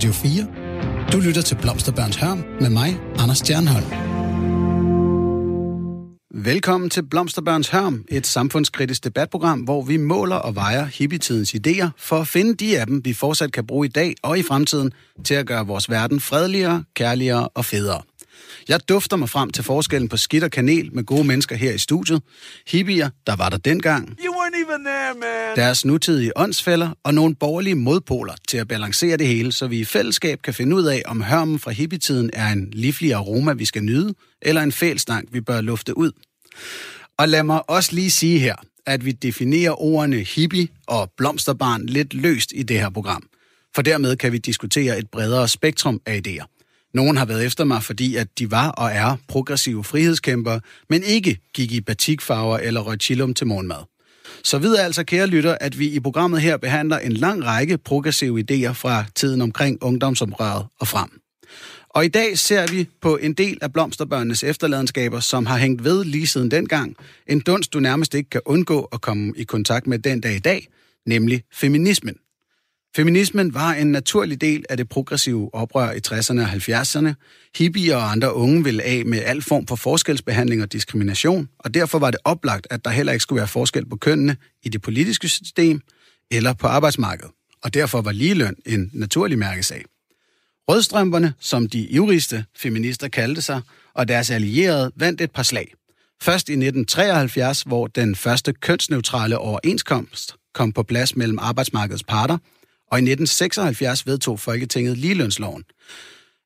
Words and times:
Radio 0.00 0.12
4. 0.12 0.46
Du 1.12 1.20
lytter 1.20 1.42
til 1.42 1.54
Blomsterbørns 1.54 2.16
Hørm 2.16 2.44
med 2.60 2.70
mig, 2.70 3.00
Anders 3.18 3.38
Stjernholm. 3.38 3.86
Velkommen 6.44 6.90
til 6.90 7.02
Blomsterbørns 7.02 7.68
Hørm, 7.68 8.04
et 8.08 8.26
samfundskritisk 8.26 9.04
debatprogram, 9.04 9.60
hvor 9.60 9.82
vi 9.82 9.96
måler 9.96 10.36
og 10.36 10.54
vejer 10.54 10.84
hippietidens 10.84 11.54
idéer 11.54 11.88
for 11.96 12.16
at 12.16 12.26
finde 12.26 12.54
de 12.54 12.80
af 12.80 12.86
dem, 12.86 13.04
vi 13.04 13.12
fortsat 13.12 13.52
kan 13.52 13.66
bruge 13.66 13.86
i 13.86 13.90
dag 13.90 14.14
og 14.22 14.38
i 14.38 14.42
fremtiden 14.42 14.92
til 15.24 15.34
at 15.34 15.46
gøre 15.46 15.66
vores 15.66 15.90
verden 15.90 16.20
fredeligere, 16.20 16.84
kærligere 16.94 17.48
og 17.48 17.64
federe. 17.64 18.02
Jeg 18.68 18.80
dufter 18.88 19.16
mig 19.16 19.28
frem 19.28 19.50
til 19.50 19.64
forskellen 19.64 20.08
på 20.08 20.16
skidt 20.16 20.44
og 20.44 20.50
kanel 20.50 20.94
med 20.94 21.04
gode 21.04 21.24
mennesker 21.24 21.56
her 21.56 21.72
i 21.72 21.78
studiet. 21.78 22.22
Hippier, 22.66 23.10
der 23.26 23.36
var 23.36 23.48
der 23.48 23.56
dengang. 23.56 24.16
You 24.24 24.34
weren't 24.34 24.56
even 24.56 24.84
there, 24.84 25.14
man. 25.20 25.56
Deres 25.56 25.84
nutidige 25.84 26.32
åndsfælder 26.36 26.90
og 27.04 27.14
nogle 27.14 27.34
borgerlige 27.34 27.74
modpoler 27.74 28.34
til 28.48 28.58
at 28.58 28.68
balancere 28.68 29.16
det 29.16 29.26
hele, 29.26 29.52
så 29.52 29.66
vi 29.66 29.78
i 29.78 29.84
fællesskab 29.84 30.42
kan 30.42 30.54
finde 30.54 30.76
ud 30.76 30.84
af, 30.84 31.02
om 31.06 31.22
hørmen 31.22 31.58
fra 31.58 31.70
hippietiden 31.70 32.30
er 32.32 32.48
en 32.48 32.68
livlig 32.72 33.14
aroma, 33.14 33.52
vi 33.52 33.64
skal 33.64 33.82
nyde, 33.82 34.14
eller 34.42 34.62
en 34.62 34.72
fælstank, 34.72 35.28
vi 35.32 35.40
bør 35.40 35.60
lufte 35.60 35.96
ud. 35.96 36.12
Og 37.18 37.28
lad 37.28 37.42
mig 37.42 37.70
også 37.70 37.94
lige 37.94 38.10
sige 38.10 38.38
her, 38.38 38.54
at 38.86 39.04
vi 39.04 39.12
definerer 39.12 39.82
ordene 39.82 40.16
hippie 40.16 40.68
og 40.86 41.10
blomsterbarn 41.16 41.86
lidt 41.86 42.14
løst 42.14 42.52
i 42.54 42.62
det 42.62 42.80
her 42.80 42.90
program. 42.90 43.22
For 43.74 43.82
dermed 43.82 44.16
kan 44.16 44.32
vi 44.32 44.38
diskutere 44.38 44.98
et 44.98 45.10
bredere 45.10 45.48
spektrum 45.48 46.00
af 46.06 46.20
idéer. 46.26 46.59
Nogen 46.94 47.16
har 47.16 47.24
været 47.24 47.46
efter 47.46 47.64
mig, 47.64 47.82
fordi 47.82 48.16
at 48.16 48.38
de 48.38 48.50
var 48.50 48.68
og 48.68 48.90
er 48.90 49.16
progressive 49.28 49.84
frihedskæmpere, 49.84 50.60
men 50.88 51.02
ikke 51.02 51.38
gik 51.54 51.72
i 51.72 51.80
batikfarver 51.80 52.58
eller 52.58 52.80
røg 52.80 52.98
chillum 53.00 53.34
til 53.34 53.46
morgenmad. 53.46 53.84
Så 54.44 54.58
ved 54.58 54.76
altså, 54.76 55.04
kære 55.04 55.26
lytter, 55.26 55.56
at 55.60 55.78
vi 55.78 55.88
i 55.88 56.00
programmet 56.00 56.40
her 56.40 56.56
behandler 56.56 56.98
en 56.98 57.12
lang 57.12 57.44
række 57.44 57.78
progressive 57.78 58.44
idéer 58.50 58.72
fra 58.72 59.04
tiden 59.14 59.40
omkring 59.40 59.78
ungdomsoprøret 59.82 60.66
og 60.80 60.88
frem. 60.88 61.20
Og 61.88 62.04
i 62.04 62.08
dag 62.08 62.38
ser 62.38 62.66
vi 62.66 62.88
på 63.00 63.16
en 63.16 63.32
del 63.32 63.58
af 63.62 63.72
blomsterbørnenes 63.72 64.44
efterladenskaber, 64.44 65.20
som 65.20 65.46
har 65.46 65.58
hængt 65.58 65.84
ved 65.84 66.04
lige 66.04 66.26
siden 66.26 66.50
dengang. 66.50 66.96
En 67.26 67.40
dunst, 67.40 67.72
du 67.72 67.80
nærmest 67.80 68.14
ikke 68.14 68.30
kan 68.30 68.40
undgå 68.44 68.82
at 68.92 69.00
komme 69.00 69.32
i 69.36 69.44
kontakt 69.44 69.86
med 69.86 69.98
den 69.98 70.20
dag 70.20 70.36
i 70.36 70.38
dag, 70.38 70.68
nemlig 71.06 71.42
feminismen. 71.52 72.16
Feminismen 72.96 73.54
var 73.54 73.72
en 73.72 73.86
naturlig 73.86 74.40
del 74.40 74.64
af 74.68 74.76
det 74.76 74.88
progressive 74.88 75.54
oprør 75.54 75.92
i 75.92 76.00
60'erne 76.06 76.40
og 76.40 76.48
70'erne. 76.48 77.14
Hippier 77.56 77.96
og 77.96 78.10
andre 78.10 78.34
unge 78.34 78.64
ville 78.64 78.82
af 78.82 79.02
med 79.06 79.22
al 79.24 79.42
form 79.42 79.66
for 79.66 79.76
forskelsbehandling 79.76 80.62
og 80.62 80.72
diskrimination, 80.72 81.48
og 81.58 81.74
derfor 81.74 81.98
var 81.98 82.10
det 82.10 82.20
oplagt, 82.24 82.66
at 82.70 82.84
der 82.84 82.90
heller 82.90 83.12
ikke 83.12 83.22
skulle 83.22 83.38
være 83.38 83.48
forskel 83.48 83.86
på 83.86 83.96
kønnene 83.96 84.36
i 84.62 84.68
det 84.68 84.82
politiske 84.82 85.28
system 85.28 85.80
eller 86.30 86.52
på 86.52 86.66
arbejdsmarkedet. 86.66 87.30
Og 87.62 87.74
derfor 87.74 88.00
var 88.00 88.12
ligeløn 88.12 88.56
en 88.66 88.90
naturlig 88.92 89.38
mærkesag. 89.38 89.84
Rødstrømperne, 90.68 91.34
som 91.40 91.68
de 91.68 91.80
ivrigste 91.80 92.44
feminister 92.56 93.08
kaldte 93.08 93.42
sig, 93.42 93.60
og 93.94 94.08
deres 94.08 94.30
allierede 94.30 94.92
vandt 94.96 95.20
et 95.20 95.30
par 95.30 95.42
slag. 95.42 95.74
Først 96.22 96.48
i 96.48 96.52
1973, 96.52 97.62
hvor 97.62 97.86
den 97.86 98.16
første 98.16 98.52
kønsneutrale 98.52 99.38
overenskomst 99.38 100.34
kom 100.54 100.72
på 100.72 100.82
plads 100.82 101.16
mellem 101.16 101.38
arbejdsmarkedets 101.38 102.04
parter, 102.04 102.38
og 102.90 102.98
i 102.98 103.02
1976 103.02 104.06
vedtog 104.06 104.40
Folketinget 104.40 104.98
ligelønsloven. 104.98 105.64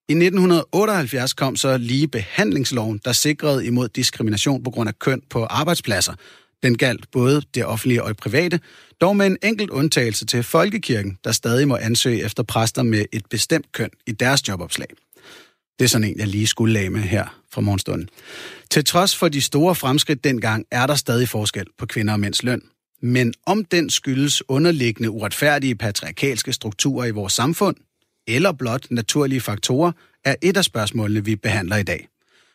I 0.09 0.13
1978 0.13 1.33
kom 1.33 1.57
så 1.57 1.77
ligebehandlingsloven, 1.77 3.01
der 3.05 3.13
sikrede 3.13 3.67
imod 3.67 3.89
diskrimination 3.89 4.63
på 4.63 4.71
grund 4.71 4.89
af 4.89 4.99
køn 4.99 5.23
på 5.31 5.45
arbejdspladser. 5.45 6.15
Den 6.63 6.79
galt 6.79 7.11
både 7.11 7.43
det 7.55 7.65
offentlige 7.65 8.03
og 8.03 8.09
det 8.09 8.17
private, 8.17 8.61
dog 9.01 9.17
med 9.17 9.27
en 9.27 9.37
enkelt 9.43 9.71
undtagelse 9.71 10.27
til 10.27 10.43
Folkekirken, 10.43 11.19
der 11.25 11.33
stadig 11.33 11.69
må 11.69 11.77
ansøge 11.77 12.25
efter 12.25 12.43
præster 12.43 12.83
med 12.83 13.05
et 13.13 13.27
bestemt 13.31 13.73
køn 13.73 13.91
i 14.07 14.13
deres 14.13 14.49
jobopslag. 14.49 14.89
Det 15.79 15.85
er 15.85 15.89
sådan 15.89 16.09
en, 16.09 16.19
jeg 16.19 16.27
lige 16.27 16.47
skulle 16.47 16.73
lage 16.73 16.91
med 16.91 17.01
her 17.01 17.41
fra 17.53 17.61
morgenstunden. 17.61 18.09
Til 18.71 18.85
trods 18.85 19.17
for 19.17 19.29
de 19.29 19.41
store 19.41 19.75
fremskridt 19.75 20.25
dengang, 20.25 20.65
er 20.71 20.87
der 20.87 20.95
stadig 20.95 21.29
forskel 21.29 21.67
på 21.79 21.87
kvinder 21.87 22.13
og 22.13 22.21
mænds 22.21 22.43
løn. 22.43 22.63
Men 23.07 23.35
om 23.47 23.65
den 23.65 23.91
skyldes 23.91 24.49
underliggende 24.49 25.11
uretfærdige 25.11 25.75
patriarkalske 25.75 26.53
strukturer 26.53 27.07
i 27.07 27.11
vores 27.11 27.33
samfund, 27.33 27.77
eller 28.27 28.53
blot 28.53 28.87
naturlige 28.91 29.41
faktorer, 29.41 29.93
er 30.25 30.35
et 30.43 30.57
af 30.57 30.65
spørgsmålene, 30.65 31.25
vi 31.25 31.37
behandler 31.37 31.77
i 31.77 31.83
dag. 31.83 32.09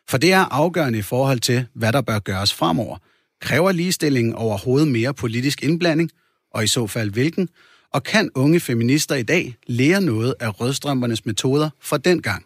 For 0.08 0.18
det 0.18 0.34
er 0.34 0.40
afgørende 0.40 1.00
i 1.00 1.02
forhold 1.02 1.40
til, 1.40 1.66
hvad 1.74 1.94
der 1.94 2.02
bør 2.02 2.20
gøres 2.20 2.54
fremover. 2.54 2.98
Kræver 3.42 3.72
ligestillingen 3.72 4.34
overhovedet 4.36 4.88
mere 4.88 5.14
politisk 5.14 5.64
indblanding, 5.64 6.12
og 6.52 6.64
i 6.64 6.68
så 6.68 6.88
fald 6.88 7.12
hvilken? 7.12 7.50
Og 7.94 8.04
kan 8.04 8.30
unge 8.36 8.60
feminister 8.60 9.16
i 9.16 9.24
dag 9.24 9.56
lære 9.68 10.02
noget 10.02 10.36
af 10.40 10.62
rødstrømpernes 10.62 11.26
metoder 11.26 11.70
fra 11.82 11.98
dengang? 11.98 12.46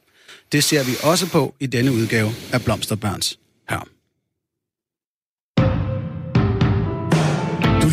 Det 0.51 0.63
ser 0.63 0.83
vi 0.83 0.91
også 1.03 1.31
på 1.31 1.55
i 1.59 1.65
denne 1.65 1.91
udgave 1.91 2.31
af 2.53 2.61
Blomsterbørns 2.61 3.39
Hør. 3.69 4.02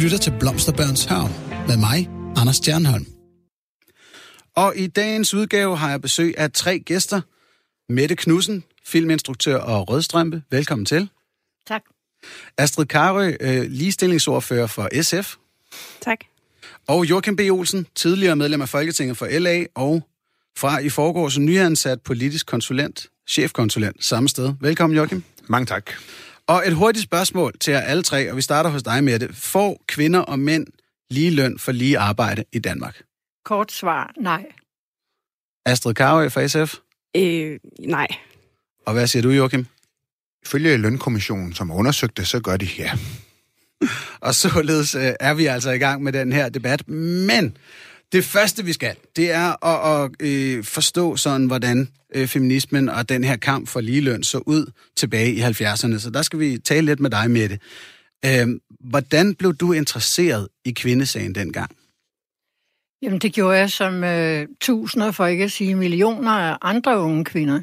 Lytter 0.00 0.18
til 0.18 0.32
Blomsterbørns 0.40 1.04
Hørm 1.04 1.30
med 1.68 1.76
mig, 1.76 2.08
Anders 2.36 2.56
Stjernholm. 2.56 3.06
Og 4.56 4.72
i 4.76 4.86
dagens 4.86 5.34
udgave 5.34 5.76
har 5.76 5.90
jeg 5.90 6.00
besøg 6.00 6.34
af 6.38 6.52
tre 6.52 6.78
gæster. 6.78 7.20
Mette 7.88 8.16
Knudsen, 8.16 8.64
filminstruktør 8.86 9.58
og 9.58 9.90
rødstrømpe. 9.90 10.42
Velkommen 10.50 10.86
til. 10.86 11.08
Tak. 11.66 11.82
Astrid 12.58 12.86
Karø, 12.86 13.32
øh, 13.40 13.62
ligestillingsordfører 13.62 14.66
for 14.66 15.02
SF. 15.02 15.34
Tak. 16.00 16.18
Og 16.88 17.10
Joachim 17.10 17.36
B. 17.36 17.40
Olsen, 17.50 17.86
tidligere 17.94 18.36
medlem 18.36 18.62
af 18.62 18.68
Folketinget 18.68 19.16
for 19.16 19.26
LA 19.38 19.64
og 19.74 20.02
fra 20.56 20.78
i 20.78 20.88
forgårs 20.88 21.38
nyansat 21.38 22.00
politisk 22.02 22.46
konsulent, 22.46 23.06
chefkonsulent 23.28 24.04
samme 24.04 24.28
sted. 24.28 24.54
Velkommen, 24.60 24.96
Joachim. 24.96 25.22
Mange 25.48 25.66
tak. 25.66 25.90
Og 26.50 26.66
et 26.66 26.74
hurtigt 26.74 27.04
spørgsmål 27.04 27.58
til 27.60 27.72
jer 27.72 27.80
alle 27.80 28.02
tre, 28.02 28.30
og 28.30 28.36
vi 28.36 28.42
starter 28.42 28.70
hos 28.70 28.82
dig 28.82 29.04
med 29.04 29.18
det. 29.18 29.36
Får 29.36 29.84
kvinder 29.88 30.20
og 30.20 30.38
mænd 30.38 30.66
lige 31.10 31.30
løn 31.30 31.58
for 31.58 31.72
lige 31.72 31.98
arbejde 31.98 32.44
i 32.52 32.58
Danmark? 32.58 33.02
Kort 33.44 33.72
svar, 33.72 34.12
nej. 34.20 34.46
Astrid 35.66 35.94
Karø 35.94 36.28
fra 36.28 36.46
SF. 36.46 36.74
Øh, 37.16 37.58
nej. 37.86 38.06
Og 38.86 38.92
hvad 38.92 39.06
siger 39.06 39.22
du, 39.22 39.30
Joachim? 39.30 39.66
Ifølge 40.46 40.76
lønkommissionen, 40.76 41.52
som 41.52 41.70
undersøgte, 41.70 42.24
så 42.24 42.40
gør 42.40 42.56
de 42.56 42.68
ja. 42.78 42.92
Og 44.26 44.34
således 44.34 44.94
øh, 44.94 45.12
er 45.20 45.34
vi 45.34 45.46
altså 45.46 45.70
i 45.70 45.78
gang 45.78 46.02
med 46.02 46.12
den 46.12 46.32
her 46.32 46.48
debat. 46.48 46.88
Men 46.88 47.56
det 48.12 48.24
første, 48.24 48.64
vi 48.64 48.72
skal, 48.72 48.96
det 49.16 49.32
er 49.32 49.66
at, 49.66 50.04
at 50.04 50.26
øh, 50.26 50.64
forstå 50.64 51.16
sådan, 51.16 51.46
hvordan 51.46 51.88
øh, 52.14 52.26
feminismen 52.26 52.88
og 52.88 53.08
den 53.08 53.24
her 53.24 53.36
kamp 53.36 53.68
for 53.68 53.80
ligeløn 53.80 54.22
så 54.22 54.38
ud 54.46 54.72
tilbage 54.96 55.32
i 55.32 55.40
70'erne. 55.40 55.98
Så 55.98 56.10
der 56.14 56.22
skal 56.22 56.38
vi 56.38 56.58
tale 56.58 56.86
lidt 56.86 57.00
med 57.00 57.10
dig 57.10 57.30
Mette. 57.30 57.58
Øh, 58.24 58.48
hvordan 58.80 59.34
blev 59.34 59.54
du 59.54 59.72
interesseret 59.72 60.48
i 60.64 60.70
kvindesagen 60.70 61.34
dengang? 61.34 61.70
Jamen, 63.02 63.18
det 63.18 63.32
gjorde 63.32 63.58
jeg 63.58 63.70
som 63.70 64.04
øh, 64.04 64.48
tusinder, 64.60 65.10
for 65.10 65.26
ikke 65.26 65.44
at 65.44 65.52
sige 65.52 65.74
millioner 65.74 66.30
af 66.30 66.56
andre 66.62 66.98
unge 66.98 67.24
kvinder, 67.24 67.60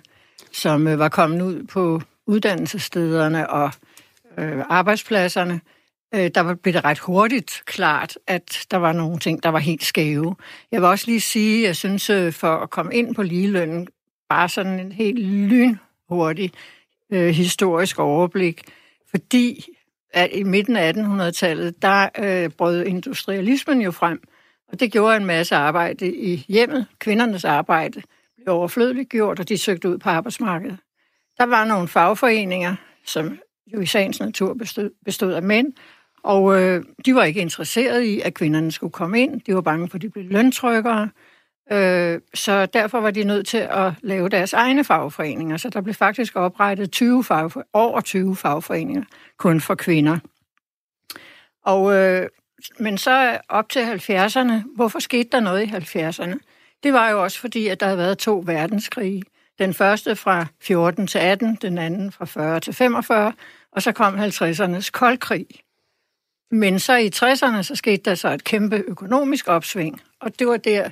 som 0.52 0.88
øh, 0.88 1.00
var 1.00 1.10
kommet 1.10 1.42
ud 1.42 1.64
på 1.64 2.02
uddannelsesstederne 2.28 3.50
og 3.50 3.72
øh, 4.38 4.64
arbejdspladserne. 4.70 5.62
Øh, 6.16 6.32
der 6.36 6.56
blev 6.56 6.74
det 6.74 6.84
ret 6.84 7.00
hurtigt 7.00 7.64
klart, 7.66 8.18
at 8.28 8.66
der 8.72 8.78
var 8.78 8.94
nogle 8.94 9.20
ting, 9.20 9.44
der 9.44 9.50
var 9.50 9.60
helt 9.60 9.84
skæve. 9.84 10.36
Jeg 10.72 10.82
vil 10.82 10.90
også 10.90 11.06
lige 11.08 11.22
sige, 11.22 11.64
at 11.64 11.68
jeg 11.68 11.76
synes, 11.76 12.10
øh, 12.10 12.34
for 12.34 12.56
at 12.56 12.70
komme 12.70 12.96
ind 12.96 13.16
på 13.16 13.24
ligelønnen, 13.24 13.88
bare 14.30 14.50
sådan 14.50 14.80
en 14.80 14.92
helt 14.92 15.20
lynhurtig 15.20 16.52
øh, 17.14 17.30
historisk 17.30 18.00
overblik, 18.00 18.62
fordi 19.10 19.66
at 20.14 20.30
i 20.34 20.44
midten 20.44 20.78
af 20.78 20.94
1800-tallet, 20.94 21.82
der 21.82 22.10
øh, 22.20 22.50
brød 22.50 22.86
industrialismen 22.86 23.82
jo 23.82 23.92
frem, 23.92 24.22
og 24.72 24.80
det 24.80 24.92
gjorde 24.92 25.18
en 25.18 25.26
masse 25.26 25.56
arbejde 25.56 26.16
i 26.16 26.46
hjemmet. 26.48 26.86
Kvindernes 27.00 27.46
arbejde 27.46 28.02
blev 28.36 28.56
overflødeligt 28.56 29.10
gjort, 29.10 29.40
og 29.40 29.50
de 29.50 29.58
søgte 29.58 29.90
ud 29.90 29.98
på 29.98 30.10
arbejdsmarkedet. 30.10 30.78
Der 31.38 31.46
var 31.46 31.66
nogle 31.66 31.88
fagforeninger, 31.88 32.76
som 33.06 33.40
jo 33.74 33.82
i 33.82 33.86
sagens 33.86 34.20
natur 34.20 34.54
bestod, 34.54 34.90
bestod 35.06 35.34
af 35.34 35.44
mænd, 35.44 35.74
og 36.24 36.62
øh, 36.62 36.84
de 37.06 37.16
var 37.16 37.24
ikke 37.24 37.42
interesserede 37.42 38.08
i, 38.08 38.22
at 38.22 38.34
kvinderne 38.34 38.72
skulle 38.72 38.92
komme 38.92 39.22
ind. 39.22 39.42
De 39.42 39.56
var 39.56 39.62
bange 39.62 39.90
for, 39.90 39.96
at 39.96 40.02
de 40.02 40.10
blev 40.10 40.26
løntrykkere. 40.26 41.10
Øh, 41.72 42.22
så 42.34 42.66
derfor 42.66 43.00
var 43.00 43.12
de 43.12 43.24
nødt 43.24 43.48
til 43.48 43.58
at 43.58 43.94
lave 44.02 44.30
deres 44.30 44.54
egne 44.54 44.84
fagforeninger. 44.84 45.58
Så 45.58 45.70
der 45.70 45.82
blev 45.82 45.94
faktisk 45.94 46.36
oprettet 46.36 46.92
20 46.92 47.24
fagfor- 47.24 47.68
over 47.74 48.02
20 48.02 48.36
fagforeninger 48.36 49.04
kun 49.38 49.62
for 49.62 49.76
kvinder. 49.76 50.20
Og, 51.66 51.94
øh, 51.96 52.28
men 52.80 52.98
så 52.98 53.38
op 53.50 53.70
til 53.70 53.80
70'erne, 53.80 54.76
hvorfor 54.76 55.00
skete 55.00 55.30
der 55.32 55.40
noget 55.40 55.64
i 55.64 55.66
70'erne? 55.66 56.38
Det 56.84 56.94
var 56.94 57.10
jo 57.10 57.24
også 57.24 57.40
fordi, 57.40 57.68
at 57.68 57.80
der 57.80 57.86
havde 57.86 57.98
været 57.98 58.18
to 58.18 58.44
verdenskrige. 58.46 59.24
Den 59.60 59.74
første 59.74 60.16
fra 60.16 60.46
14 60.62 61.08
til 61.08 61.20
18, 61.20 61.56
den 61.62 61.78
anden 61.78 62.12
fra 62.12 62.26
40 62.26 62.60
til 62.60 62.74
45, 62.74 63.34
og 63.72 63.82
så 63.82 63.92
kom 63.92 64.16
50'ernes 64.20 64.90
koldkrig. 64.92 65.48
Men 66.52 66.80
så 66.80 66.96
i 66.96 67.10
60'erne, 67.16 67.64
så 67.64 67.76
skete 67.76 68.02
der 68.06 68.16
så 68.16 68.30
et 68.30 68.44
kæmpe 68.44 68.84
økonomisk 68.88 69.48
opsving, 69.48 70.02
og 70.20 70.40
det 70.40 70.48
var 70.48 70.58
der, 70.58 70.90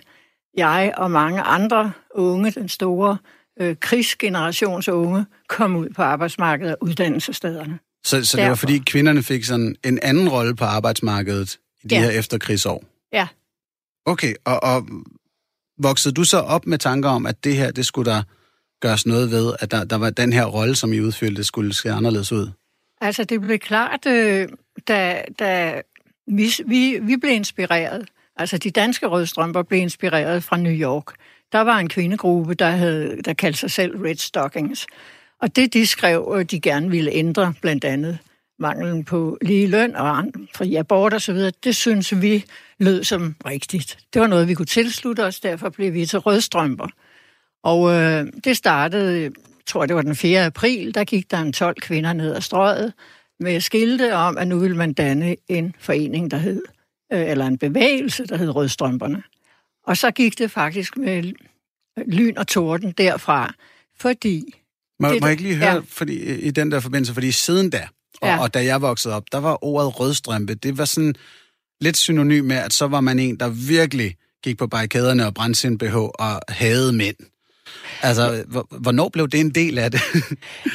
jeg 0.57 0.93
og 0.97 1.11
mange 1.11 1.41
andre 1.41 1.91
unge, 2.15 2.51
den 2.51 2.69
store 2.69 3.17
øh, 3.61 3.75
krigsgenerations 3.79 4.89
unge, 4.89 5.25
kom 5.49 5.75
ud 5.75 5.89
på 5.89 6.01
arbejdsmarkedet 6.01 6.71
og 6.75 6.77
uddannelsesstederne. 6.83 7.79
Så, 8.05 8.25
så 8.25 8.37
det 8.37 8.49
var 8.49 8.55
fordi 8.55 8.77
kvinderne 8.77 9.23
fik 9.23 9.43
sådan 9.43 9.75
en 9.83 9.99
anden 10.01 10.29
rolle 10.29 10.55
på 10.55 10.63
arbejdsmarkedet 10.65 11.57
i 11.83 11.87
de 11.87 11.95
Ja. 11.95 12.01
her 12.01 12.09
efterkrigsår? 12.09 12.83
Ja. 13.13 13.27
Okay, 14.05 14.33
og, 14.45 14.63
og 14.63 14.87
voksede 15.77 16.13
du 16.13 16.23
så 16.23 16.37
op 16.39 16.65
med 16.67 16.77
tanker 16.77 17.09
om, 17.09 17.25
at 17.25 17.43
det 17.43 17.55
her, 17.55 17.71
det 17.71 17.85
skulle 17.85 18.11
der 18.11 18.23
gøres 18.81 19.05
noget 19.05 19.31
ved, 19.31 19.53
at 19.59 19.71
der, 19.71 19.83
der 19.83 19.95
var 19.95 20.09
den 20.09 20.33
her 20.33 20.45
rolle, 20.45 20.75
som 20.75 20.93
I 20.93 20.99
udfyldte, 20.99 21.43
skulle 21.43 21.73
se 21.73 21.91
anderledes 21.91 22.31
ud? 22.31 22.49
Altså, 23.01 23.23
det 23.23 23.41
blev 23.41 23.59
klart, 23.59 24.05
øh, 24.07 24.47
da, 24.87 25.23
da 25.39 25.81
vi, 26.27 26.49
vi, 26.65 26.99
vi 27.01 27.17
blev 27.17 27.31
inspireret. 27.31 28.09
Altså, 28.37 28.57
de 28.57 28.71
danske 28.71 29.07
rødstrømper 29.07 29.63
blev 29.63 29.79
inspireret 29.79 30.43
fra 30.43 30.57
New 30.57 30.73
York. 30.73 31.05
Der 31.51 31.61
var 31.61 31.77
en 31.77 31.89
kvindegruppe, 31.89 32.53
der, 32.53 32.69
havde, 32.69 33.21
der 33.25 33.33
kaldte 33.33 33.59
sig 33.59 33.71
selv 33.71 34.01
Red 34.01 34.15
Stockings. 34.15 34.87
Og 35.41 35.55
det, 35.55 35.73
de 35.73 35.87
skrev, 35.87 36.35
øh, 36.37 36.45
de 36.45 36.59
gerne 36.59 36.89
ville 36.89 37.11
ændre, 37.11 37.53
blandt 37.61 37.85
andet 37.85 38.17
manglen 38.59 39.03
på 39.03 39.37
lige 39.41 39.67
løn 39.67 39.95
og 39.95 40.25
fri 40.55 40.75
abort 40.75 41.13
og 41.13 41.21
så 41.21 41.33
videre, 41.33 41.51
det 41.63 41.75
synes 41.75 42.21
vi 42.21 42.45
lød 42.79 43.03
som 43.03 43.35
rigtigt. 43.45 43.97
Det 44.13 44.21
var 44.21 44.27
noget, 44.27 44.47
vi 44.47 44.53
kunne 44.53 44.65
tilslutte 44.65 45.25
os, 45.25 45.39
derfor 45.39 45.69
blev 45.69 45.93
vi 45.93 46.05
til 46.05 46.19
rødstrømper. 46.19 46.87
Og 47.63 47.93
øh, 47.93 48.27
det 48.43 48.57
startede, 48.57 49.21
jeg 49.21 49.31
tror 49.65 49.85
det 49.85 49.95
var 49.95 50.01
den 50.01 50.15
4. 50.15 50.45
april, 50.45 50.95
der 50.95 51.03
gik 51.03 51.31
der 51.31 51.37
en 51.37 51.53
12 51.53 51.75
kvinder 51.81 52.13
ned 52.13 52.35
ad 52.35 52.41
strøget 52.41 52.93
med 53.39 53.61
skilte 53.61 54.15
om, 54.15 54.37
at 54.37 54.47
nu 54.47 54.59
ville 54.59 54.77
man 54.77 54.93
danne 54.93 55.35
en 55.47 55.75
forening, 55.79 56.31
der 56.31 56.37
hed, 56.37 56.61
øh, 57.13 57.29
eller 57.29 57.45
en 57.47 57.57
bevægelse, 57.57 58.25
der 58.25 58.37
hed 58.37 58.55
Rødstrømperne. 58.55 59.23
Og 59.87 59.97
så 59.97 60.11
gik 60.11 60.37
det 60.37 60.51
faktisk 60.51 60.97
med 60.97 61.23
lyn 62.07 62.37
og 62.37 62.47
torden 62.47 62.91
derfra, 62.91 63.53
fordi 63.99 64.43
Må, 64.99 65.09
Det- 65.09 65.21
må 65.21 65.27
jeg 65.27 65.31
ikke 65.31 65.43
lige 65.43 65.55
høre, 65.55 65.73
ja. 65.73 65.79
fordi, 65.87 66.23
i 66.35 66.51
den 66.51 66.71
der 66.71 66.79
forbindelse, 66.79 67.13
fordi 67.13 67.31
siden 67.31 67.69
da, 67.69 67.87
og, 68.21 68.27
Ja. 68.27 68.39
og 68.41 68.53
da 68.53 68.65
jeg 68.65 68.81
voksede 68.81 69.13
op, 69.13 69.23
der 69.31 69.37
var 69.37 69.63
ordet 69.63 69.99
rødstrømpe, 69.99 70.55
det 70.55 70.77
var 70.77 70.85
sådan 70.85 71.15
lidt 71.81 71.97
synonym 71.97 72.45
med, 72.45 72.55
at 72.55 72.73
så 72.73 72.87
var 72.87 73.01
man 73.01 73.19
en, 73.19 73.39
der 73.39 73.49
virkelig 73.49 74.15
gik 74.43 74.57
på 74.57 74.67
barrikaderne 74.67 75.25
og 75.25 75.33
brændte 75.33 75.59
sin 75.59 75.77
BH 75.77 75.95
og 75.95 76.41
havde 76.49 76.93
mænd. 76.93 77.15
Altså, 78.01 78.43
hvor- 78.47 78.67
hvornår 78.79 79.09
blev 79.09 79.27
det 79.27 79.39
en 79.39 79.49
del 79.55 79.77
af 79.77 79.91
det? 79.91 80.01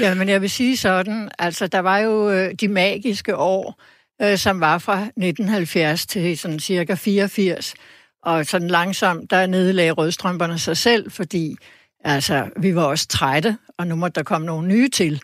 Ja, 0.00 0.14
men 0.14 0.28
jeg 0.28 0.40
vil 0.42 0.50
sige 0.50 0.76
sådan, 0.76 1.30
altså 1.38 1.66
der 1.66 1.78
var 1.78 1.98
jo 1.98 2.30
øh, 2.30 2.54
de 2.60 2.68
magiske 2.68 3.36
år, 3.36 3.82
øh, 4.22 4.38
som 4.38 4.60
var 4.60 4.78
fra 4.78 5.00
1970 5.02 6.06
til 6.06 6.38
sådan 6.38 6.60
cirka 6.60 6.94
84, 6.94 7.74
og 8.22 8.46
sådan 8.46 8.68
langsomt, 8.68 9.30
der 9.30 9.46
nedlagde 9.46 9.90
rødstrømperne 9.90 10.58
sig 10.58 10.76
selv, 10.76 11.10
fordi 11.10 11.56
altså, 12.04 12.48
vi 12.56 12.74
var 12.74 12.84
også 12.84 13.06
trætte, 13.08 13.58
og 13.78 13.86
nu 13.86 13.94
måtte 13.94 14.14
der 14.14 14.22
komme 14.22 14.46
nogle 14.46 14.68
nye 14.68 14.88
til. 14.88 15.22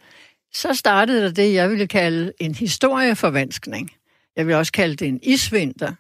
Så 0.55 0.75
startede 0.75 1.23
der 1.23 1.31
det, 1.31 1.55
jeg 1.55 1.71
ville 1.71 1.87
kalde 1.87 2.33
en 2.41 2.55
historieforvanskning. 2.55 3.91
Jeg 4.37 4.47
vil 4.47 4.55
også 4.55 4.73
kalde 4.73 4.97
det 4.97 5.09
en 5.09 5.21
isvinter. 5.23 5.93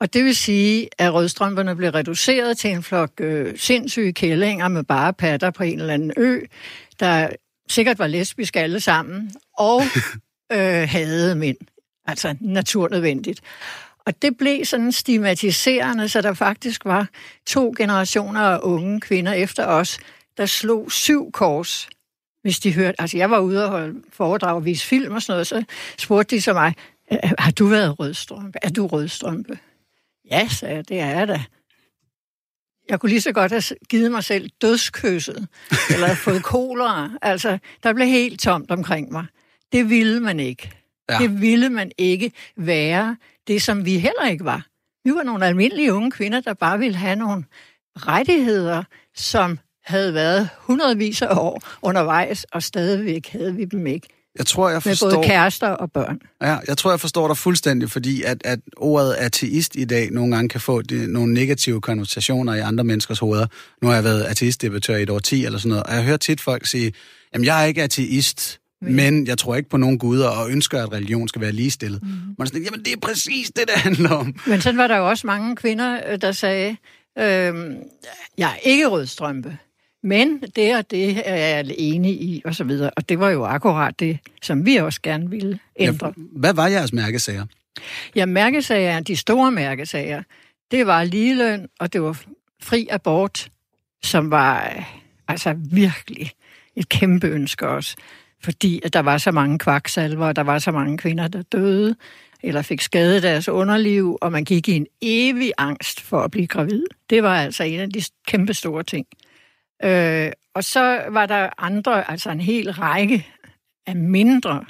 Og 0.00 0.14
det 0.14 0.24
vil 0.24 0.36
sige, 0.36 0.88
at 0.98 1.14
rødstrømperne 1.14 1.76
blev 1.76 1.90
reduceret 1.90 2.58
til 2.58 2.70
en 2.70 2.82
flok 2.82 3.10
øh, 3.20 3.58
sindssyge 3.58 4.12
kællinger 4.12 4.68
med 4.68 4.84
bare 4.84 5.12
patter 5.12 5.50
på 5.50 5.62
en 5.62 5.80
eller 5.80 5.94
anden 5.94 6.12
ø, 6.16 6.40
der 7.00 7.28
sikkert 7.68 7.98
var 7.98 8.06
lesbiske 8.06 8.60
alle 8.60 8.80
sammen, 8.80 9.32
og 9.58 9.82
øh, 10.52 10.88
havde 10.88 11.34
mænd. 11.34 11.56
Altså 12.06 12.36
naturnødvendigt. 12.40 13.40
Og 14.04 14.22
det 14.22 14.36
blev 14.36 14.64
sådan 14.64 14.92
stigmatiserende, 14.92 16.08
så 16.08 16.20
der 16.20 16.34
faktisk 16.34 16.84
var 16.84 17.08
to 17.46 17.74
generationer 17.76 18.40
af 18.40 18.58
unge 18.62 19.00
kvinder 19.00 19.32
efter 19.32 19.66
os, 19.66 19.98
der 20.36 20.46
slog 20.46 20.92
syv 20.92 21.32
kors, 21.32 21.88
hvis 22.42 22.58
de 22.58 22.74
hørte. 22.74 23.00
Altså 23.00 23.16
jeg 23.16 23.30
var 23.30 23.38
ude 23.38 23.64
og 23.64 23.70
holde 23.70 24.00
foredrag 24.12 24.54
og 24.54 24.64
vise 24.64 24.86
film 24.86 25.14
og 25.14 25.22
sådan 25.22 25.34
noget, 25.34 25.46
så 25.46 25.64
spurgte 25.98 26.36
de 26.36 26.40
så 26.40 26.52
mig, 26.52 26.74
har 27.38 27.50
du 27.50 27.66
været 27.66 27.98
rødstrømpe? 27.98 28.58
Er 28.62 28.68
du 28.70 28.86
rødstrømpe? 28.86 29.58
Ja, 30.30 30.48
sagde 30.48 30.74
jeg, 30.74 30.88
det 30.88 31.00
er 31.00 31.06
jeg 31.06 31.28
da. 31.28 31.42
Jeg 32.88 33.00
kunne 33.00 33.10
lige 33.10 33.20
så 33.20 33.32
godt 33.32 33.52
have 33.52 33.62
givet 33.88 34.12
mig 34.12 34.24
selv 34.24 34.50
dødskysset, 34.62 35.48
eller 35.90 36.14
fået 36.14 36.42
kolera. 36.42 37.10
Altså, 37.22 37.58
der 37.82 37.92
blev 37.92 38.06
helt 38.06 38.40
tomt 38.40 38.70
omkring 38.70 39.12
mig. 39.12 39.26
Det 39.72 39.90
ville 39.90 40.20
man 40.20 40.40
ikke. 40.40 40.70
Ja. 41.10 41.18
Det 41.18 41.40
ville 41.40 41.70
man 41.70 41.90
ikke 41.98 42.32
være 42.56 43.16
det, 43.46 43.62
som 43.62 43.84
vi 43.84 43.98
heller 43.98 44.26
ikke 44.30 44.44
var. 44.44 44.66
Vi 45.04 45.14
var 45.14 45.22
nogle 45.22 45.46
almindelige 45.46 45.92
unge 45.92 46.10
kvinder, 46.10 46.40
der 46.40 46.54
bare 46.54 46.78
ville 46.78 46.96
have 46.96 47.16
nogle 47.16 47.44
rettigheder, 47.96 48.82
som 49.14 49.58
havde 49.84 50.14
været 50.14 50.48
hundredvis 50.58 51.22
af 51.22 51.36
år 51.36 51.62
undervejs, 51.82 52.44
og 52.44 52.62
stadigvæk 52.62 53.28
havde 53.28 53.54
vi 53.54 53.64
dem 53.64 53.86
ikke. 53.86 54.08
Jeg 54.38 54.46
tror, 54.46 54.68
jeg 54.68 54.74
Med 54.74 54.80
forstår... 54.80 55.10
både 55.10 55.26
kærester 55.26 55.68
og 55.68 55.92
børn. 55.92 56.20
Ja, 56.42 56.58
jeg 56.68 56.78
tror, 56.78 56.90
jeg 56.90 57.00
forstår 57.00 57.26
dig 57.26 57.36
fuldstændig, 57.36 57.90
fordi 57.90 58.22
at, 58.22 58.38
at 58.44 58.58
ordet 58.76 59.12
ateist 59.12 59.76
i 59.76 59.84
dag 59.84 60.10
nogle 60.10 60.34
gange 60.34 60.48
kan 60.48 60.60
få 60.60 60.82
det, 60.82 61.10
nogle 61.10 61.34
negative 61.34 61.80
konnotationer 61.80 62.54
i 62.54 62.60
andre 62.60 62.84
menneskers 62.84 63.18
hoveder. 63.18 63.46
Nu 63.82 63.88
har 63.88 63.94
jeg 63.94 64.04
været 64.04 64.22
ateistdebattør 64.24 64.96
i 64.96 65.02
et 65.02 65.10
år 65.10 65.18
10 65.18 65.44
eller 65.44 65.58
sådan 65.58 65.68
noget, 65.68 65.84
og 65.84 65.94
jeg 65.94 66.04
hører 66.04 66.16
tit 66.16 66.40
folk 66.40 66.66
sige, 66.66 66.92
jamen 67.34 67.44
jeg 67.44 67.62
er 67.62 67.66
ikke 67.66 67.82
ateist, 67.82 68.60
men 68.82 69.26
jeg 69.26 69.38
tror 69.38 69.56
ikke 69.56 69.68
på 69.68 69.76
nogen 69.76 69.98
guder 69.98 70.28
og 70.28 70.50
ønsker, 70.50 70.82
at 70.82 70.92
religion 70.92 71.28
skal 71.28 71.40
være 71.40 71.52
ligestillet. 71.52 72.02
Mm. 72.02 72.08
Man 72.08 72.34
er 72.38 72.44
sådan, 72.44 72.62
jamen 72.62 72.80
det 72.80 72.92
er 72.92 73.00
præcis 73.00 73.50
det, 73.56 73.64
det 73.68 73.74
handler 73.76 74.10
om. 74.10 74.34
Men 74.46 74.60
sådan 74.60 74.78
var 74.78 74.86
der 74.86 74.96
jo 74.96 75.08
også 75.08 75.26
mange 75.26 75.56
kvinder, 75.56 76.00
øh, 76.12 76.20
der 76.20 76.32
sagde, 76.32 76.76
øh, 77.18 77.24
jeg 78.38 78.50
er 78.50 78.56
ikke 78.62 78.86
rødstrømpe, 78.86 79.58
men 80.02 80.42
det 80.56 80.76
og 80.76 80.90
det 80.90 81.22
er 81.24 81.36
jeg 81.36 81.74
enig 81.78 82.12
i, 82.12 82.42
og 82.44 82.54
så 82.54 82.64
videre. 82.64 82.90
Og 82.96 83.08
det 83.08 83.18
var 83.18 83.30
jo 83.30 83.44
akkurat 83.44 84.00
det, 84.00 84.18
som 84.42 84.66
vi 84.66 84.76
også 84.76 85.00
gerne 85.02 85.30
ville 85.30 85.58
ændre. 85.76 86.06
Ja, 86.06 86.22
hvad 86.32 86.54
var 86.54 86.66
jeres 86.66 86.92
mærkesager? 86.92 87.46
Ja, 88.14 88.26
mærkesager, 88.26 89.00
de 89.00 89.16
store 89.16 89.50
mærkesager, 89.50 90.22
det 90.70 90.86
var 90.86 91.04
ligeløn, 91.04 91.68
og 91.80 91.92
det 91.92 92.02
var 92.02 92.22
fri 92.62 92.88
abort, 92.90 93.48
som 94.02 94.30
var 94.30 94.72
øh, 94.76 94.84
altså 95.28 95.54
virkelig 95.72 96.30
et 96.76 96.88
kæmpe 96.88 97.26
ønske 97.26 97.68
også. 97.68 97.96
Fordi 98.42 98.80
at 98.84 98.92
der 98.92 99.00
var 99.00 99.18
så 99.18 99.32
mange 99.32 99.58
kvaksalver, 99.58 100.26
og 100.26 100.36
der 100.36 100.42
var 100.42 100.58
så 100.58 100.72
mange 100.72 100.98
kvinder, 100.98 101.28
der 101.28 101.42
døde, 101.42 101.96
eller 102.42 102.62
fik 102.62 102.80
skadet 102.80 103.22
deres 103.22 103.48
underliv, 103.48 104.18
og 104.20 104.32
man 104.32 104.44
gik 104.44 104.68
i 104.68 104.72
en 104.72 104.86
evig 105.02 105.52
angst 105.58 106.00
for 106.00 106.20
at 106.20 106.30
blive 106.30 106.46
gravid. 106.46 106.84
Det 107.10 107.22
var 107.22 107.36
altså 107.36 107.64
en 107.64 107.80
af 107.80 107.90
de 107.90 108.02
kæmpe 108.26 108.54
store 108.54 108.82
ting. 108.82 109.06
Øh, 109.84 110.32
og 110.54 110.64
så 110.64 111.02
var 111.10 111.26
der 111.26 111.48
andre, 111.58 112.10
altså 112.10 112.30
en 112.30 112.40
hel 112.40 112.72
række 112.72 113.26
af 113.86 113.96
mindre 113.96 114.64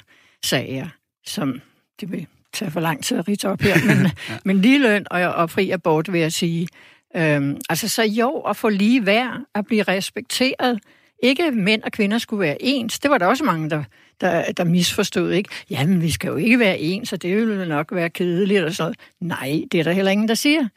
sager, 0.45 0.87
som 1.25 1.61
det 1.99 2.11
vil 2.11 2.27
tage 2.53 2.71
for 2.71 2.79
lang 2.79 3.03
tid 3.03 3.17
at 3.17 3.27
ridse 3.27 3.49
op 3.49 3.61
her, 3.61 3.75
men, 3.95 4.05
ja. 4.05 4.37
men 4.45 4.61
ligeløn 4.61 5.05
og, 5.11 5.21
og 5.21 5.49
fri 5.49 5.69
abort, 5.69 6.13
vil 6.13 6.21
jeg 6.21 6.33
sige. 6.33 6.67
Øhm, 7.15 7.57
altså 7.69 7.87
så 7.87 8.03
jo, 8.03 8.39
at 8.39 8.57
få 8.57 8.69
lige 8.69 9.05
værd, 9.05 9.41
at 9.55 9.65
blive 9.65 9.83
respekteret. 9.83 10.79
Ikke 11.23 11.51
mænd 11.51 11.83
og 11.83 11.91
kvinder 11.91 12.17
skulle 12.17 12.39
være 12.39 12.57
ens. 12.59 12.99
Det 12.99 13.11
var 13.11 13.17
der 13.17 13.25
også 13.25 13.43
mange, 13.43 13.69
der, 13.69 13.83
der, 14.21 14.51
der 14.51 14.63
misforstod. 14.63 15.31
Ikke? 15.31 15.49
Jamen, 15.69 16.01
vi 16.01 16.11
skal 16.11 16.27
jo 16.27 16.35
ikke 16.35 16.59
være 16.59 16.79
ens, 16.79 17.09
så 17.09 17.17
det 17.17 17.35
ville 17.35 17.67
nok 17.67 17.87
være 17.91 18.09
kedeligt 18.09 18.63
og 18.63 18.73
sådan 18.73 18.95
noget. 19.19 19.39
Nej, 19.39 19.63
det 19.71 19.79
er 19.79 19.83
der 19.83 19.91
heller 19.91 20.11
ingen, 20.11 20.27
der 20.27 20.35
siger. 20.35 20.67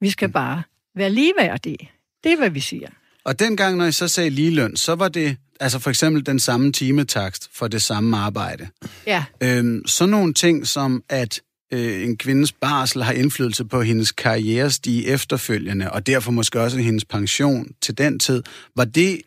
Vi 0.00 0.10
skal 0.10 0.28
bare 0.28 0.62
være 0.96 1.10
ligeværdige. 1.10 1.90
Det 2.24 2.32
er, 2.32 2.36
hvad 2.36 2.50
vi 2.50 2.60
siger. 2.60 2.88
Og 3.24 3.38
dengang, 3.38 3.76
når 3.76 3.84
I 3.84 3.92
så 3.92 4.08
sagde 4.08 4.30
ligeløn, 4.30 4.76
så 4.76 4.94
var 4.94 5.08
det 5.08 5.36
altså 5.60 5.78
for 5.78 5.90
eksempel 5.90 6.26
den 6.26 6.38
samme 6.38 6.72
timetakst 6.72 7.50
for 7.52 7.68
det 7.68 7.82
samme 7.82 8.16
arbejde. 8.16 8.68
Ja, 9.06 9.24
Øhm, 9.42 9.86
så 9.86 10.06
nogle 10.06 10.34
ting 10.34 10.66
som, 10.66 11.04
at 11.08 11.40
øh, 11.72 12.02
en 12.02 12.16
kvindes 12.16 12.52
barsel 12.52 13.02
har 13.02 13.12
indflydelse 13.12 13.64
på 13.64 13.82
hendes 13.82 14.12
karrierestige 14.12 15.06
efterfølgende, 15.06 15.92
og 15.92 16.06
derfor 16.06 16.30
måske 16.32 16.60
også 16.60 16.78
hendes 16.78 17.04
pension 17.04 17.66
til 17.80 17.98
den 17.98 18.18
tid. 18.18 18.42
Var 18.76 18.84
det 18.84 19.20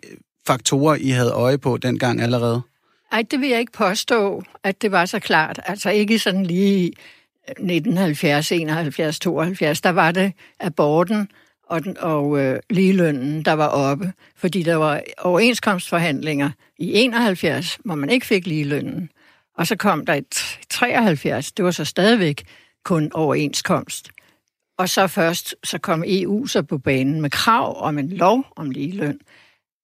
faktorer, 0.48 0.96
I 0.96 1.10
havde 1.10 1.32
øje 1.32 1.58
på 1.58 1.78
dengang 1.78 2.22
allerede? 2.22 2.62
Ej, 3.12 3.24
det 3.32 3.42
vil 3.42 3.50
jeg 3.50 3.60
ikke 3.60 3.72
påstå, 3.72 4.44
at 4.64 4.82
det 4.82 4.92
var 4.92 5.06
så 5.06 5.20
klart. 5.20 5.60
Altså 5.66 5.90
ikke 5.90 6.20
sådan 6.20 6.46
lige 6.46 6.94
1970, 7.48 8.52
71, 8.52 9.20
72, 9.20 9.82
der 9.82 9.90
var 9.90 10.12
det 10.12 10.34
aborten 10.60 11.30
og, 11.64 11.84
den, 11.84 11.98
og 11.98 12.40
øh, 12.40 12.60
ligelønnen, 12.70 13.46
der 13.46 13.54
var 13.54 13.68
oppe. 13.68 14.14
Fordi 14.36 14.64
der 14.64 14.76
var 14.76 15.02
overenskomstforhandlinger 15.18 16.50
i 16.78 16.94
71, 16.94 17.78
hvor 17.86 17.96
man 17.96 18.10
ikke 18.10 18.26
fik 18.26 18.48
ligelønnen. 18.48 19.10
Og 19.58 19.68
så 19.68 19.76
kom 19.76 20.06
der 20.06 20.14
et 20.14 20.58
73, 20.70 21.52
det 21.52 21.66
var 21.66 21.72
så 21.72 21.86
stadigvæk 21.86 22.44
kun 22.84 23.12
overenskomst. 23.14 24.10
Og 24.78 24.90
så 24.90 25.08
først, 25.08 25.56
så 25.64 25.78
kom 25.78 26.04
EU 26.08 26.48
så 26.48 26.62
på 26.62 26.78
banen 26.78 27.22
med 27.22 27.30
krav 27.30 27.84
om 27.84 27.98
en 27.98 28.10
lov 28.10 28.46
om 28.56 28.70
ligeløn. 28.70 29.20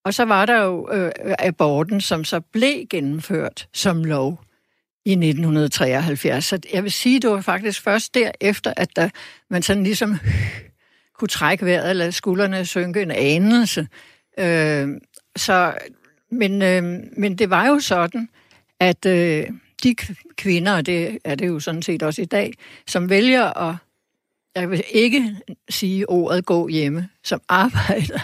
Og 0.06 0.14
så 0.14 0.26
var 0.26 0.46
der 0.46 0.64
jo 0.64 0.90
øh, 0.92 1.12
aborten, 1.40 2.02
som 2.02 2.24
så 2.24 2.40
blev 2.40 2.86
gennemført 2.90 3.68
som 3.74 4.04
lov 4.04 4.44
i 5.06 5.12
1973. 5.12 6.46
Så 6.46 6.60
jeg 6.74 6.84
vil 6.84 6.92
sige, 6.92 7.20
det 7.20 7.30
var 7.30 7.42
faktisk 7.42 7.82
først 7.82 8.14
derefter, 8.14 8.74
at 8.78 8.96
der, 8.96 9.10
man 9.50 9.64
sådan 9.64 9.84
ligesom 9.84 10.18
kunne 11.18 11.28
trække 11.28 11.66
vejret 11.66 11.90
eller 11.90 12.04
lade 12.04 12.12
skuldrene 12.12 12.66
synke 12.66 13.02
en 13.02 13.12
anelse. 13.12 13.88
Øh, 14.40 14.88
så, 15.36 15.74
men, 16.32 16.62
øh, 16.62 16.84
men 17.18 17.38
det 17.38 17.50
var 17.50 17.68
jo 17.68 17.80
sådan, 17.80 18.30
at 18.80 19.06
øh, 19.06 19.48
de 19.84 19.96
kvinder, 20.36 20.76
og 20.76 20.86
det 20.86 21.18
er 21.24 21.36
det 21.36 21.48
jo 21.48 21.60
sådan 21.60 21.82
set 21.82 22.04
også 22.04 22.22
i 22.22 22.26
dag, 22.26 22.54
som 22.88 23.10
vælger 23.10 23.70
at 23.70 23.76
jeg 24.56 24.72
vil 24.72 24.84
ikke 24.92 25.36
sige 25.70 26.10
ordet 26.10 26.46
gå 26.46 26.68
hjemme, 26.68 27.10
som 27.24 27.42
arbejder, 27.50 28.20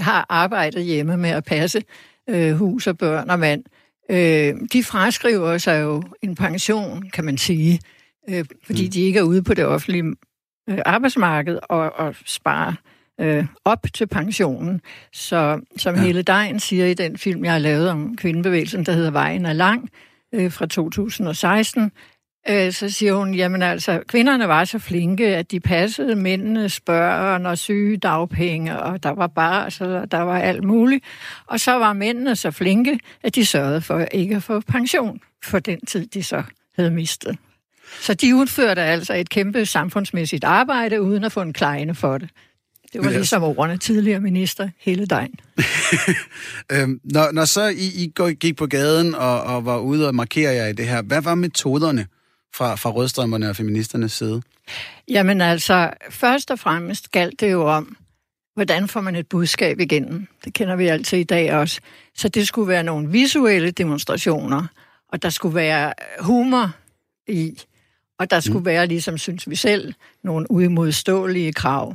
har 0.00 0.26
arbejdet 0.28 0.84
hjemme 0.84 1.16
med 1.16 1.30
at 1.30 1.44
passe 1.44 1.82
øh, 2.28 2.52
hus 2.52 2.86
og 2.86 2.98
børn 2.98 3.30
og 3.30 3.38
mand. 3.38 3.64
Øh, 4.10 4.54
de 4.72 4.84
fraskriver 4.84 5.58
sig 5.58 5.82
jo 5.82 6.02
en 6.22 6.34
pension, 6.34 7.10
kan 7.10 7.24
man 7.24 7.38
sige, 7.38 7.80
øh, 8.28 8.44
fordi 8.66 8.84
mm. 8.84 8.90
de 8.90 9.00
ikke 9.00 9.18
er 9.18 9.22
ude 9.22 9.42
på 9.42 9.54
det 9.54 9.66
offentlige 9.66 10.04
øh, 10.70 10.78
arbejdsmarked 10.86 11.58
og, 11.62 11.92
og 11.92 12.14
sparer 12.26 12.72
øh, 13.20 13.46
op 13.64 13.86
til 13.94 14.06
pensionen. 14.06 14.80
Så 15.12 15.60
som 15.76 15.94
ja. 15.94 16.00
hele 16.00 16.22
dagen 16.22 16.60
siger 16.60 16.86
i 16.86 16.94
den 16.94 17.18
film, 17.18 17.44
jeg 17.44 17.52
har 17.52 17.58
lavet 17.58 17.90
om 17.90 18.16
kvindebevægelsen, 18.16 18.86
der 18.86 18.92
hedder 18.92 19.10
Vejen 19.10 19.46
er 19.46 19.52
lang, 19.52 19.90
øh, 20.34 20.52
fra 20.52 20.66
2016, 20.66 21.92
øh, 22.48 22.72
så 22.72 22.90
siger 22.90 23.14
hun, 23.14 23.34
jamen 23.34 23.62
altså, 23.62 24.02
kvinderne 24.08 24.48
var 24.48 24.64
så 24.64 24.78
flinke, 24.78 25.36
at 25.36 25.50
de 25.50 25.60
passede 25.60 26.16
mændenes 26.16 26.80
børn 26.80 27.46
og 27.46 27.58
syge 27.58 27.96
dagpenge, 27.96 28.78
og 28.78 29.02
der 29.02 29.10
var 29.10 29.26
bare, 29.26 29.64
altså, 29.64 30.06
der 30.10 30.20
var 30.20 30.38
alt 30.38 30.64
muligt. 30.64 31.04
Og 31.46 31.60
så 31.60 31.72
var 31.72 31.92
mændene 31.92 32.36
så 32.36 32.50
flinke, 32.50 32.98
at 33.22 33.34
de 33.34 33.46
sørgede 33.46 33.80
for 33.80 34.00
ikke 34.00 34.36
at 34.36 34.42
få 34.42 34.60
pension 34.60 35.20
for 35.44 35.58
den 35.58 35.80
tid, 35.86 36.06
de 36.06 36.22
så 36.22 36.42
havde 36.76 36.90
mistet. 36.90 37.38
Så 38.00 38.14
de 38.14 38.36
udførte 38.36 38.82
altså 38.82 39.14
et 39.14 39.28
kæmpe 39.28 39.66
samfundsmæssigt 39.66 40.44
arbejde, 40.44 41.02
uden 41.02 41.24
at 41.24 41.32
få 41.32 41.42
en 41.42 41.52
kleine 41.52 41.94
for 41.94 42.18
det. 42.18 42.28
Det 42.92 43.04
var 43.04 43.10
ligesom 43.10 43.42
ordene 43.42 43.78
tidligere 43.78 44.20
minister 44.20 44.68
hele 44.78 45.06
dagen. 45.06 45.34
øhm, 46.72 47.00
når, 47.04 47.32
når 47.32 47.44
så 47.44 47.68
I, 47.68 47.86
I 48.04 48.12
gik 48.40 48.56
på 48.56 48.66
gaden 48.66 49.14
og, 49.14 49.42
og 49.42 49.64
var 49.64 49.78
ude 49.78 50.08
og 50.08 50.14
markere 50.14 50.54
jer 50.54 50.66
i 50.66 50.72
det 50.72 50.88
her, 50.88 51.02
hvad 51.02 51.22
var 51.22 51.34
metoderne 51.34 52.06
fra, 52.54 52.74
fra 52.74 52.90
rødstrømmerne 52.90 53.50
og 53.50 53.56
feministernes 53.56 54.12
side? 54.12 54.42
Jamen 55.08 55.40
altså, 55.40 55.90
først 56.10 56.50
og 56.50 56.58
fremmest 56.58 57.10
galt 57.10 57.40
det 57.40 57.52
jo 57.52 57.68
om, 57.70 57.96
hvordan 58.54 58.88
får 58.88 59.00
man 59.00 59.16
et 59.16 59.28
budskab 59.28 59.80
igennem. 59.80 60.26
Det 60.44 60.54
kender 60.54 60.76
vi 60.76 60.86
altid 60.86 61.18
i 61.18 61.24
dag 61.24 61.54
også. 61.54 61.80
Så 62.14 62.28
det 62.28 62.48
skulle 62.48 62.68
være 62.68 62.82
nogle 62.82 63.10
visuelle 63.10 63.70
demonstrationer, 63.70 64.66
og 65.08 65.22
der 65.22 65.30
skulle 65.30 65.54
være 65.54 65.92
humor 66.20 66.70
i, 67.28 67.58
og 68.18 68.30
der 68.30 68.40
skulle 68.40 68.58
mm. 68.58 68.66
være, 68.66 68.86
ligesom 68.86 69.18
synes 69.18 69.50
vi 69.50 69.56
selv, 69.56 69.94
nogle 70.24 70.50
uimodståelige 70.50 71.52
krav. 71.52 71.94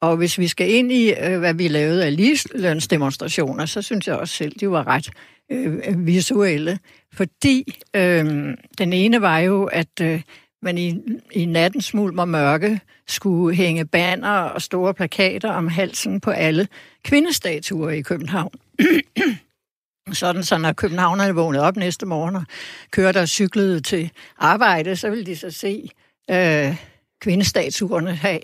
Og 0.00 0.16
hvis 0.16 0.38
vi 0.38 0.48
skal 0.48 0.70
ind 0.70 0.92
i, 0.92 1.12
øh, 1.12 1.38
hvad 1.38 1.54
vi 1.54 1.68
lavede 1.68 2.04
af 2.04 2.16
ligelønsdemonstrationer, 2.16 3.66
så 3.66 3.82
synes 3.82 4.08
jeg 4.08 4.16
også 4.16 4.34
selv, 4.34 4.52
de 4.60 4.70
var 4.70 4.86
ret 4.86 5.10
øh, 5.50 6.06
visuelle. 6.06 6.78
Fordi 7.14 7.82
øh, 7.96 8.54
den 8.78 8.92
ene 8.92 9.20
var 9.20 9.38
jo, 9.38 9.64
at 9.64 10.00
øh, 10.02 10.22
man 10.62 10.78
i, 10.78 11.00
i 11.32 11.44
natten 11.44 11.80
smuld 11.80 12.18
og 12.18 12.28
mørke 12.28 12.80
skulle 13.08 13.56
hænge 13.56 13.84
banner 13.84 14.38
og 14.38 14.62
store 14.62 14.94
plakater 14.94 15.50
om 15.52 15.68
halsen 15.68 16.20
på 16.20 16.30
alle 16.30 16.68
kvindestatuer 17.04 17.90
i 17.90 18.00
København. 18.00 18.52
Sådan, 20.12 20.42
så 20.42 20.58
når 20.58 20.72
københavnerne 20.72 21.34
vågnede 21.34 21.64
op 21.64 21.76
næste 21.76 22.06
morgen 22.06 22.36
og 22.36 22.44
kørte 22.90 23.20
og 23.20 23.28
cyklede 23.28 23.80
til 23.80 24.10
arbejde, 24.38 24.96
så 24.96 25.10
ville 25.10 25.26
de 25.26 25.36
så 25.36 25.50
se 25.50 25.90
øh, 26.30 26.76
kvindestatuerne 27.20 28.14
have 28.14 28.40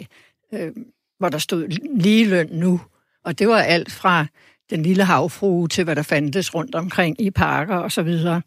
øh, 0.53 0.73
hvor 1.21 1.29
der 1.29 1.39
stod 1.39 1.69
ligeløn 2.01 2.49
nu. 2.53 2.81
Og 3.25 3.39
det 3.39 3.49
var 3.49 3.59
alt 3.59 3.93
fra 3.93 4.27
den 4.71 4.83
lille 4.83 5.05
havfrue 5.05 5.69
til, 5.69 5.85
hvad 5.85 5.97
der 5.97 6.03
fandtes 6.03 6.55
rundt 6.55 6.75
omkring 6.75 7.21
i 7.21 7.31
parker 7.31 7.77
og 7.77 7.93
så 7.93 8.03
videre. 8.03 8.43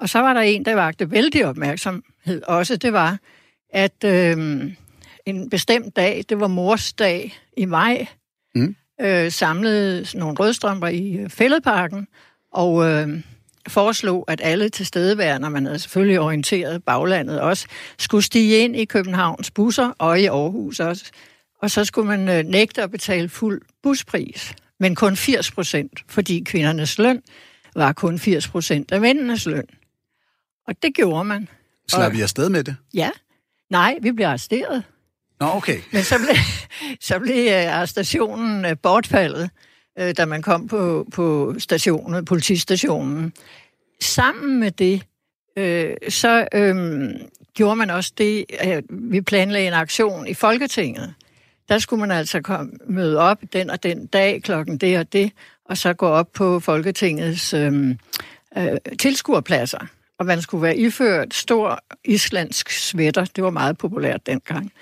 Og 0.00 0.08
så 0.08 0.18
var 0.18 0.32
der 0.32 0.40
en, 0.40 0.64
der 0.64 0.74
vagte 0.74 1.10
vældig 1.10 1.46
opmærksomhed 1.46 2.42
også. 2.42 2.76
Det 2.76 2.92
var, 2.92 3.18
at 3.70 4.04
øh, 4.04 4.62
en 5.26 5.50
bestemt 5.50 5.96
dag, 5.96 6.24
det 6.28 6.40
var 6.40 6.46
morsdag 6.46 7.34
i 7.56 7.64
maj, 7.64 8.06
mm. 8.54 8.76
øh, 9.00 9.32
samlede 9.32 10.06
nogle 10.18 10.36
rødstrømper 10.36 10.88
i 10.88 11.16
øh, 11.16 11.30
fældeparken, 11.30 12.06
og 12.52 12.90
øh, 12.90 13.20
foreslog, 13.68 14.24
at 14.28 14.40
alle 14.44 14.68
tilstedeværende, 14.68 15.50
man 15.50 15.66
havde 15.66 15.78
selvfølgelig 15.78 16.20
orienteret 16.20 16.84
baglandet 16.84 17.40
også, 17.40 17.66
skulle 17.98 18.24
stige 18.24 18.58
ind 18.58 18.76
i 18.76 18.84
Københavns 18.84 19.50
busser 19.50 19.92
og 19.98 20.20
i 20.20 20.26
Aarhus 20.26 20.80
også, 20.80 21.04
og 21.62 21.70
så 21.70 21.84
skulle 21.84 22.08
man 22.08 22.28
øh, 22.28 22.44
nægte 22.44 22.82
at 22.82 22.90
betale 22.90 23.28
fuld 23.28 23.62
buspris, 23.82 24.54
men 24.80 24.94
kun 24.94 25.16
80 25.16 25.50
procent, 25.50 26.04
fordi 26.08 26.42
kvindernes 26.46 26.98
løn 26.98 27.22
var 27.74 27.92
kun 27.92 28.18
80 28.18 28.48
procent 28.48 28.92
af 28.92 29.00
mændenes 29.00 29.46
løn. 29.46 29.66
Og 30.68 30.74
det 30.82 30.94
gjorde 30.94 31.24
man. 31.24 31.48
Slap 31.88 32.12
vi 32.12 32.20
afsted 32.20 32.48
med 32.48 32.64
det? 32.64 32.76
Ja. 32.94 33.10
Nej, 33.70 33.98
vi 34.02 34.12
blev 34.12 34.26
arresteret. 34.26 34.82
Nå, 35.40 35.46
okay. 35.46 35.78
Men 35.92 36.02
så 36.02 36.14
blev, 36.18 36.36
så 37.08 37.18
blev 37.18 37.52
øh, 37.52 37.78
arrestationen 37.78 38.64
øh, 38.64 38.76
bortfaldet, 38.82 39.50
da 40.16 40.24
man 40.24 40.42
kom 40.42 40.68
på, 40.68 41.06
på 41.12 41.54
stationen, 41.58 42.24
politistationen. 42.24 43.32
Sammen 44.00 44.60
med 44.60 44.70
det, 44.70 45.02
øh, 45.56 45.96
så 46.08 46.48
øh, 46.54 47.10
gjorde 47.54 47.76
man 47.76 47.90
også 47.90 48.12
det, 48.18 48.44
at 48.58 48.84
vi 48.90 49.20
planlagde 49.20 49.66
en 49.66 49.72
aktion 49.72 50.26
i 50.26 50.34
Folketinget, 50.34 51.14
der 51.68 51.78
skulle 51.78 52.00
man 52.00 52.10
altså 52.10 52.40
komme, 52.40 52.72
møde 52.86 53.18
op 53.18 53.38
den 53.52 53.70
og 53.70 53.82
den 53.82 54.06
dag, 54.06 54.42
klokken 54.42 54.78
det 54.78 54.98
og 54.98 55.12
det, 55.12 55.32
og 55.64 55.76
så 55.76 55.92
gå 55.92 56.06
op 56.06 56.32
på 56.32 56.60
Folketingets 56.60 57.54
øhm, 57.54 57.98
øh, 58.58 58.76
tilskuerpladser. 58.98 59.86
Og 60.18 60.26
man 60.26 60.42
skulle 60.42 60.62
være 60.62 60.76
iført 60.76 61.34
stor 61.34 61.84
islandsk 62.04 62.70
sweater. 62.70 63.24
Det 63.24 63.44
var 63.44 63.50
meget 63.50 63.78
populært 63.78 64.26
dengang. 64.26 64.72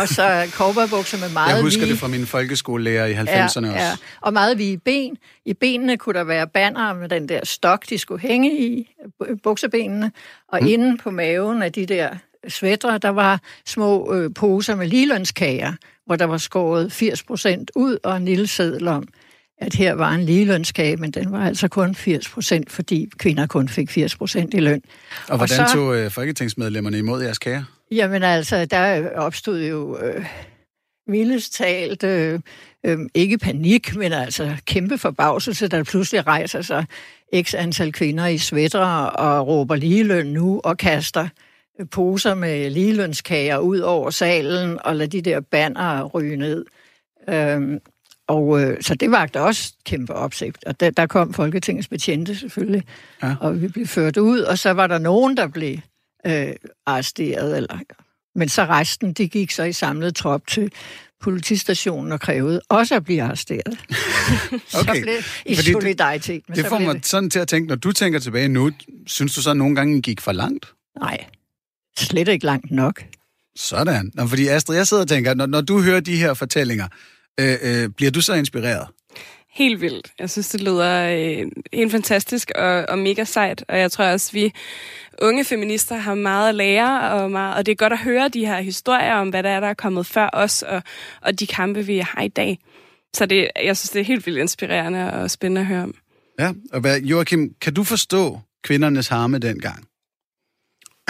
og 0.00 0.08
så 0.08 0.50
cowboybukser 0.50 1.18
med 1.18 1.28
meget 1.28 1.54
Jeg 1.54 1.62
husker 1.62 1.80
vige. 1.80 1.92
det 1.92 2.00
fra 2.00 2.08
min 2.08 2.26
folkeskolelærer 2.26 3.06
i 3.06 3.14
90'erne 3.14 3.30
ja, 3.30 3.44
også. 3.44 3.60
Ja. 3.66 3.92
Og 4.20 4.32
meget 4.32 4.58
vige 4.58 4.78
ben. 4.78 5.16
I 5.46 5.54
benene 5.54 5.96
kunne 5.96 6.14
der 6.14 6.24
være 6.24 6.46
banner 6.46 6.94
med 6.94 7.08
den 7.08 7.28
der 7.28 7.40
stok, 7.44 7.90
de 7.90 7.98
skulle 7.98 8.20
hænge 8.20 8.58
i, 8.60 8.94
buksebenene. 9.42 10.12
Og 10.48 10.58
hmm. 10.58 10.68
inde 10.68 10.98
på 10.98 11.10
maven 11.10 11.62
af 11.62 11.72
de 11.72 11.86
der 11.86 12.10
svætter, 12.48 12.98
der 12.98 13.08
var 13.08 13.40
små 13.66 14.14
øh, 14.14 14.30
poser 14.34 14.74
med 14.74 14.86
ligelønskager 14.86 15.72
hvor 16.06 16.16
der 16.16 16.24
var 16.24 16.38
skåret 16.38 16.92
80 16.92 17.22
procent 17.22 17.70
ud, 17.76 17.98
og 18.04 18.16
en 18.16 18.24
lille 18.24 18.46
seddel 18.46 18.88
om, 18.88 19.08
at 19.62 19.74
her 19.74 19.94
var 19.94 20.10
en 20.10 20.24
ligelønskage, 20.24 20.96
men 20.96 21.10
den 21.10 21.32
var 21.32 21.46
altså 21.46 21.68
kun 21.68 21.94
80 21.94 22.28
procent, 22.28 22.70
fordi 22.70 23.08
kvinder 23.18 23.46
kun 23.46 23.68
fik 23.68 23.90
80 23.90 24.16
procent 24.16 24.54
i 24.54 24.60
løn. 24.60 24.82
Og 25.28 25.36
hvordan 25.36 25.60
og 25.60 25.68
så, 25.68 25.74
tog 25.74 25.96
øh, 25.96 26.10
folketingsmedlemmerne 26.10 26.98
imod 26.98 27.22
jeres 27.22 27.38
kager? 27.38 27.64
Jamen 27.90 28.22
altså, 28.22 28.64
der 28.64 29.10
opstod 29.16 29.64
jo 29.64 29.98
øh, 29.98 30.26
mildest 31.06 31.54
talt, 31.54 32.04
øh, 32.04 32.40
øh, 32.86 32.98
ikke 33.14 33.38
panik, 33.38 33.96
men 33.96 34.12
altså 34.12 34.56
kæmpe 34.66 34.98
forbavselse, 34.98 35.68
der 35.68 35.84
pludselig 35.84 36.26
rejser 36.26 36.62
sig 36.62 36.84
x 37.42 37.54
antal 37.54 37.92
kvinder 37.92 38.26
i 38.26 38.38
svætter 38.38 38.86
og 39.04 39.46
råber 39.46 39.76
ligeløn 39.76 40.26
nu 40.26 40.60
og 40.64 40.76
kaster 40.76 41.28
poser 41.90 42.34
med 42.34 42.70
ligelønskager 42.70 43.58
ud 43.58 43.78
over 43.78 44.10
salen 44.10 44.78
og 44.84 44.96
lade 44.96 45.08
de 45.10 45.30
der 45.30 45.40
banner 45.40 46.04
ryge 46.04 46.36
ned. 46.36 46.64
Øhm, 47.28 47.80
og 48.28 48.62
øh, 48.62 48.82
så 48.82 48.94
det 48.94 49.10
vagte 49.10 49.40
også 49.40 49.72
kæmpe 49.84 50.14
opsigt. 50.14 50.64
Og 50.64 50.80
der, 50.80 50.90
der 50.90 51.06
kom 51.06 51.34
Folketingets 51.34 51.88
betjente 51.88 52.36
selvfølgelig, 52.36 52.82
ja. 53.22 53.34
og 53.40 53.62
vi 53.62 53.68
blev 53.68 53.86
ført 53.86 54.16
ud, 54.16 54.40
og 54.40 54.58
så 54.58 54.70
var 54.70 54.86
der 54.86 54.98
nogen, 54.98 55.36
der 55.36 55.46
blev 55.46 55.78
øh, 56.26 56.52
arresteret. 56.86 57.56
Eller, 57.56 57.78
men 58.34 58.48
så 58.48 58.64
resten, 58.64 59.12
de 59.12 59.28
gik 59.28 59.50
så 59.50 59.62
i 59.62 59.72
samlet 59.72 60.14
trop 60.14 60.46
til 60.46 60.72
politistationen 61.20 62.12
og 62.12 62.20
krævede 62.20 62.60
også 62.68 62.94
at 62.94 63.04
blive 63.04 63.22
arresteret. 63.22 63.78
okay. 64.52 64.60
så 64.70 64.98
blev 65.02 65.18
i 65.46 65.54
Fordi 65.54 65.72
solidaritet. 65.72 66.42
Men 66.48 66.56
det 66.56 66.66
får 66.66 66.78
mig 66.78 66.94
det. 66.94 67.06
sådan 67.06 67.30
til 67.30 67.38
at 67.38 67.48
tænke, 67.48 67.68
når 67.68 67.76
du 67.76 67.92
tænker 67.92 68.18
tilbage 68.18 68.48
nu, 68.48 68.70
synes 69.06 69.34
du 69.34 69.42
så, 69.42 69.50
at 69.50 69.56
nogle 69.56 69.76
gange 69.76 70.02
gik 70.02 70.20
for 70.20 70.32
langt? 70.32 70.66
Nej, 71.00 71.24
Slet 71.98 72.28
ikke 72.28 72.46
langt 72.46 72.70
nok. 72.70 73.04
Sådan. 73.56 74.10
Nå, 74.14 74.26
fordi 74.26 74.48
Astrid, 74.48 74.76
jeg 74.76 74.86
sidder 74.86 75.02
og 75.02 75.08
tænker, 75.08 75.34
når, 75.34 75.46
når 75.46 75.60
du 75.60 75.80
hører 75.80 76.00
de 76.00 76.16
her 76.16 76.34
fortællinger, 76.34 76.88
øh, 77.40 77.56
øh, 77.62 77.88
bliver 77.88 78.10
du 78.10 78.20
så 78.20 78.34
inspireret? 78.34 78.86
Helt 79.50 79.80
vildt. 79.80 80.12
Jeg 80.18 80.30
synes, 80.30 80.48
det 80.48 80.60
lyder 80.60 81.08
øh, 81.08 81.46
helt 81.72 81.92
fantastisk 81.92 82.50
og, 82.54 82.84
og 82.88 82.98
mega 82.98 83.24
sejt. 83.24 83.64
Og 83.68 83.78
jeg 83.78 83.92
tror 83.92 84.04
også, 84.04 84.32
vi 84.32 84.52
unge 85.22 85.44
feminister 85.44 85.96
har 85.96 86.14
meget 86.14 86.48
at 86.48 86.54
lære, 86.54 87.10
og, 87.10 87.30
meget, 87.30 87.56
og 87.56 87.66
det 87.66 87.72
er 87.72 87.76
godt 87.76 87.92
at 87.92 87.98
høre 87.98 88.28
de 88.28 88.46
her 88.46 88.60
historier 88.60 89.14
om, 89.14 89.28
hvad 89.28 89.42
der 89.42 89.50
er, 89.50 89.60
der 89.60 89.68
er 89.68 89.74
kommet 89.74 90.06
før 90.06 90.30
os, 90.32 90.62
og, 90.62 90.82
og 91.20 91.40
de 91.40 91.46
kampe, 91.46 91.86
vi 91.86 91.98
har 91.98 92.22
i 92.22 92.28
dag. 92.28 92.58
Så 93.16 93.26
det, 93.26 93.50
jeg 93.64 93.76
synes, 93.76 93.90
det 93.90 94.00
er 94.00 94.04
helt 94.04 94.26
vildt 94.26 94.38
inspirerende 94.38 95.12
og 95.12 95.30
spændende 95.30 95.60
at 95.60 95.66
høre 95.66 95.82
om. 95.82 95.94
Ja, 96.38 96.52
og 96.72 96.80
hvad, 96.80 97.00
Joachim, 97.00 97.54
kan 97.60 97.74
du 97.74 97.84
forstå 97.84 98.40
kvindernes 98.64 99.08
harme 99.08 99.38
dengang? 99.38 99.84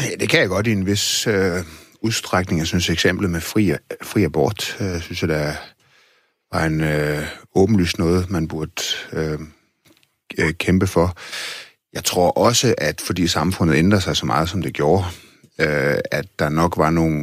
Ja, 0.00 0.06
det 0.20 0.28
kan 0.28 0.40
jeg 0.40 0.48
godt 0.48 0.66
i 0.66 0.72
en 0.72 0.86
vis 0.86 1.26
øh, 1.26 1.64
udstrækning. 2.00 2.58
Jeg 2.58 2.66
synes 2.66 2.90
eksemplet 2.90 3.30
med 3.30 3.40
fri, 3.40 3.72
fri 4.02 4.24
abort, 4.24 4.76
øh, 4.80 5.00
synes 5.00 5.22
jeg, 5.22 5.28
der 5.28 5.54
var 6.52 6.64
en 6.64 6.80
øh, 6.80 7.26
åbenlyst 7.54 7.98
noget, 7.98 8.30
man 8.30 8.48
burde 8.48 8.82
øh, 9.12 9.38
øh, 10.38 10.52
kæmpe 10.52 10.86
for. 10.86 11.16
Jeg 11.92 12.04
tror 12.04 12.30
også, 12.30 12.74
at 12.78 13.00
fordi 13.00 13.26
samfundet 13.26 13.76
ændrer 13.76 13.98
sig 13.98 14.16
så 14.16 14.26
meget, 14.26 14.48
som 14.48 14.62
det 14.62 14.74
gjorde, 14.74 15.04
øh, 15.58 15.98
at 16.10 16.26
der 16.38 16.48
nok 16.48 16.76
var 16.76 16.90
nogle, 16.90 17.20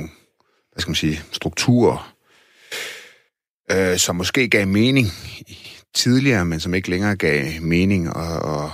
hvad 0.71 0.81
skal 0.81 0.89
man 0.89 0.95
sige, 0.95 1.21
strukturer, 1.31 2.13
øh, 3.71 3.98
som 3.98 4.15
måske 4.15 4.48
gav 4.48 4.67
mening 4.67 5.07
tidligere, 5.93 6.45
men 6.45 6.59
som 6.59 6.74
ikke 6.74 6.89
længere 6.89 7.15
gav 7.15 7.62
mening, 7.62 8.13
og, 8.13 8.39
og, 8.39 8.71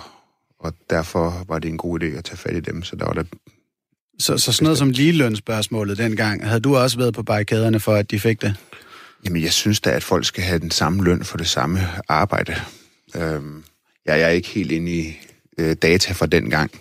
og 0.59 0.73
derfor 0.89 1.43
var 1.47 1.59
det 1.59 1.69
en 1.69 1.77
god 1.77 2.03
idé 2.03 2.05
at 2.05 2.23
tage 2.23 2.37
fat 2.37 2.55
i 2.55 2.59
dem. 2.59 2.83
Så 2.83 2.95
der 2.95 3.05
var 3.05 3.13
der 3.13 3.23
så, 4.19 4.37
så 4.37 4.51
sådan 4.51 4.63
noget 4.63 4.77
som 4.77 4.89
ligelønsspørgsmålet 4.89 5.97
dengang, 5.97 6.47
havde 6.47 6.59
du 6.59 6.77
også 6.77 6.97
været 6.97 7.13
på 7.13 7.23
barrikaderne 7.23 7.79
for, 7.79 7.95
at 7.95 8.11
de 8.11 8.19
fik 8.19 8.41
det? 8.41 8.55
Jamen, 9.25 9.41
jeg 9.43 9.53
synes 9.53 9.79
da, 9.79 9.89
at 9.89 10.03
folk 10.03 10.25
skal 10.25 10.43
have 10.43 10.59
den 10.59 10.71
samme 10.71 11.03
løn 11.03 11.23
for 11.23 11.37
det 11.37 11.47
samme 11.47 11.79
arbejde. 12.07 12.55
Øhm, 13.15 13.63
jeg, 14.05 14.19
jeg 14.19 14.21
er 14.21 14.29
ikke 14.29 14.49
helt 14.49 14.71
inde 14.71 14.91
i 14.91 15.17
øh, 15.57 15.75
data 15.81 16.13
fra 16.13 16.25
den 16.25 16.49
gang, 16.49 16.71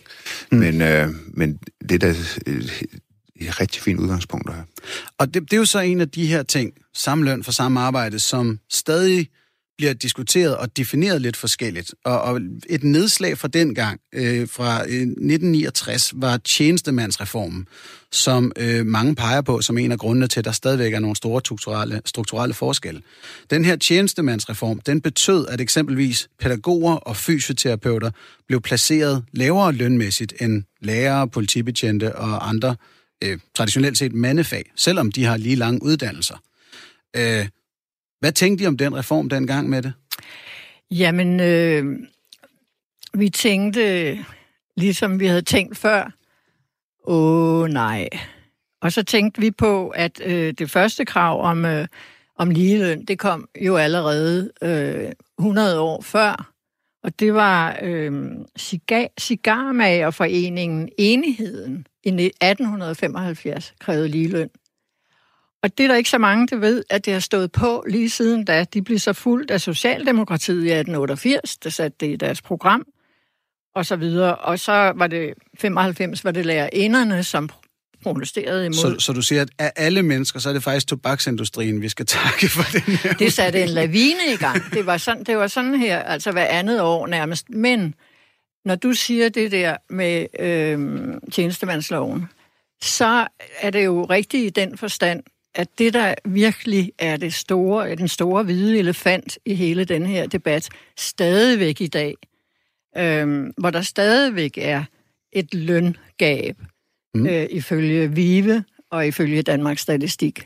mm. 0.52 0.58
men, 0.58 0.82
øh, 0.82 1.08
men 1.26 1.58
det 1.88 1.92
er 1.92 1.98
da 1.98 2.08
et, 2.08 2.82
et 3.36 3.60
rigtig 3.60 3.82
fint 3.82 4.00
udgangspunkt 4.00 4.48
at 4.48 4.54
have. 4.54 4.66
Og 5.18 5.34
det, 5.34 5.42
det 5.42 5.52
er 5.52 5.56
jo 5.56 5.64
så 5.64 5.78
en 5.78 6.00
af 6.00 6.08
de 6.08 6.26
her 6.26 6.42
ting, 6.42 6.72
samme 6.94 7.24
løn 7.24 7.44
for 7.44 7.52
samme 7.52 7.80
arbejde, 7.80 8.18
som 8.18 8.58
stadig 8.70 9.28
bliver 9.76 9.92
diskuteret 9.92 10.56
og 10.56 10.76
defineret 10.76 11.22
lidt 11.22 11.36
forskelligt. 11.36 11.94
Og, 12.04 12.20
og 12.20 12.40
et 12.68 12.84
nedslag 12.84 13.38
fra 13.38 13.48
den 13.48 13.74
gang, 13.74 14.00
øh, 14.14 14.48
fra 14.48 14.82
øh, 14.82 15.00
1969, 15.00 16.12
var 16.16 16.36
tjenestemandsreformen, 16.36 17.66
som 18.12 18.52
øh, 18.58 18.86
mange 18.86 19.14
peger 19.14 19.40
på 19.40 19.60
som 19.60 19.78
en 19.78 19.92
af 19.92 19.98
grundene 19.98 20.28
til, 20.28 20.40
at 20.40 20.44
der 20.44 20.52
stadigvæk 20.52 20.92
er 20.92 21.00
nogle 21.00 21.16
store 21.16 21.40
strukturelle, 21.40 22.00
strukturelle 22.04 22.54
forskelle. 22.54 23.02
Den 23.50 23.64
her 23.64 23.76
tjenestemandsreform, 23.76 24.80
den 24.80 25.00
betød, 25.00 25.46
at 25.48 25.60
eksempelvis 25.60 26.28
pædagoger 26.40 26.94
og 26.94 27.16
fysioterapeuter 27.16 28.10
blev 28.48 28.60
placeret 28.60 29.24
lavere 29.32 29.72
lønmæssigt 29.72 30.34
end 30.40 30.62
lærere, 30.80 31.28
politibetjente 31.28 32.16
og 32.16 32.48
andre 32.48 32.76
øh, 33.24 33.38
traditionelt 33.54 33.98
set 33.98 34.12
mandefag, 34.12 34.72
selvom 34.76 35.12
de 35.12 35.24
har 35.24 35.36
lige 35.36 35.56
lange 35.56 35.82
uddannelser. 35.82 36.36
Øh, 37.16 37.48
hvad 38.24 38.32
tænkte 38.32 38.64
I 38.64 38.66
om 38.66 38.76
den 38.76 38.96
reform 38.96 39.28
dengang 39.28 39.68
med 39.68 39.82
det? 39.82 39.92
Jamen, 40.90 41.40
øh, 41.40 41.84
vi 43.14 43.28
tænkte, 43.28 44.18
ligesom 44.76 45.20
vi 45.20 45.26
havde 45.26 45.42
tænkt 45.42 45.76
før, 45.76 46.12
åh 47.06 47.68
nej. 47.68 48.08
Og 48.82 48.92
så 48.92 49.02
tænkte 49.02 49.40
vi 49.40 49.50
på, 49.50 49.88
at 49.88 50.20
øh, 50.24 50.54
det 50.58 50.70
første 50.70 51.04
krav 51.04 51.42
om, 51.42 51.64
øh, 51.64 51.86
om 52.36 52.50
ligeløn, 52.50 53.04
det 53.04 53.18
kom 53.18 53.48
jo 53.60 53.76
allerede 53.76 54.50
øh, 54.62 55.12
100 55.38 55.80
år 55.80 56.02
før. 56.02 56.52
Og 57.02 57.20
det 57.20 57.34
var 57.34 57.78
øh, 57.82 58.32
cigar, 58.58 59.06
Cigarmagerforeningen 59.20 60.88
Enigheden 60.98 61.86
i 62.04 62.08
1875 62.08 63.74
krævede 63.80 64.08
ligeløn. 64.08 64.50
Og 65.64 65.78
det 65.78 65.84
er 65.84 65.88
der 65.88 65.96
ikke 65.96 66.10
så 66.10 66.18
mange, 66.18 66.46
der 66.46 66.56
ved, 66.56 66.84
at 66.90 67.04
det 67.04 67.12
har 67.12 67.20
stået 67.20 67.52
på 67.52 67.84
lige 67.88 68.10
siden 68.10 68.44
da. 68.44 68.64
De 68.64 68.82
blev 68.82 68.98
så 68.98 69.12
fuldt 69.12 69.50
af 69.50 69.60
Socialdemokratiet 69.60 70.64
i 70.64 70.70
1888, 70.70 71.56
der 71.56 71.70
satte 71.70 71.96
det 72.00 72.12
i 72.12 72.16
deres 72.16 72.42
program, 72.42 72.86
og 73.74 73.86
så 73.86 73.96
videre. 73.96 74.36
Og 74.36 74.58
så 74.58 74.92
var 74.96 75.06
det 75.06 75.34
95, 75.58 76.24
var 76.24 76.30
det 76.30 76.46
lærerinderne, 76.46 77.24
som 77.24 77.48
protesterede 78.02 78.66
imod. 78.66 78.74
Så, 78.74 78.96
så 78.98 79.12
du 79.12 79.22
siger, 79.22 79.42
at 79.42 79.48
af 79.58 79.72
alle 79.76 80.02
mennesker, 80.02 80.40
så 80.40 80.48
er 80.48 80.52
det 80.52 80.62
faktisk 80.62 80.86
tobaksindustrien, 80.86 81.82
vi 81.82 81.88
skal 81.88 82.06
takke 82.06 82.48
for 82.48 82.62
den 82.72 82.96
her. 82.96 83.12
Det 83.12 83.32
satte 83.32 83.62
en 83.62 83.68
lavine 83.68 84.32
i 84.34 84.36
gang. 84.36 84.62
Det 84.72 84.86
var 84.86 84.96
sådan, 84.96 85.24
det 85.24 85.36
var 85.36 85.46
sådan 85.46 85.74
her, 85.74 85.98
altså 85.98 86.32
hver 86.32 86.46
andet 86.46 86.80
år 86.80 87.06
nærmest. 87.06 87.50
Men 87.50 87.94
når 88.64 88.74
du 88.74 88.92
siger 88.92 89.28
det 89.28 89.52
der 89.52 89.76
med 89.90 90.26
øh, 90.38 90.78
tjenestemandsloven, 91.32 92.28
så 92.82 93.26
er 93.60 93.70
det 93.70 93.84
jo 93.84 94.04
rigtigt 94.04 94.46
i 94.46 94.60
den 94.60 94.78
forstand, 94.78 95.22
at 95.54 95.78
det, 95.78 95.94
der 95.94 96.14
virkelig 96.24 96.92
er 96.98 97.16
det 97.16 97.34
store, 97.34 97.94
den 97.94 98.08
store 98.08 98.42
hvide 98.42 98.78
elefant 98.78 99.38
i 99.44 99.54
hele 99.54 99.84
den 99.84 100.06
her 100.06 100.26
debat, 100.26 100.68
stadigvæk 100.96 101.80
i 101.80 101.86
dag, 101.86 102.14
øh, 102.96 103.46
hvor 103.58 103.70
der 103.70 103.82
stadigvæk 103.82 104.58
er 104.58 104.84
et 105.32 105.54
løngab, 105.54 106.56
mm. 107.14 107.26
øh, 107.26 107.46
ifølge 107.50 108.14
VIVE 108.14 108.64
og 108.90 109.06
ifølge 109.06 109.42
Danmarks 109.42 109.82
Statistik, 109.82 110.44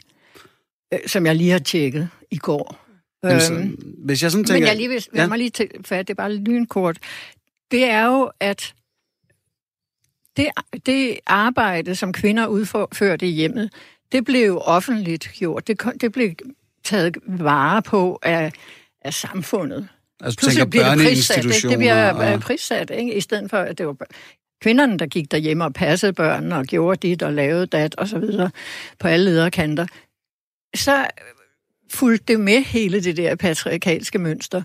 øh, 0.95 0.99
som 1.07 1.27
jeg 1.27 1.37
lige 1.37 1.51
har 1.51 1.59
tjekket 1.59 2.09
i 2.31 2.37
går. 2.37 2.85
Jamen, 3.23 3.41
så, 3.41 3.55
øhm, 3.55 3.95
hvis 4.05 4.23
jeg 4.23 4.31
sådan 4.31 4.45
tænker... 4.45 4.61
Men 4.61 4.69
jeg 4.69 4.77
lige 4.77 4.89
vil, 4.89 5.07
ja. 5.15 5.29
mig 5.29 5.39
lige 5.39 5.51
til, 5.51 5.71
for 5.85 5.97
det 5.97 6.11
er 6.11 6.15
bare 6.15 6.35
lynkort. 6.35 6.99
Det 7.71 7.85
er 7.85 8.07
jo, 8.07 8.31
at 8.41 8.75
det, 10.37 10.47
det 10.87 11.19
arbejde, 11.27 11.95
som 11.95 12.13
kvinder 12.13 12.47
udførte 12.47 13.29
i 13.29 13.31
hjemmet, 13.31 13.71
det 14.13 14.25
blev 14.25 14.63
offentligt 14.65 15.31
gjort. 15.35 15.67
Det, 15.67 15.83
det 16.01 16.13
blev 16.13 16.31
taget 16.85 17.17
vare 17.27 17.83
på 17.83 18.19
af, 18.23 18.53
af 19.03 19.15
samfundet. 19.15 19.89
Altså, 20.21 20.39
du 20.43 20.51
tænker 20.51 20.83
børneinstitutioner? 20.83 21.53
Det, 21.53 21.71
det 21.71 21.79
bliver 21.79 22.35
og... 22.35 22.41
prissat, 22.41 22.91
ikke? 22.91 23.15
i 23.15 23.21
stedet 23.21 23.51
for, 23.51 23.59
at 23.59 23.79
det 23.79 23.87
var 23.87 23.97
kvinderne, 24.63 24.99
der 24.99 25.07
gik 25.07 25.31
derhjemme 25.31 25.65
og 25.65 25.75
passede 25.75 26.13
børnene 26.13 26.57
og 26.57 26.65
gjorde 26.65 27.09
dit 27.09 27.23
og 27.23 27.33
lavede 27.33 27.67
dat 27.67 27.95
og 27.95 28.09
så 28.09 28.19
videre 28.19 28.51
på 28.99 29.09
alle 29.09 29.25
lederkanter. 29.25 29.87
Så 30.75 31.07
fulgte 31.91 32.33
det 32.33 32.41
med 32.41 32.63
hele 32.65 33.03
det 33.03 33.17
der 33.17 33.35
patriarkalske 33.35 34.19
mønster. 34.19 34.63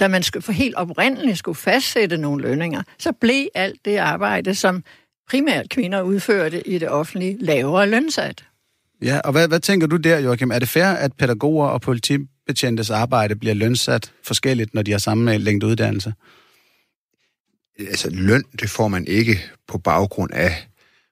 Da 0.00 0.08
man 0.08 0.22
skulle, 0.22 0.42
for 0.42 0.52
helt 0.52 0.74
oprindeligt 0.74 1.38
skulle 1.38 1.56
fastsætte 1.56 2.16
nogle 2.16 2.42
lønninger, 2.42 2.82
så 2.98 3.12
blev 3.12 3.48
alt 3.54 3.84
det 3.84 3.96
arbejde, 3.96 4.54
som 4.54 4.84
primært 5.28 5.68
kvinder 5.68 6.02
udførte 6.02 6.68
i 6.68 6.78
det 6.78 6.88
offentlige, 6.88 7.36
lavere 7.40 7.88
lønsat. 7.88 8.44
Ja, 9.02 9.20
og 9.24 9.32
hvad, 9.32 9.48
hvad 9.48 9.60
tænker 9.60 9.86
du 9.86 9.96
der, 9.96 10.18
Joachim? 10.18 10.50
Er 10.50 10.58
det 10.58 10.68
fair, 10.68 10.86
at 10.86 11.12
pædagoger 11.12 11.68
og 11.68 11.80
politibetjentes 11.80 12.90
arbejde 12.90 13.36
bliver 13.36 13.54
lønsat 13.54 14.12
forskelligt, 14.24 14.74
når 14.74 14.82
de 14.82 14.90
har 14.90 14.98
samme 14.98 15.38
længde 15.38 15.66
uddannelse? 15.66 16.14
Altså, 17.78 18.10
løn, 18.10 18.44
det 18.60 18.70
får 18.70 18.88
man 18.88 19.06
ikke 19.06 19.40
på 19.68 19.78
baggrund 19.78 20.32
af, 20.32 20.68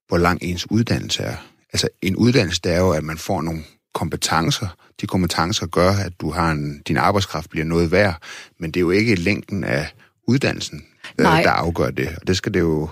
hvor 0.08 0.18
lang 0.18 0.38
ens 0.42 0.70
uddannelse 0.70 1.22
er. 1.22 1.36
Altså, 1.72 1.88
en 2.02 2.16
uddannelse, 2.16 2.60
det 2.64 2.72
er 2.72 2.78
jo, 2.78 2.90
at 2.90 3.04
man 3.04 3.18
får 3.18 3.42
nogle 3.42 3.60
kompetencer. 3.94 4.76
De 5.00 5.06
kompetencer 5.06 5.66
gør, 5.66 5.90
at 5.90 6.12
du 6.20 6.30
har 6.30 6.50
en, 6.50 6.82
din 6.88 6.96
arbejdskraft 6.96 7.50
bliver 7.50 7.64
noget 7.64 7.90
værd, 7.90 8.22
men 8.60 8.70
det 8.70 8.80
er 8.80 8.84
jo 8.84 8.90
ikke 8.90 9.14
længden 9.14 9.64
af 9.64 9.92
uddannelsen, 10.26 10.86
øh, 11.18 11.22
Nej. 11.22 11.42
der 11.42 11.50
afgør 11.50 11.90
det. 11.90 12.08
Og 12.20 12.26
det 12.26 12.36
skal 12.36 12.54
det 12.54 12.60
jo, 12.60 12.88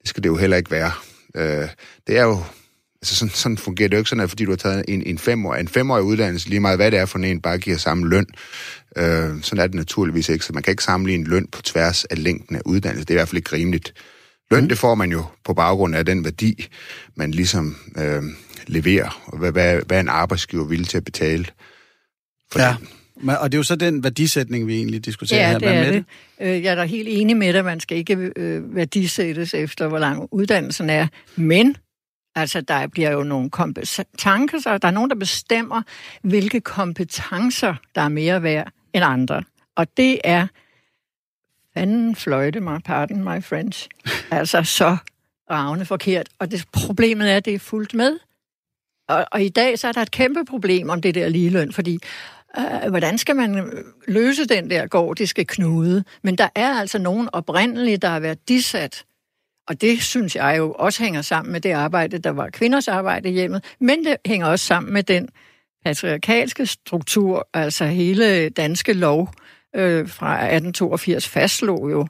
det 0.00 0.08
skal 0.08 0.22
det 0.22 0.28
jo 0.28 0.36
heller 0.36 0.56
ikke 0.56 0.70
være. 0.70 0.92
Øh, 1.34 1.68
det 2.06 2.18
er 2.18 2.22
jo 2.22 2.42
Altså 3.02 3.16
sådan, 3.16 3.34
sådan 3.34 3.58
fungerer 3.58 3.88
det 3.88 3.96
jo 3.96 4.00
ikke 4.00 4.10
sådan, 4.10 4.24
at 4.24 4.28
fordi 4.28 4.44
du 4.44 4.50
har 4.50 4.56
taget 4.56 4.84
en, 4.88 5.02
en, 5.06 5.18
femår, 5.18 5.54
en 5.54 5.68
femårig 5.68 6.04
uddannelse, 6.04 6.48
lige 6.48 6.60
meget 6.60 6.78
hvad 6.78 6.90
det 6.90 6.98
er 6.98 7.06
for 7.06 7.18
en, 7.18 7.40
bare 7.40 7.58
giver 7.58 7.76
samme 7.76 8.08
løn. 8.08 8.26
Øh, 8.96 9.42
sådan 9.42 9.62
er 9.62 9.66
det 9.66 9.74
naturligvis 9.74 10.28
ikke, 10.28 10.44
så 10.44 10.52
man 10.52 10.62
kan 10.62 10.70
ikke 10.70 10.84
sammenligne 10.84 11.24
løn 11.24 11.46
på 11.46 11.62
tværs 11.62 12.04
af 12.04 12.22
længden 12.22 12.56
af 12.56 12.60
uddannelse. 12.64 13.04
Det 13.04 13.10
er 13.10 13.14
i 13.14 13.18
hvert 13.18 13.28
fald 13.28 13.36
ikke 13.36 13.52
rimeligt. 13.52 13.94
Løn, 14.50 14.62
mm. 14.62 14.68
det 14.68 14.78
får 14.78 14.94
man 14.94 15.12
jo 15.12 15.24
på 15.44 15.54
baggrund 15.54 15.96
af 15.96 16.06
den 16.06 16.24
værdi, 16.24 16.66
man 17.16 17.30
ligesom 17.30 17.76
øh, 17.98 18.22
leverer, 18.66 19.22
og 19.26 19.38
hvad, 19.38 19.52
hvad, 19.52 19.80
hvad 19.86 20.00
en 20.00 20.08
arbejdsgiver 20.08 20.64
vil 20.64 20.84
til 20.84 20.96
at 20.96 21.04
betale 21.04 21.46
for 22.52 22.60
ja. 22.60 22.76
Den. 22.78 22.88
Og 23.28 23.52
det 23.52 23.56
er 23.56 23.58
jo 23.58 23.62
så 23.62 23.76
den 23.76 24.04
værdisætning, 24.04 24.66
vi 24.66 24.76
egentlig 24.76 25.04
diskuterer 25.04 25.40
ja, 25.40 25.50
her. 25.50 25.58
Hvad 25.58 25.68
det 25.68 25.76
er 25.76 25.84
med 25.84 25.92
det. 25.92 26.04
det? 26.40 26.46
Øh, 26.46 26.62
jeg 26.62 26.70
er 26.70 26.74
da 26.74 26.84
helt 26.84 27.08
enig 27.10 27.36
med 27.36 27.52
dig, 27.52 27.64
man 27.64 27.80
skal 27.80 27.98
ikke 27.98 28.30
øh, 28.36 28.74
værdisættes 28.74 29.54
efter, 29.54 29.88
hvor 29.88 29.98
lang 29.98 30.28
uddannelsen 30.32 30.90
er. 30.90 31.06
Men 31.36 31.76
Altså, 32.34 32.60
der 32.60 32.86
bliver 32.86 33.10
jo 33.10 33.22
nogle 33.22 33.50
kompetencer, 33.50 34.78
der 34.78 34.88
er 34.88 34.90
nogen, 34.90 35.10
der 35.10 35.16
bestemmer, 35.16 35.82
hvilke 36.22 36.60
kompetencer, 36.60 37.74
der 37.94 38.00
er 38.00 38.08
mere 38.08 38.42
værd 38.42 38.72
end 38.92 39.04
andre. 39.04 39.42
Og 39.76 39.96
det 39.96 40.20
er, 40.24 40.46
fanden 41.74 42.16
fløjte 42.16 42.60
mig, 42.60 42.80
pardon 42.84 43.24
my 43.24 43.42
French, 43.42 43.88
altså 44.30 44.62
så 44.62 44.96
ravne 45.50 45.84
forkert. 45.84 46.28
Og 46.38 46.50
det, 46.50 46.64
problemet 46.72 47.32
er, 47.32 47.36
at 47.36 47.44
det 47.44 47.54
er 47.54 47.58
fuldt 47.58 47.94
med. 47.94 48.18
Og, 49.08 49.26
og 49.32 49.42
i 49.42 49.48
dag 49.48 49.78
så 49.78 49.88
er 49.88 49.92
der 49.92 50.02
et 50.02 50.10
kæmpe 50.10 50.44
problem 50.44 50.90
om 50.90 51.00
det 51.00 51.14
der 51.14 51.28
ligeløn, 51.28 51.72
fordi 51.72 51.98
øh, 52.58 52.88
hvordan 52.90 53.18
skal 53.18 53.36
man 53.36 53.72
løse 54.08 54.44
den 54.44 54.70
der 54.70 54.86
gordiske 54.86 55.44
knude? 55.44 56.04
Men 56.22 56.38
der 56.38 56.48
er 56.54 56.74
altså 56.74 56.98
nogen 56.98 57.28
oprindelige, 57.32 57.96
der 57.96 58.08
har 58.08 58.20
været 58.20 58.48
dissat 58.48 59.04
og 59.70 59.80
det 59.80 60.02
synes 60.02 60.36
jeg 60.36 60.54
jo 60.58 60.72
også 60.72 61.02
hænger 61.02 61.22
sammen 61.22 61.52
med 61.52 61.60
det 61.60 61.70
arbejde, 61.70 62.18
der 62.18 62.30
var 62.30 62.50
kvinders 62.50 62.88
arbejde 62.88 63.28
i 63.28 63.32
hjemmet, 63.32 63.64
men 63.80 64.04
det 64.04 64.16
hænger 64.26 64.46
også 64.46 64.66
sammen 64.66 64.92
med 64.92 65.02
den 65.02 65.28
patriarkalske 65.84 66.66
struktur, 66.66 67.48
altså 67.54 67.84
hele 67.84 68.48
danske 68.48 68.92
lov 68.92 69.32
øh, 69.76 70.08
fra 70.08 70.34
1882 70.34 71.28
fastslog 71.28 71.90
jo, 71.90 72.06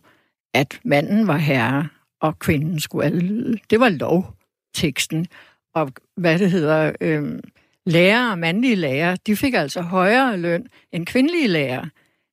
at 0.55 0.81
manden 0.85 1.27
var 1.27 1.37
herre, 1.37 1.88
og 2.20 2.38
kvinden 2.38 2.81
skulle 2.81 3.07
adlyde. 3.07 3.59
Det 3.70 3.81
var 3.81 3.88
lovteksten. 3.88 5.27
Og 5.75 5.92
hvad 6.16 6.38
det 6.38 6.51
hedder, 6.51 6.92
øh, 7.01 7.38
lærere, 7.87 8.37
mandlige 8.37 8.77
lærere, 8.77 9.16
de 9.27 9.37
fik 9.37 9.55
altså 9.55 9.81
højere 9.81 10.37
løn 10.37 10.66
end 10.92 11.07
kvindelige 11.07 11.49
lærere, 11.49 11.90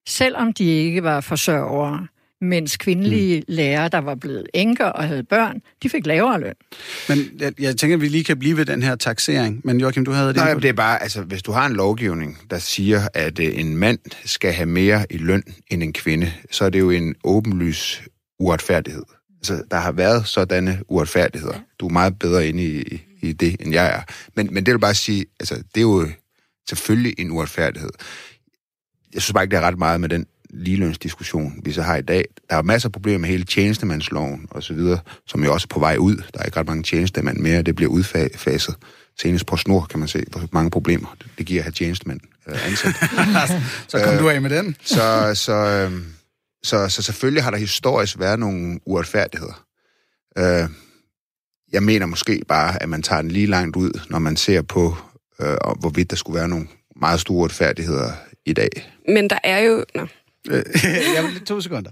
selvom 0.08 0.54
de 0.54 0.66
ikke 0.66 1.04
var 1.04 1.22
forsørgere 1.22 2.08
mens 2.42 2.78
kvindelige 2.78 3.40
mm. 3.40 3.46
lærere, 3.48 3.90
der 3.90 3.98
var 3.98 4.16
blevet 4.16 4.48
enker 4.54 4.86
og 4.86 5.04
havde 5.04 5.24
børn, 5.24 5.62
de 5.84 5.90
fik 5.90 6.06
lavere 6.06 6.40
løn. 6.40 6.54
Men 7.10 7.18
jeg, 7.40 7.54
jeg 7.60 7.78
tænker, 7.78 7.98
at 7.98 8.02
vi 8.02 8.08
lige 8.08 8.24
kan 8.24 8.40
blive 8.40 8.58
ved 8.58 8.66
den 8.66 8.84
her 8.84 8.96
taxering. 8.96 9.62
Men 9.64 9.80
Joachim, 9.80 10.06
du 10.06 10.12
havde 10.12 10.28
det. 10.28 10.36
Nej, 10.36 10.54
det 10.54 10.66
er 10.66 10.74
bare, 10.74 11.02
altså, 11.04 11.22
hvis 11.22 11.44
du 11.44 11.52
har 11.52 11.66
en 11.66 11.74
lovgivning, 11.74 12.38
der 12.50 12.60
siger, 12.60 13.08
at 13.14 13.40
øh, 13.40 13.60
en 13.60 13.78
mand 13.78 14.00
skal 14.26 14.54
have 14.54 14.66
mere 14.66 15.06
i 15.10 15.18
løn 15.18 15.44
end 15.72 15.84
en 15.84 15.94
kvinde, 15.94 16.34
så 16.52 16.66
er 16.66 16.70
det 16.70 16.80
jo 16.80 16.90
en 16.90 17.16
åbenlys 17.24 18.04
uretfærdighed. 18.40 19.04
Altså, 19.40 19.64
der 19.72 19.78
har 19.78 19.92
været 19.92 20.28
sådanne 20.28 20.80
uretfærdigheder. 20.88 21.60
Du 21.80 21.88
er 21.88 21.92
meget 21.92 22.20
bedre 22.20 22.48
inde 22.48 22.64
i, 22.64 23.02
i 23.22 23.34
det, 23.34 23.56
end 23.60 23.74
jeg 23.74 23.88
er. 23.88 24.02
Men, 24.36 24.54
men 24.54 24.66
det 24.66 24.74
vil 24.74 24.80
bare 24.80 24.96
sige, 24.96 25.26
altså, 25.40 25.56
det 25.56 25.78
er 25.78 25.82
jo 25.82 26.08
selvfølgelig 26.70 27.16
en 27.18 27.32
uretfærdighed. 27.32 27.90
Jeg 29.14 29.22
synes 29.22 29.34
bare 29.34 29.44
ikke, 29.44 29.52
det 29.56 29.64
er 29.64 29.68
ret 29.68 29.78
meget 29.78 30.02
med 30.02 30.10
den 30.10 30.26
ligelønsdiskussion, 30.58 31.54
vi 31.64 31.72
så 31.72 31.82
har 31.82 31.96
i 31.96 32.02
dag. 32.02 32.26
Der 32.50 32.56
er 32.56 32.62
masser 32.62 32.90
af 32.90 32.94
problemer 32.94 33.20
med 33.20 33.30
hele 33.30 33.44
tjenestemandsloven 33.44 34.48
og 34.52 34.64
så 34.64 34.74
videre, 34.74 35.00
som 35.28 35.44
jo 35.44 35.54
også 35.54 35.68
er 35.70 35.74
på 35.74 35.80
vej 35.80 35.98
ud. 35.98 36.16
Der 36.16 36.40
er 36.40 36.44
ikke 36.44 36.60
ret 36.60 36.68
mange 36.68 36.84
tjenestemænd 36.84 37.38
mere, 37.38 37.62
det 37.62 37.76
bliver 37.76 37.92
udfaset. 37.92 38.76
Senest 39.22 39.46
på 39.46 39.58
snor 39.58 39.86
kan 39.90 40.00
man 40.00 40.08
se, 40.08 40.24
hvor 40.32 40.42
mange 40.52 40.70
problemer 40.70 41.16
det 41.38 41.46
giver 41.46 41.62
at 41.62 41.64
have 41.64 41.72
tjenestemænd 41.72 42.20
øh, 42.48 42.68
ansat. 42.68 42.96
så 43.92 44.04
kom 44.04 44.14
øh, 44.14 44.20
du 44.20 44.30
af 44.30 44.42
med 44.42 44.50
den. 44.50 44.76
så, 44.82 45.32
så, 45.34 45.54
øh, 45.54 45.92
så, 46.64 46.90
så 46.90 47.02
selvfølgelig 47.02 47.44
har 47.44 47.52
der 47.52 47.58
historisk 47.58 48.20
været 48.20 48.40
nogle 48.40 48.80
uretfærdigheder. 48.86 49.66
Øh, 50.38 50.70
jeg 51.72 51.84
mener 51.84 52.06
måske 52.06 52.42
bare, 52.48 52.84
at 52.84 52.90
man 52.90 53.02
tager 53.02 53.22
den 53.22 53.32
lige 53.32 53.48
langt 53.48 53.76
ud, 53.76 53.92
når 54.10 54.20
man 54.20 54.38
ser 54.38 54.62
på, 54.62 54.96
øh, 55.42 55.58
hvorvidt 55.80 56.10
der 56.10 56.16
skulle 56.16 56.40
være 56.40 56.48
nogle 56.48 56.68
meget 56.96 57.20
store 57.20 57.38
uretfærdigheder 57.38 58.12
i 58.46 58.54
dag. 58.54 58.70
Men 59.08 59.30
der 59.30 59.40
er 59.44 59.60
jo... 59.60 59.86
Nå. 59.96 60.08
jeg 61.16 61.24
vil 61.24 61.46
to 61.46 61.62
sekunder. 61.62 61.92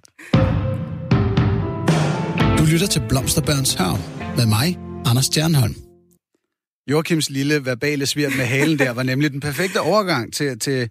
Du 2.58 2.65
lytter 2.72 2.88
til 2.88 3.02
Blomsterbørns 3.10 3.74
Hørm 3.74 4.00
med 4.38 4.46
mig, 4.46 4.80
Anders 5.06 5.26
Stjernholm. 5.26 5.76
Joachims 6.91 7.30
lille 7.30 7.65
verbale 7.65 8.06
svirt 8.06 8.38
med 8.38 8.46
halen 8.46 8.80
der 8.80 8.91
var 8.91 9.04
nemlig 9.04 9.32
den 9.32 9.39
perfekte 9.39 9.82
overgang 9.82 10.34
til, 10.34 10.60
til 10.60 10.89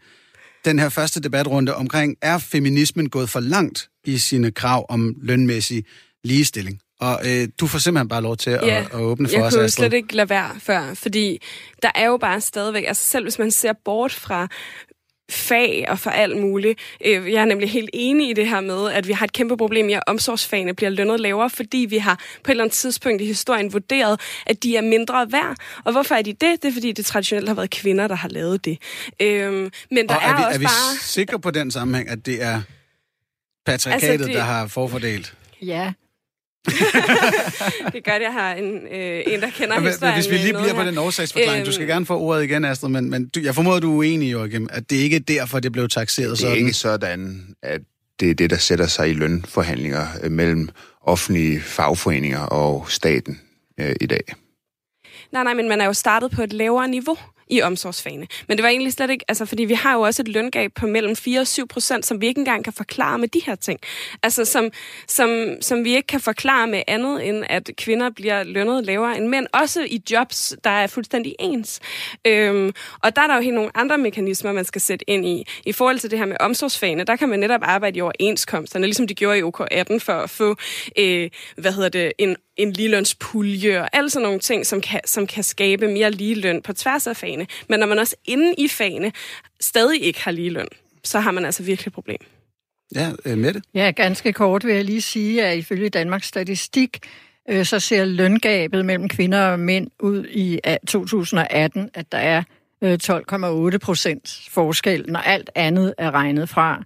den 0.64 0.78
her 0.78 0.88
første 0.88 1.20
debatrunde 1.20 1.74
omkring, 1.74 2.16
er 2.22 2.38
feminismen 2.38 3.08
gået 3.08 3.30
for 3.30 3.40
langt 3.40 3.88
i 4.04 4.18
sine 4.18 4.50
krav 4.50 4.86
om 4.88 5.14
lønmæssig 5.22 5.84
ligestilling? 6.24 6.80
Og 7.00 7.20
øh, 7.26 7.48
du 7.60 7.66
får 7.66 7.78
simpelthen 7.78 8.08
bare 8.08 8.22
lov 8.22 8.36
til 8.36 8.50
at, 8.50 8.66
ja, 8.66 8.84
at 8.92 8.94
åbne 8.94 9.28
for 9.28 9.34
jeg 9.34 9.44
os, 9.44 9.52
Jeg 9.52 9.60
kunne 9.60 9.68
slet 9.68 9.92
ikke 9.92 10.16
lade 10.16 10.30
være 10.30 10.50
før, 10.58 10.94
fordi 10.94 11.38
der 11.82 11.90
er 11.94 12.06
jo 12.06 12.16
bare 12.16 12.40
stadigvæk, 12.40 12.84
altså 12.86 13.06
selv 13.06 13.24
hvis 13.24 13.38
man 13.38 13.50
ser 13.50 13.72
bort 13.84 14.12
fra 14.12 14.48
fag 15.30 15.84
og 15.88 15.98
for 15.98 16.10
alt 16.10 16.36
muligt. 16.36 16.80
Øh, 17.04 17.32
jeg 17.32 17.40
er 17.40 17.44
nemlig 17.44 17.70
helt 17.70 17.90
enig 17.92 18.30
i 18.30 18.32
det 18.32 18.48
her 18.48 18.60
med, 18.60 18.90
at 18.90 19.08
vi 19.08 19.12
har 19.12 19.24
et 19.24 19.32
kæmpe 19.32 19.56
problem 19.56 19.88
i, 19.88 19.92
at 19.92 20.02
omsorgsfagene 20.06 20.74
bliver 20.74 20.90
lønnet 20.90 21.20
lavere, 21.20 21.50
fordi 21.50 21.86
vi 21.90 21.98
har 21.98 22.14
på 22.14 22.50
et 22.50 22.50
eller 22.50 22.64
andet 22.64 22.74
tidspunkt 22.74 23.22
i 23.22 23.26
historien 23.26 23.72
vurderet, 23.72 24.20
at 24.46 24.62
de 24.62 24.76
er 24.76 24.82
mindre 24.82 25.32
værd. 25.32 25.56
Og 25.84 25.92
hvorfor 25.92 26.14
er 26.14 26.22
de 26.22 26.32
det? 26.32 26.62
Det 26.62 26.64
er, 26.64 26.72
fordi 26.72 26.92
det 26.92 27.06
traditionelt 27.06 27.48
har 27.48 27.54
været 27.54 27.70
kvinder, 27.70 28.08
der 28.08 28.14
har 28.14 28.28
lavet 28.28 28.64
det. 28.64 28.78
Øhm, 29.20 29.70
men 29.90 30.08
der 30.08 30.14
og 30.14 30.22
er, 30.22 30.28
er, 30.28 30.36
vi, 30.36 30.42
også 30.42 30.54
er 30.54 30.58
vi 30.58 30.64
bare... 30.64 30.98
sikre 31.00 31.38
på 31.40 31.50
den 31.50 31.70
sammenhæng, 31.70 32.08
at 32.08 32.26
det 32.26 32.42
er 32.42 32.62
patriarkatet, 33.66 34.12
altså 34.12 34.26
det... 34.26 34.34
der 34.34 34.42
har 34.42 34.66
forfordelt? 34.66 35.34
Ja, 35.62 35.92
det 37.92 38.04
gør, 38.04 38.12
at 38.12 38.22
jeg 38.22 38.32
har 38.32 38.54
en, 38.54 38.74
øh, 38.74 39.22
en 39.26 39.40
der 39.40 39.50
kender 39.50 39.74
ja, 39.74 39.80
historien. 39.80 40.14
Hvis 40.14 40.30
vi 40.30 40.36
lige 40.36 40.52
bliver 40.52 40.74
på 40.74 40.82
den 40.82 40.98
årsagsforklaring, 40.98 41.60
øhm, 41.60 41.66
du 41.66 41.72
skal 41.72 41.82
øhm. 41.82 41.88
gerne 41.88 42.06
få 42.06 42.18
ordet 42.18 42.44
igen, 42.44 42.64
Astrid, 42.64 42.90
men, 42.90 43.10
men 43.10 43.28
du, 43.28 43.40
jeg 43.40 43.54
formoder, 43.54 43.80
du 43.80 43.92
er 43.92 43.96
uenig, 43.96 44.32
Joachim, 44.32 44.68
at 44.70 44.90
det 44.90 44.96
ikke 44.96 45.16
er 45.16 45.20
derfor, 45.20 45.60
det 45.60 45.72
blev 45.72 45.88
taxeret 45.88 46.38
sådan. 46.38 46.50
Det 46.50 46.60
er 46.60 46.66
ikke 46.66 46.72
sådan, 46.72 47.46
at 47.62 47.80
det 48.20 48.30
er 48.30 48.34
det, 48.34 48.50
der 48.50 48.56
sætter 48.56 48.86
sig 48.86 49.10
i 49.10 49.12
lønforhandlinger 49.12 50.06
øh, 50.22 50.30
mellem 50.30 50.68
offentlige 51.02 51.60
fagforeninger 51.60 52.40
og 52.40 52.86
staten 52.88 53.40
øh, 53.80 53.94
i 54.00 54.06
dag. 54.06 54.22
Nej, 55.32 55.44
nej, 55.44 55.54
men 55.54 55.68
man 55.68 55.80
er 55.80 55.84
jo 55.84 55.92
startet 55.92 56.30
på 56.30 56.42
et 56.42 56.52
lavere 56.52 56.88
niveau 56.88 57.18
i 57.50 57.62
omsorgsfagene. 57.62 58.26
Men 58.48 58.56
det 58.56 58.62
var 58.62 58.68
egentlig 58.68 58.92
slet 58.92 59.10
ikke, 59.10 59.24
altså 59.28 59.46
fordi 59.46 59.64
vi 59.64 59.74
har 59.74 59.94
jo 59.94 60.00
også 60.00 60.22
et 60.22 60.28
løngab 60.28 60.72
på 60.74 60.86
mellem 60.86 61.16
4 61.16 61.40
og 61.40 61.46
7 61.46 61.68
procent, 61.68 62.06
som 62.06 62.20
vi 62.20 62.26
ikke 62.26 62.38
engang 62.38 62.64
kan 62.64 62.72
forklare 62.72 63.18
med 63.18 63.28
de 63.28 63.40
her 63.46 63.54
ting. 63.54 63.80
Altså 64.22 64.44
som, 64.44 64.70
som, 65.08 65.56
som 65.60 65.84
vi 65.84 65.96
ikke 65.96 66.06
kan 66.06 66.20
forklare 66.20 66.66
med 66.66 66.82
andet, 66.86 67.28
end 67.28 67.44
at 67.48 67.70
kvinder 67.76 68.10
bliver 68.10 68.42
lønnet 68.42 68.84
lavere 68.84 69.16
end 69.16 69.28
mænd, 69.28 69.46
også 69.52 69.82
i 69.82 70.02
jobs, 70.10 70.56
der 70.64 70.70
er 70.70 70.86
fuldstændig 70.86 71.34
ens. 71.38 71.80
Øhm, 72.26 72.72
og 73.02 73.16
der 73.16 73.22
er 73.22 73.26
der 73.26 73.34
jo 73.34 73.40
helt 73.40 73.54
nogle 73.54 73.70
andre 73.74 73.98
mekanismer, 73.98 74.52
man 74.52 74.64
skal 74.64 74.80
sætte 74.80 75.10
ind 75.10 75.26
i. 75.26 75.46
I 75.66 75.72
forhold 75.72 75.98
til 75.98 76.10
det 76.10 76.18
her 76.18 76.26
med 76.26 76.36
omsorgsfagene, 76.40 77.04
der 77.04 77.16
kan 77.16 77.28
man 77.28 77.40
netop 77.40 77.60
arbejde 77.62 77.98
i 77.98 78.00
overenskomsterne, 78.00 78.86
ligesom 78.86 79.06
de 79.06 79.14
gjorde 79.14 79.38
i 79.38 79.42
OK18 79.42 79.98
for 79.98 80.12
at 80.12 80.30
få, 80.30 80.56
øh, 80.98 81.30
hvad 81.56 81.72
hedder 81.72 81.88
det, 81.88 82.12
en 82.18 82.36
en 82.56 82.72
ligelønspulje 82.72 83.80
og 83.80 83.88
alle 83.92 84.10
sådan 84.10 84.24
nogle 84.24 84.40
ting, 84.40 84.66
som 84.66 84.80
kan, 84.80 85.00
som 85.06 85.26
kan 85.26 85.42
skabe 85.42 85.88
mere 85.88 86.10
ligeløn 86.10 86.62
på 86.62 86.72
tværs 86.72 87.06
af 87.06 87.16
fagene. 87.16 87.46
Men 87.68 87.80
når 87.80 87.86
man 87.86 87.98
også 87.98 88.16
inde 88.24 88.54
i 88.58 88.68
fagene 88.68 89.12
stadig 89.60 90.02
ikke 90.02 90.24
har 90.24 90.30
ligeløn, 90.30 90.68
så 91.04 91.20
har 91.20 91.30
man 91.30 91.44
altså 91.44 91.62
virkelig 91.62 91.86
et 91.86 91.94
problem. 91.94 92.18
Ja, 92.94 93.12
øh, 93.24 93.38
med 93.38 93.52
det. 93.52 93.64
Ja, 93.74 93.90
ganske 93.96 94.32
kort 94.32 94.66
vil 94.66 94.74
jeg 94.74 94.84
lige 94.84 95.02
sige, 95.02 95.44
at 95.44 95.58
ifølge 95.58 95.88
Danmarks 95.88 96.26
Statistik, 96.26 96.98
øh, 97.50 97.64
så 97.64 97.80
ser 97.80 98.04
løngabet 98.04 98.84
mellem 98.84 99.08
kvinder 99.08 99.46
og 99.46 99.58
mænd 99.58 99.90
ud 100.00 100.26
i 100.26 100.60
2018, 100.86 101.90
at 101.94 102.12
der 102.12 102.18
er 102.18 102.42
12,8 103.72 103.78
procent 103.78 104.48
forskel, 104.50 105.04
når 105.08 105.20
alt 105.20 105.50
andet 105.54 105.94
er 105.98 106.10
regnet 106.10 106.48
fra. 106.48 106.82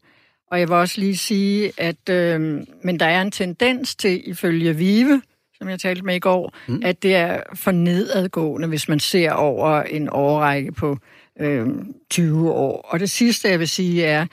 Og 0.50 0.60
jeg 0.60 0.68
vil 0.68 0.76
også 0.76 1.00
lige 1.00 1.16
sige, 1.16 1.72
at 1.76 2.08
øh, 2.10 2.40
men 2.82 3.00
der 3.00 3.06
er 3.06 3.22
en 3.22 3.30
tendens 3.30 3.94
til, 3.96 4.30
ifølge 4.30 4.76
VIVE, 4.76 5.22
som 5.58 5.68
jeg 5.68 5.80
talte 5.80 6.02
med 6.02 6.14
i 6.14 6.18
går, 6.18 6.54
mm. 6.68 6.82
at 6.84 7.02
det 7.02 7.14
er 7.14 7.42
for 7.54 7.70
nedadgående, 7.70 8.68
hvis 8.68 8.88
man 8.88 9.00
ser 9.00 9.32
over 9.32 9.82
en 9.82 10.08
årrække 10.12 10.72
på 10.72 10.98
øh, 11.40 11.66
20 12.10 12.52
år. 12.52 12.88
Og 12.88 13.00
det 13.00 13.10
sidste, 13.10 13.48
jeg 13.48 13.58
vil 13.58 13.68
sige, 13.68 14.04
er, 14.04 14.26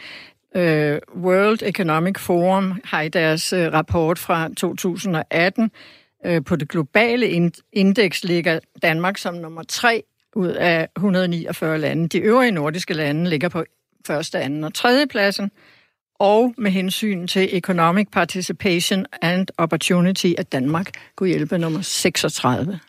øh, 0.56 1.00
World 1.16 1.60
Economic 1.64 2.20
Forum 2.20 2.82
har 2.84 3.02
i 3.02 3.10
deres 3.10 3.54
øh, 3.54 3.74
rapport 3.74 4.20
fra 4.20 4.50
2018 4.58 5.72
øh, 6.26 6.44
på 6.44 6.56
det 6.56 6.70
globale 6.70 7.52
indeks 7.74 8.24
ligger 8.24 8.60
Danmark 8.82 9.18
som 9.18 9.34
nummer 9.34 9.64
tre 9.64 10.04
ud 10.36 10.50
af 10.50 10.88
149 10.98 11.78
lande. 11.78 12.08
De 12.08 12.18
øvrige 12.18 12.52
nordiske 12.52 12.94
lande 12.94 13.30
ligger 13.30 13.50
på 13.50 13.64
første, 14.08 14.40
anden 14.40 14.64
og 14.64 14.74
tredje 14.74 15.08
pladsen 15.08 15.52
og 16.20 16.54
med 16.58 16.72
hensyn 16.72 17.28
til 17.28 17.58
Economic 17.58 18.08
Participation 18.12 19.06
and 19.22 19.48
Opportunity, 19.58 20.34
at 20.38 20.52
Danmark 20.52 20.92
kunne 21.16 21.30
hjælpe 21.30 21.58
nummer 21.58 21.82
36 21.82 22.80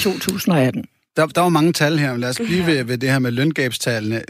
2018. 0.00 0.84
Der, 1.16 1.26
der 1.26 1.40
var 1.40 1.48
mange 1.48 1.72
tal 1.72 1.98
her. 1.98 2.16
Lad 2.16 2.28
os 2.28 2.40
blive 2.44 2.66
ved, 2.66 2.84
ved 2.84 2.98
det 2.98 3.10
her 3.10 3.18
med 3.18 3.30
løngabstallene. 3.30 4.22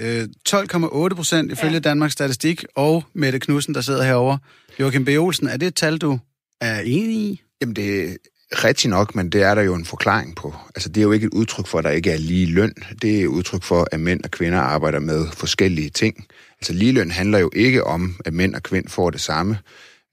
12,8 0.48 1.04
øh, 1.04 1.10
procent 1.10 1.52
ifølge 1.52 1.72
ja. 1.72 1.78
Danmarks 1.78 2.12
Statistik, 2.12 2.64
og 2.74 3.04
Mette 3.14 3.38
Knudsen, 3.38 3.74
der 3.74 3.80
sidder 3.80 4.02
herovre. 4.02 4.38
Joachim 4.80 5.04
B. 5.04 5.08
Olsen, 5.08 5.48
er 5.48 5.56
det 5.56 5.66
et 5.66 5.74
tal, 5.74 5.98
du 5.98 6.18
er 6.60 6.80
enig 6.80 7.16
i? 7.16 7.42
Jamen, 7.60 7.76
det 7.76 8.16
Rigtig 8.54 8.90
nok, 8.90 9.14
men 9.14 9.30
det 9.30 9.42
er 9.42 9.54
der 9.54 9.62
jo 9.62 9.74
en 9.74 9.84
forklaring 9.84 10.36
på. 10.36 10.54
Altså, 10.74 10.88
det 10.88 10.96
er 10.96 11.02
jo 11.02 11.12
ikke 11.12 11.26
et 11.26 11.34
udtryk 11.34 11.66
for, 11.66 11.78
at 11.78 11.84
der 11.84 11.90
ikke 11.90 12.10
er 12.10 12.18
lige 12.18 12.46
løn. 12.46 12.74
Det 13.02 13.18
er 13.18 13.22
et 13.22 13.26
udtryk 13.26 13.62
for, 13.62 13.88
at 13.92 14.00
mænd 14.00 14.24
og 14.24 14.30
kvinder 14.30 14.58
arbejder 14.60 15.00
med 15.00 15.26
forskellige 15.32 15.90
ting. 15.90 16.26
Altså 16.60 16.72
ligeløn 16.72 17.10
handler 17.10 17.38
jo 17.38 17.50
ikke 17.52 17.84
om, 17.84 18.16
at 18.24 18.32
mænd 18.32 18.54
og 18.54 18.62
kvinder 18.62 18.90
får 18.90 19.10
det 19.10 19.20
samme 19.20 19.58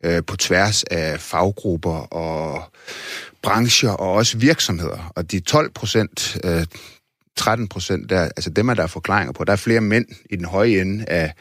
øh, 0.06 0.23
på 0.28 0.38
tværs 0.38 0.84
af 0.84 1.19
faggrupper 1.19 2.13
og 2.13 2.63
brancher 3.41 3.89
og 3.89 4.13
også 4.13 4.38
virksomheder. 4.38 5.12
Og 5.15 5.32
de 5.32 5.39
12 5.39 5.71
procent, 5.71 6.38
øh, 6.43 6.65
13 7.36 7.67
procent, 7.67 8.10
der, 8.10 8.21
altså 8.21 8.49
dem 8.49 8.69
er 8.69 8.73
der 8.73 8.88
forklaringer 8.88 9.34
på. 9.34 9.43
Der 9.43 9.52
er 9.52 9.58
flere 9.58 9.82
mænd 9.82 10.06
i 10.30 10.36
den 10.36 10.45
høje 10.45 10.82
ende 10.82 11.06
af 11.08 11.34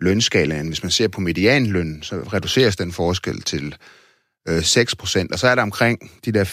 lønskalaen. 0.00 0.68
Hvis 0.68 0.82
man 0.82 0.90
ser 0.90 1.08
på 1.08 1.20
medianlønnen, 1.20 2.02
så 2.02 2.16
reduceres 2.16 2.76
den 2.76 2.92
forskel 2.92 3.42
til 3.42 3.76
øh, 4.48 4.62
6 4.62 4.96
procent. 4.96 5.32
Og 5.32 5.38
så 5.38 5.48
er 5.48 5.54
der 5.54 5.62
omkring 5.62 6.10
de 6.24 6.32
der 6.32 6.44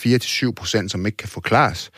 4-7 0.49 0.53
procent, 0.53 0.91
som 0.91 1.05
ikke 1.05 1.17
kan 1.17 1.29
forklares. 1.29 1.91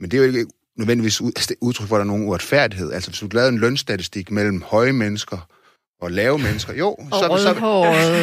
Men 0.00 0.10
det 0.10 0.16
er 0.16 0.22
jo 0.22 0.28
ikke 0.28 0.46
nødvendigvis 0.78 1.20
altså, 1.20 1.54
udtryk 1.60 1.88
for, 1.88 1.96
at 1.96 1.98
der 1.98 2.04
er 2.04 2.08
nogen 2.08 2.24
uretfærdighed. 2.24 2.92
Altså, 2.92 3.10
hvis 3.10 3.20
du 3.20 3.28
lavede 3.32 3.52
en 3.52 3.58
lønstatistik 3.58 4.30
mellem 4.30 4.62
høje 4.62 4.92
mennesker 4.92 5.48
og 6.00 6.10
lave 6.10 6.38
mennesker, 6.38 6.74
jo, 6.74 6.88
og 6.88 7.08
så... 7.10 7.42
så 7.42 7.54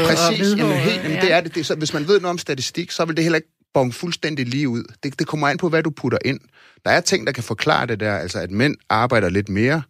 præcis, 0.05 0.57
jamen, 0.57 0.77
helt, 0.77 1.03
jamen, 1.03 1.21
det 1.21 1.31
er 1.31 1.41
det. 1.41 1.55
det 1.55 1.65
så, 1.65 1.75
hvis 1.75 1.93
man 1.93 2.07
ved 2.07 2.19
noget 2.19 2.31
om 2.31 2.37
statistik, 2.37 2.91
så 2.91 3.05
vil 3.05 3.15
det 3.15 3.23
heller 3.23 3.37
ikke 3.37 3.49
bonge 3.73 3.93
fuldstændig 3.93 4.47
lige 4.47 4.69
ud. 4.69 4.83
Det, 5.03 5.19
det 5.19 5.27
kommer 5.27 5.47
an 5.47 5.57
på, 5.57 5.69
hvad 5.69 5.83
du 5.83 5.89
putter 5.89 6.17
ind. 6.25 6.39
Der 6.85 6.91
er 6.91 7.01
ting, 7.01 7.27
der 7.27 7.33
kan 7.33 7.43
forklare 7.43 7.87
det 7.87 7.99
der, 7.99 8.15
altså 8.15 8.39
at 8.39 8.51
mænd 8.51 8.75
arbejder 8.89 9.29
lidt 9.29 9.49
mere 9.49 9.81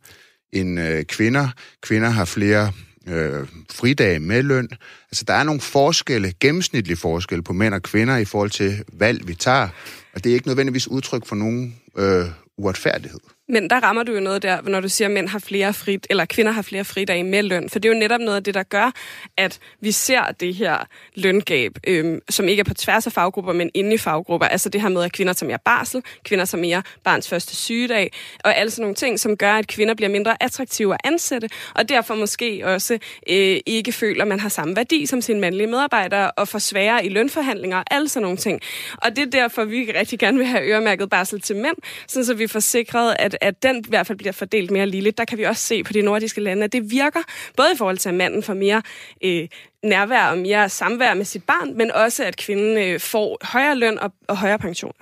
end 0.54 0.80
øh, 0.80 1.06
kvinder. 1.06 1.50
Kvinder 1.82 2.10
har 2.10 2.26
flere 2.26 2.72
øh, 3.10 3.48
fridage 3.72 4.20
med 4.20 4.44
løn. 4.44 4.70
Altså, 5.12 5.24
der 5.28 5.34
er 5.34 5.44
nogle 5.44 5.62
forskelle, 5.62 6.34
gennemsnitlige 6.40 6.98
forskelle 6.98 7.44
på 7.44 7.54
mænd 7.54 7.74
og 7.74 7.84
kvinder 7.84 8.18
i 8.18 8.26
forhold 8.26 8.50
til 8.50 8.84
valg, 8.94 9.28
vi 9.28 9.36
tager. 9.36 9.68
Og 10.14 10.24
det 10.24 10.30
er 10.30 10.34
ikke 10.34 10.48
nødvendigvis 10.48 10.88
udtryk 10.88 11.26
for 11.26 11.36
nogen 11.36 11.76
øh, 11.98 12.26
uretfærdighed. 12.58 13.20
Men 13.50 13.70
der 13.70 13.80
rammer 13.80 14.04
du 14.04 14.14
jo 14.14 14.20
noget 14.20 14.44
der, 14.44 14.62
når 14.62 14.80
du 14.80 14.90
siger, 14.90 15.08
at 15.08 15.12
mænd 15.12 15.28
har 15.28 15.40
flere 15.40 15.74
frit, 15.74 16.08
eller 16.10 16.26
kvinder 16.26 16.52
har 16.52 16.62
flere 16.62 16.84
fridage 16.84 17.24
med 17.24 17.44
løn. 17.44 17.70
For 17.70 17.80
det 17.80 17.90
er 17.90 17.94
jo 17.94 18.00
netop 18.00 18.20
noget 18.20 18.38
af 18.38 18.44
det, 18.44 18.54
der 18.54 18.64
gør, 18.64 18.92
at 19.38 19.60
vi 19.82 19.92
ser 19.92 20.32
det 20.40 20.56
her 20.56 20.78
løngab, 21.16 21.78
øhm, 21.88 22.22
som 22.30 22.48
ikke 22.48 22.60
er 22.60 22.64
på 22.64 22.74
tværs 22.74 23.08
af 23.08 23.14
faggrupper, 23.14 23.54
men 23.54 23.72
inde 23.74 23.94
i 23.94 23.98
faggrupper. 23.98 24.48
Altså 24.48 24.70
det 24.70 24.82
her 24.82 24.90
med, 24.90 25.04
at 25.04 25.12
kvinder 25.12 25.34
tager 25.34 25.48
mere 25.48 25.60
barsel, 25.66 26.04
kvinder 26.24 26.46
tager 26.46 26.62
mere 26.62 26.84
barns 27.04 27.30
første 27.30 27.56
sygedag, 27.56 28.12
og 28.44 28.58
alle 28.58 28.72
sådan 28.72 28.82
nogle 28.82 28.96
ting, 28.96 29.20
som 29.20 29.38
gør, 29.38 29.54
at 29.54 29.68
kvinder 29.68 29.94
bliver 29.94 30.10
mindre 30.10 30.44
attraktive 30.44 30.94
at 30.94 31.00
ansætte, 31.04 31.50
og 31.76 31.90
derfor 31.90 32.16
måske 32.16 32.62
også 32.66 32.94
øh, 33.30 33.58
ikke 33.66 33.92
føler, 33.92 34.22
at 34.22 34.28
man 34.28 34.40
har 34.40 34.50
samme 34.50 34.76
værdi 34.76 35.06
som 35.06 35.22
sine 35.22 35.40
mandlige 35.40 35.68
medarbejdere, 35.68 36.32
og 36.32 36.48
får 36.48 36.60
sværere 36.60 37.06
i 37.06 37.10
lønforhandlinger 37.10 37.78
og 37.78 37.84
alle 37.92 38.10
sådan 38.10 38.24
nogle 38.24 38.38
ting. 38.38 38.62
Og 38.98 39.16
det 39.16 39.22
er 39.22 39.30
derfor, 39.40 39.64
vi 39.66 39.92
rigtig 39.96 40.20
gerne 40.20 40.38
vil 40.38 40.48
have 40.48 40.64
øremærket 40.64 41.10
barsel 41.10 41.42
til 41.42 41.56
mænd, 41.56 41.76
så 42.08 42.34
vi 42.34 42.48
får 42.48 42.60
sikret, 42.60 43.16
at 43.20 43.39
at 43.42 43.64
den 43.64 43.78
i 43.78 43.90
hvert 43.90 44.08
fald 44.08 44.18
bliver 44.18 44.32
fordelt 44.32 44.72
mere 44.72 44.86
ligeligt. 44.86 45.18
Der 45.18 45.26
kan 45.26 45.38
vi 45.38 45.44
også 45.44 45.64
se 45.64 45.84
på 45.84 45.94
de 45.94 46.02
nordiske 46.02 46.42
lande, 46.42 46.64
at 46.64 46.72
det 46.72 46.92
virker, 46.92 47.20
både 47.58 47.68
i 47.74 47.78
forhold 47.78 47.98
til, 47.98 48.10
at 48.10 48.16
manden 48.16 48.44
får 48.44 48.54
mere 48.54 48.82
øh, 49.24 49.48
nærvær 49.84 50.26
og 50.26 50.38
mere 50.38 50.70
samvær 50.70 51.14
med 51.14 51.26
sit 51.26 51.44
barn, 51.44 51.78
men 51.78 51.92
også, 51.92 52.24
at 52.24 52.38
kvinden 52.38 52.78
øh, 52.78 53.00
får 53.00 53.38
højere 53.44 53.76
løn 53.76 54.00
og, 54.00 54.12
og 54.28 54.38
højere 54.38 54.60
pension. 54.60 54.94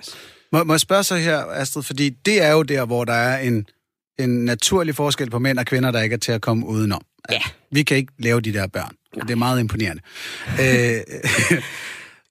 Må, 0.52 0.64
må 0.64 0.72
jeg 0.72 0.80
spørge 0.80 1.02
så 1.02 1.16
her, 1.16 1.38
Astrid, 1.38 1.82
fordi 1.82 2.08
det 2.08 2.42
er 2.42 2.52
jo 2.52 2.62
der, 2.62 2.86
hvor 2.86 3.04
der 3.04 3.12
er 3.12 3.38
en, 3.38 3.66
en 4.18 4.44
naturlig 4.44 4.94
forskel 4.94 5.30
på 5.30 5.38
mænd 5.38 5.58
og 5.58 5.66
kvinder, 5.66 5.90
der 5.90 6.02
ikke 6.02 6.14
er 6.14 6.18
til 6.18 6.32
at 6.32 6.40
komme 6.40 6.66
udenom. 6.66 7.02
Ja. 7.30 7.40
Vi 7.72 7.82
kan 7.82 7.96
ikke 7.96 8.12
lave 8.18 8.40
de 8.40 8.52
der 8.52 8.66
børn. 8.66 8.94
Nej. 9.16 9.26
Det 9.26 9.32
er 9.32 9.36
meget 9.36 9.60
imponerende. 9.60 10.02
øh, 10.62 11.00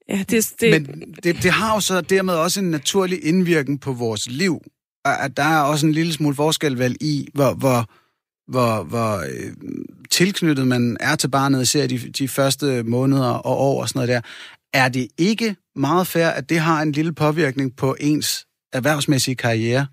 ja, 0.10 0.24
det, 0.30 0.54
det... 0.62 0.72
Men 0.90 1.14
det, 1.24 1.44
det 1.44 1.52
har 1.52 1.74
jo 1.74 1.80
så 1.80 2.02
dermed 2.02 2.34
også 2.34 2.60
en 2.60 2.72
naturlig 2.72 3.26
indvirkning 3.26 3.82
på 3.82 3.94
vores 3.94 4.28
liv, 4.30 4.62
at 5.08 5.38
der 5.38 5.44
er 5.44 5.62
også 5.62 5.86
en 5.86 5.92
lille 5.92 6.14
smule 6.14 6.36
forskel 6.36 6.80
vel 6.80 6.98
i, 7.02 7.28
hvor, 7.34 7.54
hvor, 7.54 7.90
hvor, 8.52 8.84
hvor 8.84 9.18
øh, 9.18 9.54
tilknyttet 10.12 10.68
man 10.68 10.98
er 11.00 11.16
til 11.16 11.28
barnet, 11.30 11.62
især 11.62 11.88
de, 11.88 11.98
de 11.98 12.28
første 12.28 12.84
måneder 12.84 13.30
og 13.30 13.58
år 13.58 13.82
og 13.82 13.90
sådan 13.90 13.98
noget 14.00 14.10
der. 14.10 14.22
Er 14.74 14.90
det 14.90 15.08
ikke 15.18 15.56
meget 15.76 16.08
fair, 16.08 16.28
at 16.28 16.50
det 16.50 16.60
har 16.60 16.82
en 16.82 16.92
lille 16.92 17.14
påvirkning 17.14 17.76
på 17.76 17.96
ens 18.00 18.48
erhvervsmæssige 18.74 19.36
karriere? 19.36 19.88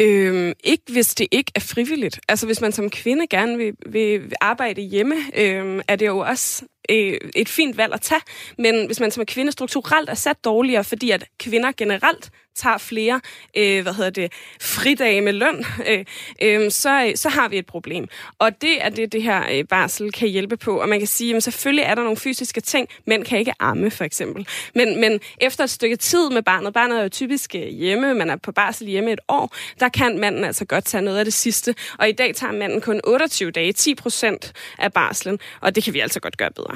Øhm, 0.00 0.52
ikke 0.64 0.92
hvis 0.92 1.14
det 1.14 1.26
ikke 1.32 1.52
er 1.54 1.60
frivilligt. 1.60 2.20
Altså 2.28 2.46
hvis 2.46 2.60
man 2.60 2.72
som 2.72 2.90
kvinde 2.90 3.26
gerne 3.26 3.56
vil, 3.56 3.74
vil 3.86 4.32
arbejde 4.40 4.80
hjemme, 4.80 5.14
øhm, 5.36 5.80
er 5.88 5.96
det 5.96 6.06
jo 6.06 6.18
også 6.18 6.64
øh, 6.90 7.20
et 7.36 7.48
fint 7.48 7.76
valg 7.76 7.94
at 7.94 8.00
tage. 8.00 8.20
Men 8.58 8.86
hvis 8.86 9.00
man 9.00 9.10
som 9.10 9.26
kvinde 9.26 9.52
strukturelt 9.52 10.10
er 10.10 10.14
sat 10.14 10.44
dårligere, 10.44 10.84
fordi 10.84 11.10
at 11.10 11.24
kvinder 11.38 11.72
generelt 11.76 12.30
tager 12.56 12.78
flere 12.78 13.20
øh, 13.56 13.82
hvad 13.82 13.94
hedder 13.94 14.10
det, 14.10 14.32
fridage 14.60 15.20
med 15.20 15.32
løn, 15.32 15.64
øh, 15.88 16.04
øh, 16.42 16.70
så, 16.70 17.12
så 17.14 17.28
har 17.28 17.48
vi 17.48 17.58
et 17.58 17.66
problem. 17.66 18.08
Og 18.38 18.62
det 18.62 18.84
er 18.84 18.88
det, 18.88 19.12
det 19.12 19.22
her 19.22 19.42
øh, 19.52 19.64
barsel 19.64 20.12
kan 20.12 20.28
hjælpe 20.28 20.56
på. 20.56 20.80
Og 20.80 20.88
man 20.88 20.98
kan 20.98 21.08
sige, 21.08 21.36
at 21.36 21.42
selvfølgelig 21.42 21.82
er 21.82 21.94
der 21.94 22.02
nogle 22.02 22.16
fysiske 22.16 22.60
ting. 22.60 22.88
Mænd 23.06 23.24
kan 23.24 23.38
ikke 23.38 23.52
amme, 23.60 23.90
for 23.90 24.04
eksempel. 24.04 24.48
Men, 24.74 25.00
men 25.00 25.20
efter 25.40 25.64
et 25.64 25.70
stykke 25.70 25.96
tid 25.96 26.30
med 26.30 26.42
barnet, 26.42 26.72
barnet 26.72 26.98
er 26.98 27.02
jo 27.02 27.08
typisk 27.08 27.54
øh, 27.54 27.62
hjemme, 27.62 28.14
man 28.14 28.30
er 28.30 28.36
på 28.36 28.52
barsel 28.52 28.86
hjemme 28.86 29.12
et 29.12 29.20
år, 29.28 29.54
der 29.80 29.88
kan 29.88 30.18
manden 30.18 30.44
altså 30.44 30.64
godt 30.64 30.84
tage 30.84 31.02
noget 31.02 31.18
af 31.18 31.24
det 31.24 31.34
sidste. 31.34 31.74
Og 31.98 32.08
i 32.08 32.12
dag 32.12 32.34
tager 32.34 32.52
manden 32.52 32.80
kun 32.80 33.00
28 33.04 33.50
dage, 33.50 33.72
10 33.72 33.94
procent 33.94 34.52
af 34.78 34.92
barslen, 34.92 35.38
og 35.60 35.74
det 35.74 35.84
kan 35.84 35.94
vi 35.94 36.00
altså 36.00 36.20
godt 36.20 36.36
gøre 36.36 36.50
bedre. 36.50 36.75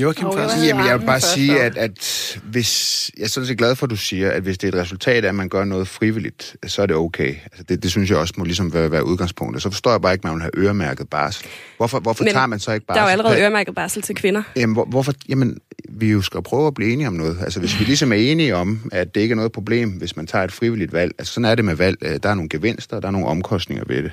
Joachim, 0.00 0.26
Og 0.26 0.34
først. 0.34 0.54
Jamen, 0.66 0.86
jeg 0.86 1.00
vil 1.00 1.06
bare 1.06 1.20
sige, 1.20 1.60
at, 1.60 1.76
at 1.76 2.38
hvis, 2.44 3.10
jeg 3.18 3.24
er 3.24 3.28
sådan 3.28 3.46
set 3.46 3.58
glad 3.58 3.76
for, 3.76 3.86
at 3.86 3.90
du 3.90 3.96
siger, 3.96 4.30
at 4.30 4.42
hvis 4.42 4.58
det 4.58 4.68
er 4.68 4.78
et 4.78 4.82
resultat 4.82 5.24
af, 5.24 5.28
at 5.28 5.34
man 5.34 5.48
gør 5.48 5.64
noget 5.64 5.88
frivilligt, 5.88 6.56
så 6.66 6.82
er 6.82 6.86
det 6.86 6.96
okay. 6.96 7.28
Altså, 7.44 7.62
det, 7.68 7.82
det 7.82 7.90
synes 7.90 8.10
jeg 8.10 8.18
også 8.18 8.34
må 8.36 8.44
ligesom 8.44 8.72
være, 8.74 8.90
være 8.90 9.06
udgangspunktet. 9.06 9.62
Så 9.62 9.70
forstår 9.70 9.90
jeg 9.90 10.00
bare 10.02 10.12
ikke, 10.12 10.20
at 10.20 10.24
man 10.24 10.34
vil 10.34 10.42
have 10.42 10.66
øremærket 10.66 11.08
barsel. 11.08 11.46
Hvorfor, 11.76 12.00
hvorfor 12.00 12.24
Men 12.24 12.32
tager 12.32 12.46
man 12.46 12.58
så 12.58 12.72
ikke 12.72 12.86
barsel? 12.86 12.98
Der 12.98 13.02
er 13.02 13.06
jo 13.06 13.12
allerede 13.12 13.40
øremærket 13.40 13.74
barsel 13.74 14.02
til 14.02 14.14
kvinder. 14.14 14.42
Jamen, 14.56 14.74
hvor, 14.74 14.84
hvorfor? 14.84 15.12
Jamen, 15.28 15.58
vi 15.88 16.10
jo 16.10 16.22
skal 16.22 16.42
prøve 16.42 16.66
at 16.66 16.74
blive 16.74 16.92
enige 16.92 17.08
om 17.08 17.14
noget. 17.14 17.38
Altså, 17.40 17.60
hvis 17.60 17.80
vi 17.80 17.84
ligesom 17.84 18.12
er 18.12 18.16
enige 18.16 18.56
om, 18.56 18.88
at 18.92 19.14
det 19.14 19.20
ikke 19.20 19.32
er 19.32 19.36
noget 19.36 19.52
problem, 19.52 19.90
hvis 19.90 20.16
man 20.16 20.26
tager 20.26 20.44
et 20.44 20.52
frivilligt 20.52 20.92
valg. 20.92 21.12
Altså, 21.18 21.34
sådan 21.34 21.44
er 21.44 21.54
det 21.54 21.64
med 21.64 21.74
valg. 21.74 21.98
Øh, 22.02 22.18
Der 22.22 22.28
er 22.28 22.34
nogle 22.34 22.48
gevinster, 22.48 23.00
der 23.00 23.08
er 23.08 23.12
nogle 23.12 23.26
omkostninger 23.26 23.84
ved 23.86 24.02
det. 24.02 24.12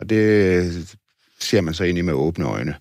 Og 0.00 0.10
det 0.10 0.96
ser 1.40 1.60
man 1.60 1.74
så 1.74 1.84
ind 1.84 1.98
i 1.98 2.00
med 2.00 2.12
åbne 2.12 2.44
øjne. 2.44 2.74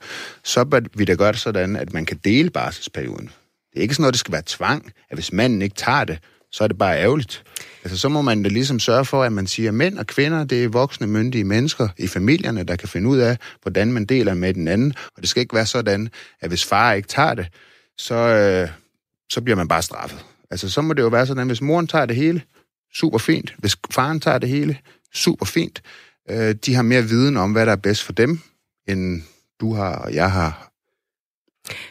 Så 0.44 0.66
bør 0.66 0.80
vi 0.96 1.06
da 1.06 1.14
gøre 1.14 1.32
det 1.32 1.40
sådan, 1.40 1.76
at 1.76 1.94
man 1.94 2.06
kan 2.06 2.18
dele 2.18 2.50
barselsperioden. 2.50 3.30
Det 3.74 3.78
er 3.78 3.82
ikke 3.82 3.94
sådan 3.94 4.02
noget, 4.02 4.14
det 4.14 4.20
skal 4.20 4.32
være 4.32 4.44
tvang, 4.46 4.92
at 5.10 5.18
hvis 5.18 5.34
manden 5.34 5.62
ikke 5.62 5.76
tager 5.76 6.04
det, 6.04 6.20
så 6.52 6.64
er 6.64 6.68
det 6.68 6.78
bare 6.78 6.98
ærgerligt. 6.98 7.44
Altså, 7.84 7.98
så 7.98 8.10
må 8.10 8.22
man 8.22 8.44
da 8.44 8.50
ligesom 8.50 8.80
sørge 8.80 9.06
for, 9.06 9.24
at 9.24 9.34
man 9.34 9.48
siger, 9.48 9.70
at 9.70 9.74
mænd 9.74 9.98
og 9.98 10.08
kvinder, 10.08 10.44
det 10.44 10.64
er 10.64 10.68
voksne, 10.68 11.08
myndige 11.08 11.44
mennesker 11.44 11.88
i 11.98 12.08
familierne, 12.08 12.64
der 12.64 12.76
kan 12.76 12.90
finde 12.90 13.10
ud 13.10 13.18
af, 13.18 13.38
hvordan 13.62 13.92
man 13.92 14.06
deler 14.06 14.34
med 14.34 14.54
den 14.54 14.68
anden. 14.68 14.94
Og 15.16 15.22
det 15.22 15.30
skal 15.30 15.42
ikke 15.42 15.56
være 15.56 15.66
sådan, 15.66 16.10
at 16.42 16.50
hvis 16.50 16.66
far 16.66 16.94
ikke 16.94 17.08
tager 17.08 17.34
det, 17.34 17.48
så, 17.98 18.16
øh, 18.16 18.70
så 19.32 19.42
bliver 19.42 19.56
man 19.56 19.68
bare 19.68 19.82
straffet. 19.82 20.26
Altså, 20.52 20.70
så 20.70 20.82
må 20.82 20.94
det 20.94 21.02
jo 21.02 21.08
være 21.08 21.28
sådan, 21.28 21.42
at 21.42 21.48
hvis 21.48 21.62
moren 21.62 21.88
tager 21.88 22.06
det 22.06 22.16
hele, 22.16 22.42
super 22.96 23.18
fint. 23.18 23.56
Hvis 23.58 23.78
faren 23.92 24.20
tager 24.20 24.38
det 24.38 24.50
hele, 24.50 24.78
super 25.14 25.46
fint. 25.46 25.82
Øh, 26.30 26.56
de 26.66 26.76
har 26.76 26.82
mere 26.82 27.04
viden 27.04 27.38
om, 27.38 27.52
hvad 27.52 27.66
der 27.66 27.72
er 27.72 27.76
bedst 27.76 28.04
for 28.04 28.14
dem, 28.14 28.40
end 28.90 29.22
du 29.62 29.74
har 29.78 29.96
og 30.06 30.14
jeg 30.14 30.32
har. 30.32 30.72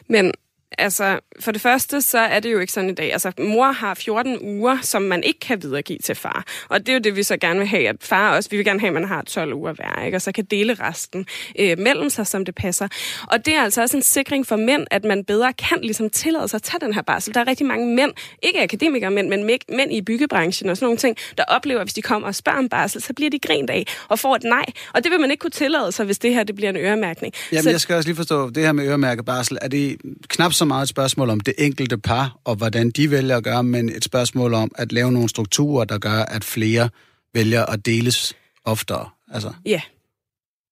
Men 0.08 0.32
altså, 0.78 1.20
for 1.40 1.52
det 1.52 1.60
første, 1.60 2.00
så 2.00 2.18
er 2.18 2.40
det 2.40 2.52
jo 2.52 2.58
ikke 2.58 2.72
sådan 2.72 2.90
i 2.90 2.94
dag. 2.94 3.12
Altså, 3.12 3.32
mor 3.38 3.72
har 3.72 3.94
14 3.94 4.38
uger, 4.40 4.78
som 4.82 5.02
man 5.02 5.22
ikke 5.22 5.40
kan 5.40 5.62
videregive 5.62 5.98
til 5.98 6.14
far. 6.14 6.44
Og 6.68 6.80
det 6.80 6.88
er 6.88 6.92
jo 6.92 7.00
det, 7.00 7.16
vi 7.16 7.22
så 7.22 7.36
gerne 7.36 7.58
vil 7.58 7.68
have, 7.68 7.88
at 7.88 7.96
far 8.00 8.36
også, 8.36 8.50
vi 8.50 8.56
vil 8.56 8.64
gerne 8.64 8.80
have, 8.80 8.88
at 8.88 8.94
man 8.94 9.04
har 9.04 9.22
12 9.22 9.54
uger 9.54 9.72
hver, 9.72 10.04
ikke? 10.04 10.16
og 10.16 10.22
så 10.22 10.32
kan 10.32 10.44
dele 10.44 10.74
resten 10.74 11.26
øh, 11.58 11.78
mellem 11.78 12.10
sig, 12.10 12.26
som 12.26 12.44
det 12.44 12.54
passer. 12.54 12.88
Og 13.26 13.46
det 13.46 13.54
er 13.54 13.62
altså 13.62 13.82
også 13.82 13.96
en 13.96 14.02
sikring 14.02 14.46
for 14.46 14.56
mænd, 14.56 14.86
at 14.90 15.04
man 15.04 15.24
bedre 15.24 15.52
kan 15.52 15.78
ligesom 15.82 16.10
tillade 16.10 16.48
sig 16.48 16.58
at 16.58 16.62
tage 16.62 16.80
den 16.80 16.94
her 16.94 17.02
barsel. 17.02 17.34
Der 17.34 17.40
er 17.40 17.46
rigtig 17.48 17.66
mange 17.66 17.94
mænd, 17.96 18.12
ikke 18.42 18.62
akademikere 18.62 19.10
mænd, 19.10 19.28
men 19.28 19.50
mæ- 19.50 19.76
mænd 19.76 19.92
i 19.92 20.00
byggebranchen 20.02 20.70
og 20.70 20.76
sådan 20.76 20.84
nogle 20.84 20.98
ting, 20.98 21.16
der 21.38 21.44
oplever, 21.48 21.80
at 21.80 21.86
hvis 21.86 21.94
de 21.94 22.02
kommer 22.02 22.28
og 22.28 22.34
spørger 22.34 22.58
om 22.58 22.68
barsel, 22.68 23.02
så 23.02 23.12
bliver 23.12 23.30
de 23.30 23.38
grint 23.38 23.70
af 23.70 23.86
og 24.08 24.18
får 24.18 24.36
et 24.36 24.44
nej. 24.44 24.64
Og 24.94 25.04
det 25.04 25.12
vil 25.12 25.20
man 25.20 25.30
ikke 25.30 25.40
kunne 25.40 25.50
tillade 25.50 25.92
sig, 25.92 26.06
hvis 26.06 26.18
det 26.18 26.34
her 26.34 26.44
det 26.44 26.54
bliver 26.54 26.70
en 26.70 26.76
øremærkning. 26.76 27.34
Jamen, 27.52 27.62
så, 27.62 27.70
jeg 27.70 27.80
skal 27.80 27.96
også 27.96 28.08
lige 28.08 28.16
forstå, 28.16 28.50
det 28.50 28.62
her 28.62 28.72
med 28.72 28.86
øremærket 28.88 29.24
barsel, 29.24 29.58
er 29.62 29.68
det 29.68 29.96
knap 30.28 30.52
så 30.52 30.64
meget 30.68 30.82
et 30.82 30.88
spørgsmål 30.88 31.30
om 31.30 31.40
det 31.40 31.54
enkelte 31.58 31.98
par, 31.98 32.40
og 32.44 32.56
hvordan 32.56 32.90
de 32.90 33.10
vælger 33.10 33.36
at 33.36 33.44
gøre, 33.44 33.64
men 33.64 33.88
et 33.88 34.04
spørgsmål 34.04 34.54
om 34.54 34.70
at 34.74 34.92
lave 34.92 35.12
nogle 35.12 35.28
strukturer, 35.28 35.84
der 35.84 35.98
gør, 35.98 36.22
at 36.22 36.44
flere 36.44 36.88
vælger 37.34 37.66
at 37.66 37.86
deles 37.86 38.36
oftere. 38.64 39.08
Altså, 39.30 39.52
ja. 39.66 39.80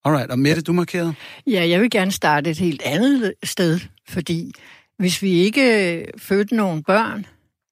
alright. 0.05 0.31
Og 0.31 0.39
Mette, 0.39 0.63
du 0.63 0.73
markerede? 0.73 1.15
Ja, 1.47 1.69
jeg 1.69 1.81
vil 1.81 1.91
gerne 1.91 2.13
starte 2.13 2.51
et 2.51 2.59
helt 2.59 2.83
andet 2.83 3.35
sted, 3.45 3.81
fordi 4.09 4.53
hvis 4.99 5.23
vi 5.23 5.31
ikke 5.33 6.07
fødte 6.19 6.57
nogle 6.57 6.83
børn 6.83 7.27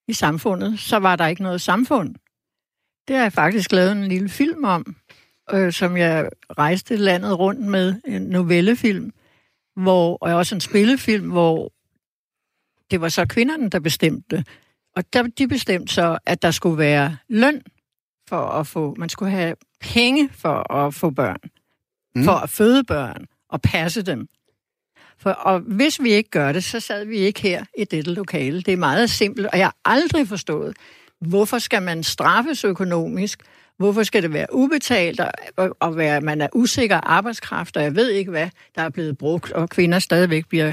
i 0.09 0.13
samfundet, 0.13 0.81
så 0.81 0.97
var 0.97 1.17
der 1.17 1.27
ikke 1.27 1.43
noget 1.43 1.61
samfund. 1.61 2.15
Det 3.09 3.17
har 3.17 3.23
jeg 3.23 3.33
faktisk 3.33 3.73
lavet 3.73 3.93
en 3.93 4.09
lille 4.09 4.29
film 4.29 4.65
om, 4.65 4.97
øh, 5.53 5.73
som 5.73 5.97
jeg 5.97 6.29
rejste 6.59 6.97
landet 6.97 7.39
rundt 7.39 7.61
med, 7.61 7.95
en 8.07 8.23
novellefilm, 8.23 9.13
hvor, 9.77 10.19
og 10.21 10.35
også 10.35 10.55
en 10.55 10.61
spillefilm, 10.61 11.31
hvor 11.31 11.73
det 12.91 13.01
var 13.01 13.09
så 13.09 13.27
kvinderne, 13.27 13.71
der 13.71 13.81
bestemte. 13.81 14.45
Og 14.97 15.05
der, 15.13 15.23
de 15.23 15.49
bestemte 15.49 15.95
så, 15.95 16.19
at 16.27 16.43
der 16.43 16.51
skulle 16.51 16.79
være 16.79 17.17
løn 17.29 17.63
for 18.29 18.37
at 18.47 18.67
få, 18.67 18.95
man 18.99 19.09
skulle 19.09 19.31
have 19.31 19.55
penge 19.81 20.29
for 20.33 20.73
at 20.73 20.95
få 20.95 21.11
børn 21.11 21.39
Mm. 22.17 22.25
for 22.25 22.33
at 22.33 22.51
føde 22.51 22.85
børn 22.85 23.27
og 23.49 23.63
passe 23.63 24.03
dem. 24.03 24.29
For, 25.19 25.31
og 25.31 25.61
hvis 25.61 26.03
vi 26.03 26.11
ikke 26.13 26.31
gør 26.31 26.53
det, 26.53 26.65
så 26.65 26.81
sad 26.81 27.05
vi 27.05 27.17
ikke 27.17 27.41
her 27.41 27.65
i 27.79 27.85
dette 27.85 28.13
lokale. 28.13 28.63
Det 28.63 28.73
er 28.73 28.77
meget 28.77 29.11
simpelt, 29.11 29.47
og 29.47 29.59
jeg 29.59 29.67
har 29.67 29.77
aldrig 29.85 30.29
forstået, 30.29 30.77
hvorfor 31.21 31.59
skal 31.59 31.83
man 31.83 32.03
straffes 32.03 32.65
økonomisk? 32.65 33.43
Hvorfor 33.79 34.03
skal 34.03 34.23
det 34.23 34.33
være 34.33 34.47
ubetalt 34.53 35.21
og, 35.21 35.31
og, 35.57 35.77
og 35.81 35.97
være, 35.97 36.21
man 36.21 36.41
er 36.41 36.49
usikker 36.55 36.97
arbejdskraft, 36.97 37.77
og 37.77 37.83
jeg 37.83 37.95
ved 37.97 38.11
ikke 38.11 38.31
hvad, 38.31 38.49
der 38.75 38.83
er 38.83 38.89
blevet 38.91 39.19
brugt, 39.19 39.53
og 39.53 39.69
kvinder 39.71 39.99
stadigvæk 39.99 40.49
bliver 40.49 40.73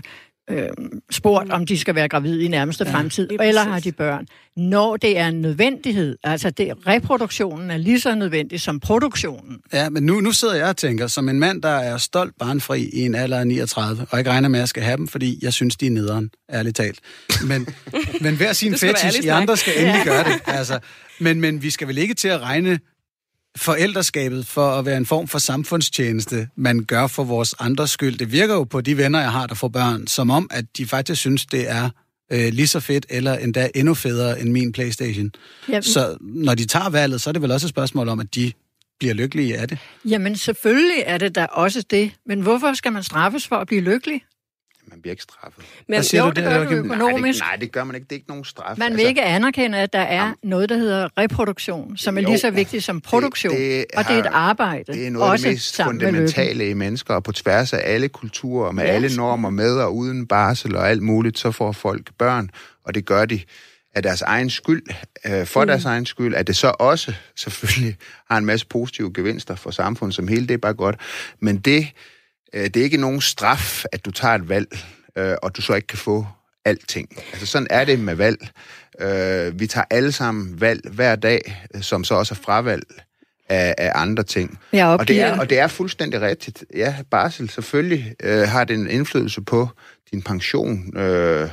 øh, 0.51 0.69
spurgt, 1.11 1.51
om 1.51 1.65
de 1.65 1.77
skal 1.77 1.95
være 1.95 2.07
gravide 2.07 2.43
i 2.43 2.47
nærmeste 2.47 2.83
ja, 2.87 2.93
fremtid, 2.93 3.29
eller 3.39 3.63
har 3.63 3.79
de 3.79 3.91
børn. 3.91 4.25
Når 4.57 4.97
det 4.97 5.17
er 5.17 5.27
en 5.27 5.41
nødvendighed, 5.41 6.17
altså 6.23 6.49
det, 6.49 6.73
reproduktionen 6.87 7.71
er 7.71 7.77
lige 7.77 7.99
så 7.99 8.15
nødvendig 8.15 8.61
som 8.61 8.79
produktionen. 8.79 9.57
Ja, 9.73 9.89
men 9.89 10.03
nu, 10.03 10.21
nu 10.21 10.31
sidder 10.31 10.55
jeg 10.55 10.67
og 10.67 10.77
tænker, 10.77 11.07
som 11.07 11.29
en 11.29 11.39
mand, 11.39 11.61
der 11.61 11.69
er 11.69 11.97
stolt 11.97 12.33
barnfri 12.39 12.89
i 12.93 13.01
en 13.01 13.15
alder 13.15 13.39
af 13.39 13.47
39, 13.47 14.05
og 14.09 14.19
ikke 14.19 14.31
regner 14.31 14.49
med, 14.49 14.59
at 14.59 14.61
jeg 14.61 14.67
skal 14.67 14.83
have 14.83 14.97
dem, 14.97 15.07
fordi 15.07 15.39
jeg 15.41 15.53
synes, 15.53 15.75
de 15.75 15.87
er 15.87 15.91
nederen, 15.91 16.29
ærligt 16.53 16.75
talt. 16.75 16.99
Men, 17.47 17.67
men 18.21 18.35
hver 18.35 18.53
sin 18.53 18.75
fetish, 18.77 19.23
I 19.23 19.27
andre 19.27 19.57
skal 19.57 19.73
endelig 19.77 20.01
gøre 20.11 20.23
det. 20.23 20.39
Altså, 20.45 20.79
men, 21.19 21.41
men 21.41 21.63
vi 21.63 21.69
skal 21.69 21.87
vel 21.87 21.97
ikke 21.97 22.13
til 22.13 22.27
at 22.27 22.41
regne 22.41 22.79
forældreskabet 23.57 24.47
for 24.47 24.69
at 24.71 24.85
være 24.85 24.97
en 24.97 25.05
form 25.05 25.27
for 25.27 25.39
samfundstjeneste, 25.39 26.47
man 26.55 26.83
gør 26.83 27.07
for 27.07 27.23
vores 27.23 27.55
andres 27.59 27.89
skyld. 27.91 28.17
Det 28.17 28.31
virker 28.31 28.53
jo 28.53 28.63
på 28.63 28.81
de 28.81 28.97
venner, 28.97 29.19
jeg 29.19 29.31
har, 29.31 29.47
der 29.47 29.55
får 29.55 29.67
børn, 29.67 30.07
som 30.07 30.29
om, 30.29 30.47
at 30.51 30.65
de 30.77 30.85
faktisk 30.87 31.19
synes, 31.21 31.45
det 31.45 31.69
er 31.69 31.89
øh, 32.31 32.53
lige 32.53 32.67
så 32.67 32.79
fedt, 32.79 33.05
eller 33.09 33.33
endda 33.37 33.69
endnu 33.75 33.93
federe 33.93 34.41
end 34.41 34.49
min 34.49 34.71
Playstation. 34.71 35.31
Jamen, 35.69 35.83
Så 35.83 36.17
når 36.21 36.55
de 36.55 36.65
tager 36.65 36.89
valget, 36.89 37.21
så 37.21 37.29
er 37.29 37.31
det 37.31 37.41
vel 37.41 37.51
også 37.51 37.65
et 37.67 37.69
spørgsmål 37.69 38.09
om, 38.09 38.19
at 38.19 38.35
de 38.35 38.51
bliver 38.99 39.13
lykkelige 39.13 39.57
af 39.57 39.67
det. 39.67 39.77
jamen 40.05 40.35
selvfølgelig 40.35 41.03
er 41.05 41.17
det 41.17 41.35
da 41.35 41.45
også 41.45 41.81
det. 41.89 42.11
Men 42.25 42.41
hvorfor 42.41 42.73
skal 42.73 42.93
man 42.93 43.03
straffes 43.03 43.47
for 43.47 43.55
at 43.55 43.67
blive 43.67 43.81
lykkelig? 43.81 44.21
Man 44.87 45.01
bliver 45.01 45.11
ikke 45.11 45.23
straffet. 45.23 45.63
Men 45.87 45.95
Hvad 45.95 46.03
siger 46.03 46.21
jo, 46.21 46.29
du 46.29 46.33
det 46.35 46.43
der, 46.43 46.57
gør 46.57 46.69
du 46.69 46.75
økonomisk. 46.75 47.39
Nej 47.39 47.49
det, 47.51 47.51
nej, 47.51 47.55
det 47.55 47.71
gør 47.71 47.83
man 47.83 47.95
ikke. 47.95 48.05
Det 48.05 48.11
er 48.11 48.15
ikke 48.15 48.29
nogen 48.29 48.45
straf. 48.45 48.77
Man 48.77 48.97
vil 48.97 49.05
ikke 49.05 49.23
anerkende, 49.23 49.77
at 49.77 49.93
der 49.93 49.99
er 49.99 50.33
noget, 50.43 50.69
der 50.69 50.77
hedder 50.77 51.09
reproduktion, 51.17 51.97
som 51.97 52.17
er 52.17 52.21
Jo, 52.21 52.27
lige 52.27 52.37
så 52.39 52.51
vigtigt 52.51 52.83
som 52.83 53.01
produktion. 53.01 53.53
det 53.55 53.85
og 53.97 54.03
det 54.07 54.15
er 54.15 54.19
et 54.19 54.25
arbejde. 54.31 54.93
Det 54.93 55.07
er 55.07 55.11
noget 55.11 55.31
af 55.31 55.39
det 55.39 55.47
mest 55.47 55.81
fundamentale 55.83 56.69
i 56.69 56.73
mennesker, 56.73 57.13
og 57.13 57.23
på 57.23 57.31
tværs 57.31 57.73
af 57.73 57.81
alle 57.83 58.09
kulturer, 58.09 58.71
med 58.71 58.83
Ja, 58.83 58.89
alle 58.89 59.15
normer 59.15 59.49
med 59.49 59.75
og 59.75 59.95
uden 59.95 60.27
barsel 60.27 60.75
og 60.75 60.89
alt 60.89 61.01
muligt, 61.03 61.39
så 61.39 61.51
får 61.51 61.71
folk 61.71 62.09
børn, 62.17 62.49
og 62.83 62.95
det 62.95 63.05
gør 63.05 63.25
de 63.25 63.41
af 63.95 64.03
deres 64.03 64.21
egen 64.21 64.49
skyld, 64.49 64.83
øh, 65.25 65.45
for 65.45 65.61
mm. 65.61 65.67
deres 65.67 65.85
egen 65.85 66.05
skyld, 66.05 66.35
at 66.35 66.47
det 66.47 66.55
så 66.55 66.67
også 66.79 67.13
selvfølgelig 67.35 67.97
har 68.29 68.37
en 68.37 68.45
masse 68.45 68.67
positive 68.67 69.13
gevinster 69.13 69.55
for 69.55 69.71
samfundet 69.71 70.15
som 70.15 70.27
hele, 70.27 70.47
det 70.47 70.53
er 70.53 70.57
bare 70.57 70.73
godt. 70.73 70.95
Men 71.39 71.57
det, 71.57 71.87
det 72.53 72.77
er 72.77 72.83
ikke 72.83 72.97
nogen 72.97 73.21
straf, 73.21 73.83
at 73.91 74.05
du 74.05 74.11
tager 74.11 74.35
et 74.35 74.49
valg, 74.49 74.77
øh, 75.15 75.35
og 75.43 75.57
du 75.57 75.61
så 75.61 75.73
ikke 75.73 75.87
kan 75.87 75.97
få 75.97 76.27
alting. 76.65 77.09
Altså 77.31 77.45
sådan 77.45 77.67
er 77.69 77.85
det 77.85 77.99
med 77.99 78.15
valg. 78.15 78.47
Øh, 78.99 79.59
vi 79.59 79.67
tager 79.67 79.85
alle 79.89 80.11
sammen 80.11 80.61
valg 80.61 80.81
hver 80.91 81.15
dag, 81.15 81.65
øh, 81.75 81.81
som 81.81 82.03
så 82.03 82.15
også 82.15 82.33
er 82.33 82.43
fravalg 82.43 82.83
af, 83.49 83.75
af 83.77 83.91
andre 83.95 84.23
ting. 84.23 84.59
Jeg 84.73 84.87
Og 84.87 85.07
det, 85.07 85.21
er, 85.21 85.39
og 85.39 85.49
det 85.49 85.59
er 85.59 85.67
fuldstændig 85.67 86.21
rigtigt. 86.21 86.65
Ja, 86.75 86.95
barsel 87.11 87.49
selvfølgelig 87.49 88.15
øh, 88.23 88.47
har 88.47 88.63
det 88.63 88.73
en 88.73 88.89
indflydelse 88.89 89.41
på 89.41 89.69
din 90.11 90.21
pension. 90.21 90.97
Øh, 90.97 91.49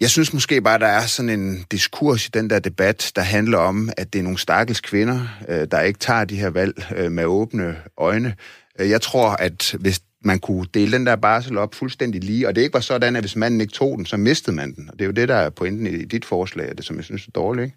jeg 0.00 0.10
synes 0.10 0.32
måske 0.32 0.60
bare, 0.62 0.78
der 0.78 0.86
er 0.86 1.06
sådan 1.06 1.28
en 1.28 1.64
diskurs 1.70 2.26
i 2.26 2.30
den 2.34 2.50
der 2.50 2.58
debat, 2.58 3.12
der 3.16 3.22
handler 3.22 3.58
om, 3.58 3.90
at 3.96 4.12
det 4.12 4.18
er 4.18 4.22
nogle 4.22 4.38
stakkels 4.38 4.80
kvinder, 4.80 5.20
øh, 5.48 5.66
der 5.70 5.80
ikke 5.80 5.98
tager 5.98 6.24
de 6.24 6.36
her 6.36 6.50
valg 6.50 6.86
øh, 6.96 7.12
med 7.12 7.24
åbne 7.24 7.76
øjne. 7.96 8.34
Øh, 8.78 8.90
jeg 8.90 9.00
tror, 9.00 9.28
at 9.28 9.76
hvis 9.80 10.00
man 10.24 10.38
kunne 10.38 10.66
dele 10.74 10.92
den 10.92 11.06
der 11.06 11.16
barsel 11.16 11.58
op 11.58 11.74
fuldstændig 11.74 12.24
lige, 12.24 12.48
og 12.48 12.56
det 12.56 12.62
ikke 12.62 12.74
var 12.74 12.80
sådan, 12.80 13.16
at 13.16 13.22
hvis 13.22 13.36
manden 13.36 13.60
ikke 13.60 13.72
tog 13.72 13.96
den, 13.96 14.06
så 14.06 14.16
mistede 14.16 14.56
man 14.56 14.74
den. 14.74 14.90
Og 14.90 14.98
det 14.98 15.00
er 15.00 15.06
jo 15.06 15.12
det, 15.12 15.28
der 15.28 15.34
er 15.34 15.50
pointen 15.50 15.86
i 15.86 16.04
dit 16.04 16.24
forslag, 16.24 16.70
og 16.70 16.76
det 16.76 16.84
som 16.84 16.96
jeg 16.96 17.04
synes 17.04 17.26
er 17.26 17.30
dårligt, 17.30 17.64
ikke? 17.64 17.76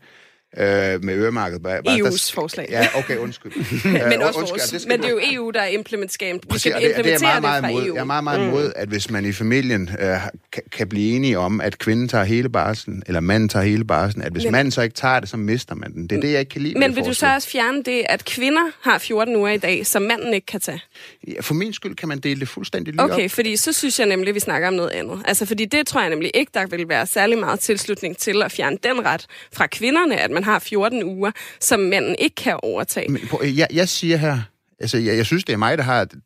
Øh, 0.57 1.03
med 1.03 1.13
øremarkedet. 1.15 1.63
Bare, 1.63 1.83
bare- 1.83 1.95
EU's 1.97 2.03
der- 2.27 2.31
forslag. 2.33 2.67
Ja, 2.69 2.87
okay, 2.95 3.17
undskyld. 3.17 3.51
men 3.91 3.95
Øh, 3.95 4.27
også 4.27 4.39
undskyld, 4.39 4.59
vores. 4.59 4.69
det 4.69 4.81
skal 4.81 4.89
Men 4.91 4.99
det 4.99 5.07
er 5.07 5.11
jo 5.11 5.19
EU, 5.33 5.49
der 5.51 5.63
implementerer, 5.65 6.33
vi 6.33 6.39
Præcis, 6.49 6.61
skal 6.61 6.73
og 6.75 6.81
det, 6.81 6.87
det 6.89 6.95
er 6.95 6.99
implementere 6.99 7.29
jeg 7.33 7.41
meget, 7.41 7.55
det 7.55 7.61
meget 7.61 7.73
fra 7.73 7.79
imod. 7.79 7.87
EU. 7.87 7.95
Jeg 7.95 8.01
er 8.01 8.05
meget, 8.05 8.23
meget 8.23 8.47
imod, 8.47 8.71
at 8.75 8.87
hvis 8.89 9.09
man 9.09 9.25
i 9.25 9.31
familien 9.31 9.89
øh, 9.99 10.07
kan, 10.53 10.63
kan 10.71 10.87
blive 10.89 11.15
enige 11.15 11.39
om, 11.39 11.61
at 11.61 11.77
kvinden 11.77 12.07
tager 12.07 12.23
hele 12.23 12.49
barselen, 12.49 13.03
eller 13.07 13.19
manden 13.19 13.49
tager 13.49 13.65
hele 13.65 13.83
barselen, 13.85 14.25
at 14.25 14.31
hvis 14.31 14.43
Men- 14.43 14.51
manden 14.51 14.71
så 14.71 14.81
ikke 14.81 14.95
tager 14.95 15.19
det, 15.19 15.29
så 15.29 15.37
mister 15.37 15.75
man 15.75 15.93
den. 15.93 16.07
Det 16.07 16.17
er 16.17 16.21
det, 16.21 16.31
jeg 16.31 16.39
ikke 16.39 16.49
kan 16.49 16.61
lide 16.61 16.79
Men 16.79 16.95
vil 16.95 17.03
du 17.03 17.13
så 17.13 17.19
forslag. 17.19 17.35
også 17.35 17.49
fjerne 17.49 17.83
det, 17.83 18.03
at 18.09 18.25
kvinder 18.25 18.63
har 18.81 18.97
14 18.97 19.35
uger 19.35 19.49
i 19.51 19.57
dag, 19.57 19.85
som 19.85 20.01
manden 20.01 20.33
ikke 20.33 20.45
kan 20.45 20.59
tage? 20.59 20.81
Ja, 21.27 21.33
For 21.41 21.53
min 21.53 21.73
skyld 21.73 21.95
kan 21.95 22.07
man 22.09 22.19
dele 22.19 22.39
det 22.39 22.47
fuldstændig 22.49 22.93
lige 22.93 23.03
Okay, 23.03 23.25
op. 23.25 23.31
fordi 23.31 23.55
så 23.57 23.73
synes 23.73 23.99
jeg 23.99 24.07
nemlig, 24.07 24.29
at 24.29 24.35
vi 24.35 24.39
snakker 24.39 24.67
om 24.67 24.73
noget 24.73 24.89
andet. 24.89 25.21
Altså, 25.25 25.45
fordi 25.45 25.65
det 25.65 25.87
tror 25.87 26.01
jeg 26.01 26.09
nemlig 26.09 26.31
ikke, 26.33 26.51
der 26.53 26.65
vil 26.65 26.89
være 26.89 27.07
særlig 27.07 27.37
meget 27.37 27.59
tilslutning 27.59 28.17
til 28.17 28.41
at 28.43 28.51
fjerne 28.51 28.77
den 28.83 29.05
ret 29.05 29.25
fra 29.53 29.67
kvinderne, 29.67 30.17
at 30.17 30.31
man 30.31 30.40
har 30.43 30.59
14 30.59 31.03
uger, 31.03 31.31
som 31.59 31.79
manden 31.79 32.15
ikke 32.19 32.35
kan 32.35 32.59
overtage. 32.63 33.11
Men 33.11 33.21
jeg, 33.43 33.67
jeg 33.73 33.89
siger 33.89 34.17
her, 34.17 34.37
altså 34.79 34.97
jeg, 34.97 35.17
jeg 35.17 35.25
synes, 35.25 35.43
det 35.43 35.53
er 35.53 35.57
mig, 35.57 35.77
der 35.77 35.83
har 35.83 36.05
det, 36.05 36.21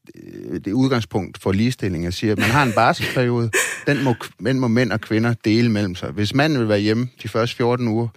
det 0.66 0.72
udgangspunkt 0.72 1.42
for 1.42 1.52
ligestilling. 1.52 2.04
Jeg 2.04 2.14
siger, 2.14 2.32
at 2.32 2.40
man 2.40 2.50
har 2.50 2.64
en 2.64 2.74
barselsperiode, 2.74 3.52
den 3.88 4.04
må, 4.04 4.16
den 4.46 4.60
må 4.60 4.68
mænd 4.68 4.92
og 4.92 5.02
kvinder 5.02 5.34
dele 5.46 5.72
mellem 5.72 5.96
sig. 5.96 6.10
Hvis 6.10 6.34
manden 6.34 6.60
vil 6.60 6.70
være 6.70 6.80
hjemme 6.80 7.10
de 7.24 7.28
første 7.28 7.56
14 7.56 7.88
uger, 7.88 8.08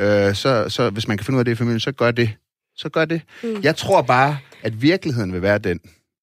øh, 0.00 0.34
så, 0.34 0.68
så 0.68 0.90
hvis 0.90 1.08
man 1.08 1.16
kan 1.16 1.24
finde 1.24 1.36
ud 1.36 1.40
af 1.40 1.44
det 1.44 1.52
i 1.52 1.54
familien, 1.54 1.80
så 1.80 1.92
gør 1.92 2.10
det. 2.10 2.30
Så 2.76 2.88
gør 2.88 3.04
det. 3.04 3.20
Mm. 3.42 3.60
Jeg 3.62 3.76
tror 3.76 4.02
bare, 4.02 4.38
at 4.62 4.82
virkeligheden 4.82 5.32
vil 5.32 5.42
være 5.42 5.58
den, 5.58 5.80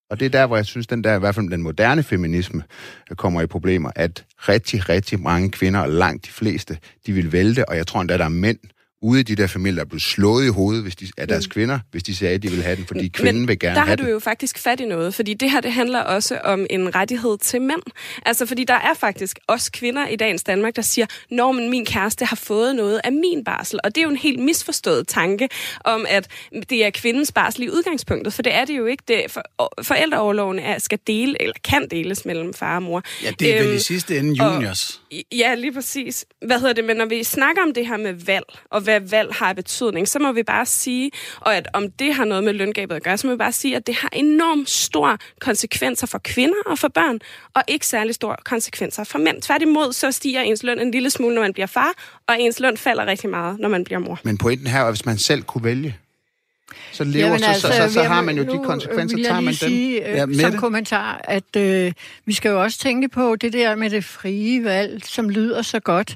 og 0.10 0.20
det 0.20 0.26
er 0.26 0.30
der, 0.30 0.48
hvor 0.48 0.56
jeg 0.56 0.66
synes, 0.66 0.88
den 0.88 1.04
der, 1.04 1.16
i 1.16 1.20
hvert 1.20 1.36
fald 1.36 1.50
den 1.50 1.64
moderne 1.64 2.04
feminisme, 2.04 2.64
øh, 3.12 3.16
kommer 3.16 3.42
i 3.42 3.48
problemer, 3.48 3.92
at 3.96 4.26
rigtig, 4.38 4.90
rigtig 4.90 5.20
mange 5.20 5.52
kvinder, 5.52 5.80
og 5.80 5.90
langt 5.90 6.26
de 6.26 6.32
fleste, 6.32 6.78
de 7.06 7.14
vil 7.14 7.32
vælte, 7.32 7.70
og 7.70 7.78
jeg 7.78 7.88
tror 7.88 8.02
endda, 8.02 8.18
der 8.18 8.26
er 8.26 8.30
mænd 8.30 8.60
ude 9.02 9.20
i 9.20 9.24
de 9.24 9.36
der 9.36 9.48
familier, 9.48 9.76
der 9.76 9.82
er 9.82 9.86
blevet 9.86 10.02
slået 10.02 10.46
i 10.46 10.50
hovedet 10.50 10.84
hvis 10.84 10.96
de, 10.96 11.08
af 11.18 11.28
deres 11.28 11.48
mm. 11.48 11.52
kvinder, 11.52 11.80
hvis 11.92 12.04
de 12.04 12.16
sagde, 12.16 12.36
at 12.36 12.44
de 12.44 12.50
vil 12.52 12.64
have 12.64 12.76
den, 12.76 12.86
fordi 12.86 13.08
kvinden 13.08 13.36
Men 13.42 13.48
vil 13.48 13.60
gerne 13.60 13.76
der 13.76 13.82
have 13.82 13.90
har 13.90 13.96
du 13.96 14.04
den. 14.04 14.12
jo 14.12 14.20
faktisk 14.20 14.58
fat 14.58 14.80
i 14.80 14.86
noget, 14.86 15.14
fordi 15.16 15.34
det 15.34 15.52
her 15.52 15.62
det 15.62 15.72
handler 15.72 16.00
også 16.00 16.38
om 16.44 16.66
en 16.70 16.96
rettighed 16.96 17.38
til 17.38 17.62
mænd. 17.62 17.82
Altså 18.26 18.46
fordi 18.46 18.64
der 18.64 18.74
er 18.74 18.94
faktisk 18.94 19.40
også 19.48 19.72
kvinder 19.72 20.08
i 20.08 20.16
dagens 20.16 20.44
Danmark, 20.44 20.76
der 20.76 20.82
siger, 20.82 21.06
når 21.32 21.52
men 21.52 21.70
min 21.70 21.86
kæreste 21.86 22.26
har 22.26 22.36
fået 22.36 22.76
noget 22.76 23.02
af 23.04 23.12
min 23.12 23.44
barsel. 23.44 23.80
Og 23.84 23.96
det 23.96 24.02
er 24.02 24.04
jo 24.06 24.10
en 24.10 24.18
helt 24.18 24.40
misforstået 24.40 25.08
tanke 25.08 25.50
om, 25.86 26.06
at 26.10 26.28
det 26.70 26.86
er 26.86 26.90
kvindens 26.90 27.32
barsel 27.32 27.64
i 27.64 27.70
udgangspunktet, 27.70 28.34
for 28.34 28.42
det 28.42 28.54
er 28.54 28.66
det 28.66 28.78
jo 28.78 28.86
ikke. 28.86 29.04
Det, 29.08 29.24
for, 29.30 29.44
forældreoverloven 29.84 30.60
er, 30.60 30.80
skal 30.80 31.00
dele, 31.08 31.42
eller 31.42 31.54
kan 31.64 31.88
deles 31.92 32.26
mellem 32.26 32.54
far 32.54 32.76
og 32.76 32.84
mor. 32.84 33.04
Ja, 33.24 33.32
det 33.40 33.54
er 33.56 33.58
vel 33.60 33.68
Øhm, 33.68 33.76
i 33.76 33.80
sidste 33.80 34.18
ende 34.20 34.44
og- 34.46 34.54
juniors. 34.56 35.02
Ja, 35.32 35.56
lige 35.56 35.74
præcis. 35.74 36.26
Hvad 36.46 36.60
hedder 36.60 36.74
det? 36.74 36.84
Men 36.86 36.98
når 36.98 37.06
vi 37.06 37.24
snakker 37.24 37.62
om 37.62 37.74
det 37.74 37.88
her 37.88 37.98
med 37.98 38.14
valg, 38.14 38.46
og 38.72 38.82
hvad 39.00 39.10
valg 39.10 39.34
har 39.34 39.50
af 39.50 39.56
betydning, 39.56 40.08
så 40.08 40.20
må 40.20 40.32
vi 40.32 40.44
bare 40.44 40.66
sige, 40.66 41.12
og 41.40 41.56
at 41.56 41.68
om 41.74 41.92
det 41.92 42.14
har 42.14 42.26
noget 42.26 42.44
med 42.44 42.54
løngabet 42.54 42.96
at 42.96 43.04
gøre, 43.04 43.18
så 43.18 43.28
må 43.28 43.34
vi 43.34 43.38
bare 43.38 43.52
sige, 43.52 43.76
at 43.76 43.88
det 43.88 43.96
har 43.96 44.10
enormt 44.14 44.70
store 44.70 45.18
konsekvenser 45.40 46.08
for 46.08 46.18
kvinder 46.24 46.62
og 46.66 46.80
for 46.80 46.88
børn, 46.88 47.20
og 47.54 47.64
ikke 47.68 47.88
særlig 47.88 48.16
store 48.16 48.36
konsekvenser 48.46 49.04
for 49.04 49.20
mænd. 49.20 49.42
Tværtimod 49.42 49.94
så 49.94 50.12
stiger 50.12 50.42
ens 50.42 50.64
løn 50.64 50.80
en 50.80 50.92
lille 50.92 51.10
smule, 51.10 51.36
når 51.36 51.42
man 51.42 51.54
bliver 51.54 51.68
far, 51.68 51.94
og 52.28 52.36
ens 52.40 52.60
løn 52.60 52.78
falder 52.78 53.06
rigtig 53.06 53.30
meget, 53.30 53.60
når 53.60 53.70
man 53.70 53.84
bliver 53.84 54.00
mor. 54.00 54.20
Men 54.24 54.38
pointen 54.38 54.68
her 54.68 54.80
er, 54.80 54.84
at 54.84 54.94
hvis 54.94 55.06
man 55.06 55.18
selv 55.18 55.44
kunne 55.44 55.64
vælge, 55.64 55.98
så 56.92 57.04
lever, 57.04 57.26
Jamen, 57.26 57.40
så, 57.40 57.54
så, 57.54 57.68
så, 57.68 57.94
så, 57.94 58.00
jeg 58.00 58.10
har 58.10 58.22
man 58.22 58.38
jo 58.38 58.44
nu, 58.44 58.54
de 58.54 58.60
konsekvenser, 58.64 59.18
vil 59.18 59.24
jeg 59.24 59.30
tager 59.30 59.42
man 59.42 59.54
lige 59.54 59.66
dem. 59.66 59.70
Sige, 59.70 60.10
øh, 60.10 60.40
Ja, 60.40 60.50
som 60.50 60.60
kommentar, 60.60 61.22
at 61.24 61.56
øh, 61.58 61.92
vi 62.26 62.34
skal 62.34 62.50
jo 62.50 62.62
også 62.62 62.80
tænke 62.80 63.10
på 63.10 63.36
det 63.36 63.54
der 63.54 63.76
med 63.76 63.90
det 63.90 64.06
frie 64.06 64.64
valg, 64.64 65.06
som 65.06 65.30
lyder 65.30 65.62
så 65.62 65.80
godt. 65.80 66.16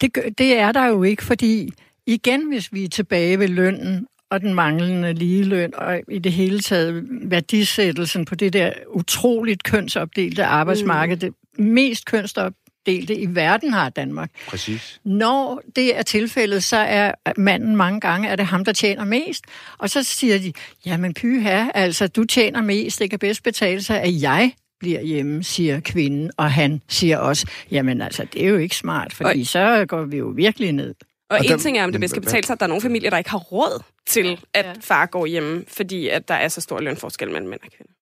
Det, 0.00 0.38
det 0.38 0.58
er 0.58 0.72
der 0.72 0.86
jo 0.86 1.02
ikke, 1.02 1.24
fordi 1.24 1.72
igen, 2.06 2.48
hvis 2.48 2.72
vi 2.72 2.84
er 2.84 2.88
tilbage 2.88 3.38
ved 3.38 3.48
lønnen 3.48 4.06
og 4.30 4.40
den 4.40 4.54
manglende 4.54 5.12
ligeløn, 5.12 5.72
og 5.74 6.00
i 6.10 6.18
det 6.18 6.32
hele 6.32 6.60
taget 6.60 7.04
værdisættelsen 7.08 8.24
på 8.24 8.34
det 8.34 8.52
der 8.52 8.72
utroligt 8.90 9.62
kønsopdelte 9.62 10.44
arbejdsmarked, 10.44 11.16
det 11.16 11.34
mest 11.58 12.04
kønsopdelte 12.06 13.14
i 13.16 13.26
verden 13.34 13.72
har 13.72 13.88
Danmark. 13.88 14.30
Præcis. 14.48 15.00
Når 15.04 15.62
det 15.76 15.98
er 15.98 16.02
tilfældet, 16.02 16.64
så 16.64 16.76
er 16.76 17.12
manden 17.36 17.76
mange 17.76 18.00
gange, 18.00 18.28
er 18.28 18.36
det 18.36 18.46
ham, 18.46 18.64
der 18.64 18.72
tjener 18.72 19.04
mest. 19.04 19.44
Og 19.78 19.90
så 19.90 20.02
siger 20.02 20.38
de, 20.38 20.52
jamen 20.86 21.14
pyha, 21.14 21.64
altså 21.74 22.06
du 22.08 22.24
tjener 22.24 22.62
mest, 22.62 22.98
det 22.98 23.10
kan 23.10 23.18
bedst 23.18 23.42
betale 23.42 23.82
sig, 23.82 24.00
at 24.00 24.22
jeg 24.22 24.52
bliver 24.80 25.00
hjemme, 25.02 25.42
siger 25.44 25.80
kvinden. 25.80 26.30
Og 26.36 26.52
han 26.52 26.80
siger 26.88 27.18
også, 27.18 27.46
jamen 27.70 28.00
altså, 28.00 28.26
det 28.32 28.44
er 28.44 28.48
jo 28.48 28.56
ikke 28.56 28.76
smart, 28.76 29.12
fordi 29.12 29.40
Og- 29.40 29.46
så 29.46 29.84
går 29.88 30.02
vi 30.04 30.16
jo 30.16 30.26
virkelig 30.36 30.72
ned. 30.72 30.94
Og, 31.34 31.38
Og 31.38 31.44
en 31.44 31.50
der- 31.50 31.58
ting 31.58 31.78
er, 31.78 31.84
om 31.84 31.92
det 31.92 32.00
bedst 32.00 32.12
skal 32.12 32.22
betale 32.22 32.46
sig, 32.46 32.54
at 32.54 32.60
der 32.60 32.66
er 32.66 32.68
nogle 32.68 32.82
familier, 32.82 33.10
der 33.10 33.18
ikke 33.18 33.30
har 33.30 33.38
råd 33.38 33.82
til, 34.06 34.40
at 34.54 34.64
Ja. 34.66 34.72
far 34.80 35.06
går 35.06 35.26
hjemme, 35.26 35.64
fordi 35.68 36.08
at 36.08 36.28
der 36.28 36.34
er 36.34 36.48
så 36.48 36.60
stor 36.60 36.80
lønforskel 36.80 37.30
mellem 37.30 37.48
mænd 37.50 37.60
og 37.64 37.68
kvinder. 37.76 37.92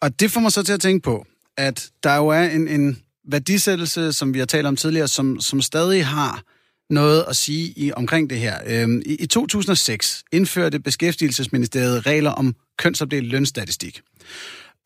Og 0.00 0.20
det 0.20 0.30
får 0.30 0.40
mig 0.40 0.52
så 0.52 0.62
til 0.62 0.72
at 0.72 0.80
tænke 0.80 1.02
på, 1.02 1.26
at 1.56 1.90
der 2.02 2.16
jo 2.16 2.28
er 2.28 2.42
en, 2.42 2.68
en 2.68 3.02
værdisættelse, 3.28 4.12
som 4.12 4.34
vi 4.34 4.38
har 4.38 4.46
talt 4.46 4.66
om 4.66 4.76
tidligere, 4.76 5.08
som, 5.08 5.40
som 5.40 5.60
stadig 5.62 6.06
har 6.06 6.42
noget 6.90 7.24
at 7.28 7.36
sige 7.36 7.72
i, 7.76 7.92
omkring 7.92 8.30
det 8.30 8.38
her. 8.38 8.58
Øhm, 8.66 9.02
i, 9.06 9.14
I 9.14 9.26
2006 9.26 10.24
indførte 10.32 10.80
Beskæftigelsesministeriet 10.80 12.06
regler 12.06 12.30
om 12.30 12.54
kønsopdelt 12.78 13.26
lønstatistik. 13.26 14.00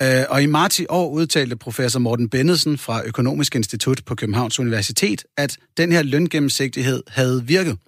Øh, 0.03 0.25
og 0.29 0.43
i 0.43 0.47
marts 0.47 0.81
i 0.81 0.87
år 0.89 1.11
udtalte 1.11 1.57
professor 1.57 2.01
Morten 2.01 2.29
Bennedsen 2.29 2.79
fra 2.79 3.03
Økonomisk 3.07 3.55
Institut 3.55 4.01
på 4.07 4.15
Københavns 4.15 4.59
Universitet, 4.61 5.25
at 5.37 5.57
den 5.77 5.93
her 5.93 6.03
løngennemsigtighed 6.03 7.03
havde 7.09 7.45
virket. 7.47 7.79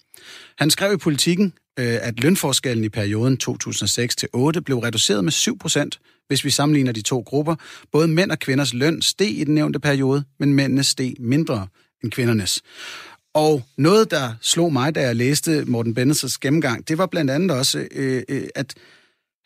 Han 0.58 0.70
skrev 0.70 0.92
i 0.92 0.96
politikken, 0.96 1.52
øh, 1.78 1.98
at 2.02 2.20
lønforskellen 2.20 2.84
i 2.84 2.88
perioden 2.88 3.38
2006-2008 3.42 4.60
blev 4.60 4.78
reduceret 4.78 5.24
med 5.24 5.32
7%, 5.32 6.24
hvis 6.28 6.44
vi 6.44 6.50
sammenligner 6.50 6.92
de 6.92 7.02
to 7.02 7.20
grupper. 7.26 7.54
Både 7.92 8.08
mænd 8.08 8.30
og 8.30 8.38
kvinders 8.38 8.74
løn 8.74 9.02
steg 9.02 9.38
i 9.38 9.44
den 9.44 9.54
nævnte 9.54 9.80
periode, 9.80 10.24
men 10.38 10.54
mændenes 10.54 10.86
steg 10.86 11.14
mindre 11.18 11.66
end 12.02 12.10
kvindernes. 12.12 12.62
Og 13.34 13.62
noget, 13.76 14.10
der 14.10 14.32
slog 14.40 14.72
mig, 14.72 14.94
da 14.94 15.00
jeg 15.00 15.16
læste 15.16 15.64
Morten 15.64 15.94
Bennetsens 15.94 16.38
gennemgang, 16.38 16.88
det 16.88 16.98
var 16.98 17.06
blandt 17.06 17.30
andet 17.30 17.50
også, 17.50 17.88
øh, 17.90 18.22
øh, 18.28 18.48
at 18.54 18.74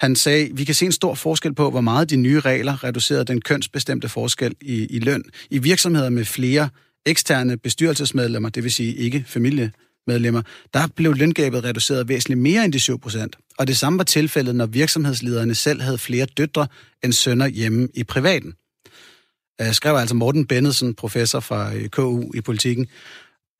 han 0.00 0.16
sagde, 0.16 0.50
vi 0.54 0.64
kan 0.64 0.74
se 0.74 0.86
en 0.86 0.92
stor 0.92 1.14
forskel 1.14 1.54
på, 1.54 1.70
hvor 1.70 1.80
meget 1.80 2.10
de 2.10 2.16
nye 2.16 2.40
regler 2.40 2.84
reducerede 2.84 3.24
den 3.24 3.40
kønsbestemte 3.40 4.08
forskel 4.08 4.54
i, 4.60 4.86
i 4.86 4.98
løn. 4.98 5.24
I 5.50 5.58
virksomheder 5.58 6.08
med 6.10 6.24
flere 6.24 6.68
eksterne 7.06 7.56
bestyrelsesmedlemmer, 7.56 8.48
det 8.48 8.62
vil 8.62 8.72
sige 8.72 8.94
ikke 8.94 9.24
familiemedlemmer, 9.26 10.42
der 10.74 10.86
blev 10.96 11.14
løngabet 11.14 11.64
reduceret 11.64 12.08
væsentligt 12.08 12.40
mere 12.40 12.64
end 12.64 12.72
de 12.72 12.80
7 12.80 13.00
procent. 13.00 13.36
Og 13.58 13.66
det 13.66 13.76
samme 13.76 13.98
var 13.98 14.04
tilfældet, 14.04 14.54
når 14.54 14.66
virksomhedslederne 14.66 15.54
selv 15.54 15.82
havde 15.82 15.98
flere 15.98 16.26
døtre 16.26 16.66
end 17.04 17.12
sønner 17.12 17.46
hjemme 17.46 17.88
i 17.94 18.04
privaten. 18.04 18.54
Øh, 19.60 19.66
Jeg 19.66 19.74
skrev 19.74 19.96
altså 19.96 20.14
Morten 20.14 20.46
Bennedsen, 20.46 20.94
professor 20.94 21.40
fra 21.40 21.74
øh, 21.74 21.88
KU 21.88 22.32
i 22.34 22.40
politikken. 22.40 22.86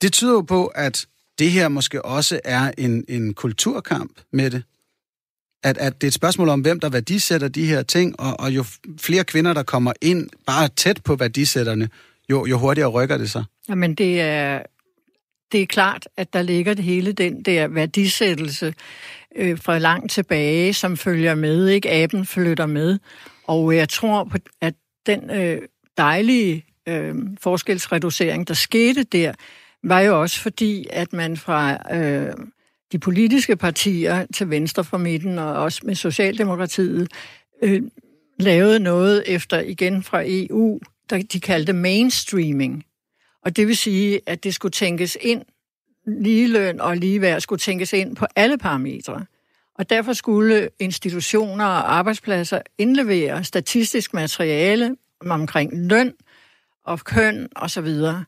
Det 0.02 0.12
tyder 0.12 0.32
jo 0.32 0.40
på, 0.40 0.66
at 0.66 1.06
det 1.38 1.50
her 1.50 1.68
måske 1.68 2.04
også 2.04 2.40
er 2.44 2.72
en, 2.78 3.04
en 3.08 3.34
kulturkamp 3.34 4.20
med 4.32 4.50
det. 4.50 4.62
At, 5.64 5.78
at 5.78 6.00
det 6.00 6.06
er 6.06 6.08
et 6.08 6.14
spørgsmål 6.14 6.48
om, 6.48 6.60
hvem 6.60 6.80
der 6.80 6.88
værdisætter 6.88 7.48
de 7.48 7.66
her 7.66 7.82
ting, 7.82 8.20
og, 8.20 8.40
og 8.40 8.50
jo 8.50 8.64
flere 9.00 9.24
kvinder, 9.24 9.52
der 9.52 9.62
kommer 9.62 9.92
ind 10.00 10.30
bare 10.46 10.68
tæt 10.68 11.00
på 11.04 11.16
værdisætterne, 11.16 11.88
jo, 12.30 12.46
jo 12.46 12.58
hurtigere 12.58 12.88
rykker 12.88 13.16
det 13.16 13.30
sig. 13.30 13.44
Jamen, 13.68 13.94
det 13.94 14.20
er, 14.20 14.62
det 15.52 15.62
er 15.62 15.66
klart, 15.66 16.08
at 16.16 16.32
der 16.32 16.42
ligger 16.42 16.74
det 16.74 16.84
hele 16.84 17.12
den 17.12 17.42
der 17.42 17.68
værdisættelse 17.68 18.74
øh, 19.36 19.58
fra 19.58 19.78
langt 19.78 20.12
tilbage, 20.12 20.74
som 20.74 20.96
følger 20.96 21.34
med, 21.34 21.68
ikke? 21.68 21.90
Aben 21.90 22.26
flytter 22.26 22.66
med. 22.66 22.98
Og 23.44 23.76
jeg 23.76 23.88
tror, 23.88 24.24
på, 24.24 24.38
at 24.60 24.74
den 25.06 25.30
øh, 25.30 25.62
dejlige 25.96 26.64
øh, 26.88 27.14
forskelsreducering, 27.40 28.48
der 28.48 28.54
skete 28.54 29.02
der, 29.02 29.32
var 29.84 30.00
jo 30.00 30.20
også 30.20 30.40
fordi, 30.40 30.86
at 30.90 31.12
man 31.12 31.36
fra 31.36 31.94
øh, 31.96 32.32
de 32.92 32.98
politiske 32.98 33.56
partier 33.56 34.26
til 34.34 34.50
venstre 34.50 34.84
for 34.84 34.98
midten, 34.98 35.38
og 35.38 35.52
også 35.52 35.80
med 35.84 35.94
Socialdemokratiet, 35.94 37.12
øh, 37.62 37.82
lavede 38.38 38.80
noget 38.80 39.22
efter 39.26 39.60
igen 39.60 40.02
fra 40.02 40.22
EU, 40.26 40.80
der 41.10 41.22
de 41.32 41.40
kaldte 41.40 41.72
mainstreaming. 41.72 42.84
Og 43.44 43.56
det 43.56 43.66
vil 43.66 43.76
sige, 43.76 44.20
at 44.26 44.44
det 44.44 44.54
skulle 44.54 44.72
tænkes 44.72 45.18
ind, 45.20 45.42
ligeløn 46.06 46.80
og 46.80 46.96
ligeværd 46.96 47.40
skulle 47.40 47.60
tænkes 47.60 47.92
ind 47.92 48.16
på 48.16 48.26
alle 48.36 48.58
parametre. 48.58 49.26
Og 49.78 49.90
derfor 49.90 50.12
skulle 50.12 50.68
institutioner 50.78 51.64
og 51.64 51.94
arbejdspladser 51.94 52.60
indlevere 52.78 53.44
statistisk 53.44 54.14
materiale 54.14 54.96
omkring 55.20 55.88
løn 55.88 56.12
og 56.84 57.00
køn 57.00 57.48
og 57.56 57.70
så 57.70 57.80
videre. 57.80 58.24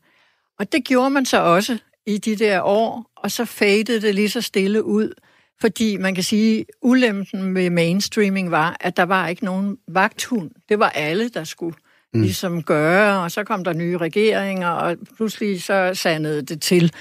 Og 0.59 0.71
det 0.71 0.85
gjorde 0.85 1.09
man 1.09 1.25
så 1.25 1.41
også 1.41 1.77
i 2.05 2.17
de 2.17 2.35
der 2.35 2.61
år, 2.61 3.11
og 3.27 3.31
så 3.31 3.45
fadede 3.45 4.01
det 4.01 4.15
lige 4.15 4.29
så 4.29 4.41
stille 4.41 4.83
ud, 4.83 5.13
fordi 5.61 5.97
man 5.97 6.15
kan 6.15 6.23
sige, 6.23 6.65
ulempen 6.81 7.43
med 7.43 7.69
mainstreaming 7.69 8.51
var, 8.51 8.77
at 8.79 8.97
der 8.97 9.03
var 9.03 9.27
ikke 9.27 9.45
nogen 9.45 9.77
vagthund. 9.87 10.51
Det 10.69 10.79
var 10.79 10.89
alle, 10.89 11.29
der 11.29 11.43
skulle 11.43 11.75
mm. 12.13 12.21
ligesom 12.21 12.63
gøre, 12.63 13.23
og 13.23 13.31
så 13.31 13.43
kom 13.43 13.63
der 13.63 13.73
nye 13.73 13.97
regeringer, 13.97 14.69
og 14.69 14.97
pludselig 15.15 15.63
så 15.63 15.91
sandede 15.93 16.41
det 16.41 16.61
til. 16.61 16.93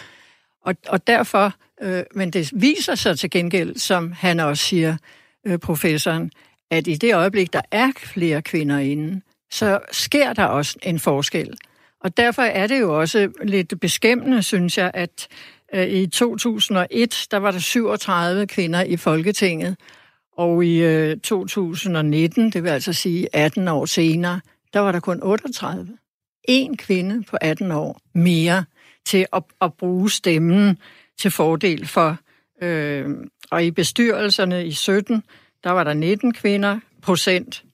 Og, 0.65 0.75
og 0.89 1.07
derfor, 1.07 1.53
øh, 1.83 2.03
men 2.15 2.31
det 2.31 2.51
viser 2.55 2.95
sig 2.95 3.19
til 3.19 3.31
gengæld, 3.31 3.77
som 3.77 4.13
han 4.13 4.41
også 4.41 4.65
siger, 4.65 4.97
øh, 5.47 5.59
professoren, 5.59 6.31
at 6.71 6.87
i 6.87 6.95
det 6.95 7.15
øjeblik, 7.15 7.53
der 7.53 7.63
er 7.71 7.91
flere 7.97 8.43
kvinder 8.43 8.79
inde, 8.79 9.21
så 9.51 9.79
sker 9.93 10.33
der 10.33 10.45
også 10.45 10.79
en 10.83 10.99
forskel. 10.99 11.57
Og 12.01 12.17
derfor 12.17 12.43
er 12.43 12.67
det 12.67 12.81
jo 12.81 13.01
også 13.01 13.33
lidt 13.43 13.81
beskæmmende, 13.81 14.43
synes 14.43 14.79
jeg, 14.79 14.91
at 14.95 15.29
i 15.75 16.07
2001, 16.07 17.27
der 17.31 17.37
var 17.37 17.51
der 17.51 17.59
37 17.59 18.47
kvinder 18.47 18.83
i 18.83 18.97
Folketinget, 18.97 19.77
og 20.37 20.65
i 20.65 20.83
øh, 20.83 21.17
2019, 21.17 22.51
det 22.51 22.63
vil 22.63 22.69
altså 22.69 22.93
sige 22.93 23.29
18 23.33 23.69
år 23.69 23.85
senere, 23.85 24.41
der 24.73 24.81
var 24.81 24.93
der 24.93 25.01
kun 25.01 25.23
38. 25.23 25.89
En 26.49 26.77
kvinde 26.77 27.23
på 27.23 27.37
18 27.41 27.73
år 27.73 28.01
mere 28.15 28.65
til 29.05 29.27
at, 29.33 29.43
at 29.61 29.75
bruge 29.75 30.11
stemmen 30.11 30.79
til 31.19 31.31
fordel 31.31 31.87
for. 31.87 32.19
Øh, 32.63 33.11
og 33.51 33.65
i 33.65 33.71
bestyrelserne 33.71 34.67
i 34.67 34.73
17, 34.73 35.23
der 35.65 35.71
var 35.71 35.85
der 35.85 35.95
19 35.95 36.33
kvinder 36.35 36.81
procent, 37.03 37.65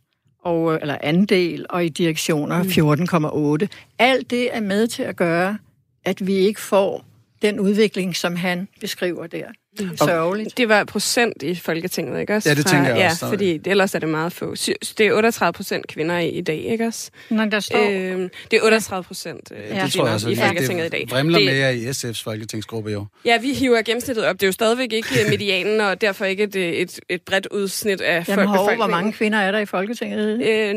og, 0.45 0.75
eller 0.75 0.99
andel, 1.03 1.67
og 1.71 1.85
i 1.85 1.89
direktioner 1.89 2.63
14,8. 2.63 3.65
Mm. 3.65 3.69
Alt 3.99 4.31
det 4.31 4.57
er 4.57 4.61
med 4.61 4.87
til 4.87 5.03
at 5.03 5.17
gøre, 5.17 5.59
at 6.05 6.27
vi 6.27 6.35
ikke 6.35 6.61
får 6.61 7.05
den 7.43 7.61
udvikling, 7.61 8.17
som 8.17 8.37
han 8.37 8.69
beskriver 8.81 9.27
der. 9.27 9.45
Det 9.79 9.91
er 10.01 10.05
sørgeligt. 10.05 10.57
Det 10.59 10.69
var 10.69 10.85
procent 10.85 11.43
i 11.43 11.55
Folketinget, 11.55 12.21
ikke 12.21 12.37
også? 12.37 12.49
Ja, 12.49 12.55
det 12.55 12.67
tænker 12.67 12.95
jeg 12.95 13.11
også. 13.11 13.27
Ja, 13.27 13.33
fordi 13.33 13.61
ellers 13.67 13.95
er 13.95 13.99
det 13.99 14.09
meget 14.09 14.33
få. 14.33 14.55
Det 14.99 15.01
er 15.01 15.13
38 15.13 15.53
procent 15.53 15.87
kvinder 15.87 16.19
i, 16.19 16.29
i 16.29 16.41
dag, 16.41 16.57
ikke 16.59 16.87
også? 16.87 17.11
Nå, 17.31 17.45
der 17.45 17.61
står... 17.61 17.89
Øhm, 17.91 18.31
det 18.51 18.59
er 18.59 18.63
38 18.65 19.05
procent 19.05 19.53
øh, 19.57 19.77
ja. 19.77 19.85
det 19.85 19.93
tror 19.93 20.05
jeg 20.05 20.15
også, 20.15 20.29
i 20.29 20.37
Folketinget 20.37 20.93
det 20.93 20.99
i 20.99 21.05
dag. 21.05 21.17
Vrimler 21.17 21.39
det 21.39 21.47
mere 21.47 21.77
i 21.77 21.89
SF's 21.89 22.25
folketingsgruppe 22.25 22.91
jo. 22.91 23.07
Ja, 23.25 23.39
vi 23.39 23.53
hiver 23.53 23.83
gennemsnittet 23.83 24.25
op. 24.25 24.35
Det 24.35 24.43
er 24.43 24.49
jo 24.49 24.53
stadigvæk 24.53 24.93
ikke 24.93 25.09
øh, 25.25 25.31
medianen, 25.31 25.81
og 25.81 26.01
derfor 26.01 26.25
ikke 26.25 26.43
et, 26.43 26.57
et, 26.57 27.01
et 27.09 27.23
bredt 27.23 27.47
udsnit 27.47 28.01
af 28.01 28.29
Jamen, 28.29 28.47
befolkningen. 28.47 28.77
hvor 28.77 28.87
mange 28.87 29.13
kvinder 29.13 29.39
er 29.39 29.53
der 29.53 29.59
i 29.59 29.67
Folketinget? 29.67 30.49
Øh, 30.49 30.75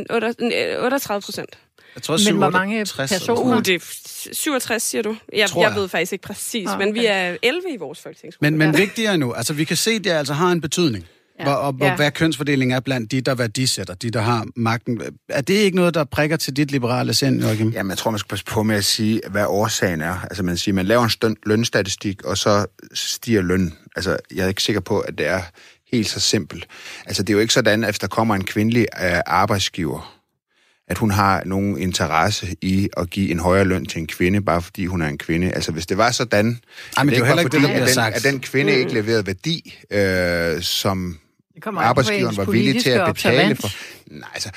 38 0.80 1.22
procent. 1.22 1.57
Jeg 1.95 2.03
tror, 2.03 2.31
men 2.31 2.37
hvor 2.37 2.49
mange 2.49 2.85
personer? 2.97 3.57
Uh, 3.57 3.61
det 3.61 3.75
er 3.75 3.79
67, 4.31 4.83
siger 4.83 5.01
du? 5.01 5.09
Jeg, 5.09 5.39
jeg. 5.55 5.61
jeg 5.61 5.75
ved 5.75 5.87
faktisk 5.87 6.13
ikke 6.13 6.21
præcis, 6.27 6.67
okay. 6.67 6.85
men 6.85 6.93
vi 6.93 7.05
er 7.05 7.37
11 7.41 7.61
i 7.73 7.77
vores 7.77 7.99
folketingsgruppe. 7.99 8.49
Men, 8.49 8.57
men 8.57 8.71
ja. 8.71 8.77
vigtigere 8.77 9.17
nu, 9.17 9.33
altså 9.33 9.53
vi 9.53 9.63
kan 9.63 9.77
se, 9.77 9.91
at 9.91 10.03
det 10.03 10.09
altså 10.09 10.33
har 10.33 10.51
en 10.51 10.61
betydning. 10.61 11.05
Ja. 11.39 11.43
Hvor, 11.43 11.53
og, 11.53 11.75
ja. 11.81 11.95
hvad 11.95 12.11
kønsfordelingen 12.11 12.75
er 12.75 12.79
blandt 12.79 13.11
de, 13.11 13.21
der 13.21 13.35
værdisætter, 13.35 13.93
de, 13.93 14.11
der 14.11 14.21
har 14.21 14.45
magten. 14.55 15.01
Er 15.29 15.41
det 15.41 15.53
ikke 15.53 15.75
noget, 15.75 15.93
der 15.93 16.03
prikker 16.03 16.37
til 16.37 16.57
dit 16.57 16.71
liberale 16.71 17.13
sind, 17.13 17.41
Joachim? 17.41 17.69
Jamen, 17.69 17.89
jeg 17.89 17.97
tror, 17.97 18.11
man 18.11 18.19
skal 18.19 18.29
passe 18.29 18.45
på 18.45 18.63
med 18.63 18.75
at 18.75 18.85
sige, 18.85 19.21
hvad 19.29 19.45
årsagen 19.45 20.01
er. 20.01 20.19
Altså, 20.23 20.43
man 20.43 20.57
siger, 20.57 20.75
man 20.75 20.85
laver 20.85 21.03
en 21.03 21.09
støn, 21.09 21.35
lønstatistik, 21.45 22.23
og 22.23 22.37
så 22.37 22.65
stiger 22.93 23.41
løn. 23.41 23.73
Altså, 23.95 24.17
jeg 24.35 24.43
er 24.43 24.47
ikke 24.47 24.63
sikker 24.63 24.81
på, 24.81 24.99
at 24.99 25.17
det 25.17 25.27
er 25.27 25.41
helt 25.91 26.07
så 26.07 26.19
simpelt. 26.19 26.67
Altså, 27.05 27.23
det 27.23 27.29
er 27.29 27.33
jo 27.33 27.39
ikke 27.39 27.53
sådan, 27.53 27.83
at 27.83 27.89
hvis 27.89 27.99
der 27.99 28.07
kommer 28.07 28.35
en 28.35 28.43
kvindelig 28.43 28.87
øh, 29.03 29.19
arbejdsgiver, 29.25 30.14
at 30.88 30.97
hun 30.97 31.11
har 31.11 31.43
nogen 31.45 31.77
interesse 31.77 32.55
i 32.61 32.89
at 32.97 33.09
give 33.09 33.31
en 33.31 33.39
højere 33.39 33.65
løn 33.65 33.86
til 33.86 33.99
en 33.99 34.07
kvinde, 34.07 34.41
bare 34.41 34.61
fordi 34.61 34.86
hun 34.86 35.01
er 35.01 35.07
en 35.07 35.17
kvinde. 35.17 35.51
Altså, 35.51 35.71
hvis 35.71 35.86
det 35.86 35.97
var 35.97 36.11
sådan, 36.11 36.59
Ej, 36.97 37.03
men 37.03 37.13
det 37.13 37.21
er 37.21 37.25
heller 37.25 37.43
ikke 37.43 37.59
fordi, 37.59 37.73
det, 37.73 37.79
at, 37.79 37.95
den, 37.95 38.13
at 38.13 38.23
den 38.23 38.39
kvinde 38.39 38.73
mm. 38.73 38.79
ikke 38.79 38.93
leverede 38.93 39.27
værdi, 39.27 39.77
øh, 39.91 40.61
som 40.61 41.19
arbejdsgiveren 41.77 42.38
var 42.38 42.45
villig 42.45 42.83
til 42.83 42.89
at 42.89 43.13
betale 43.13 43.55
for. 43.55 43.69
Nej, 44.07 44.29
altså, 44.33 44.49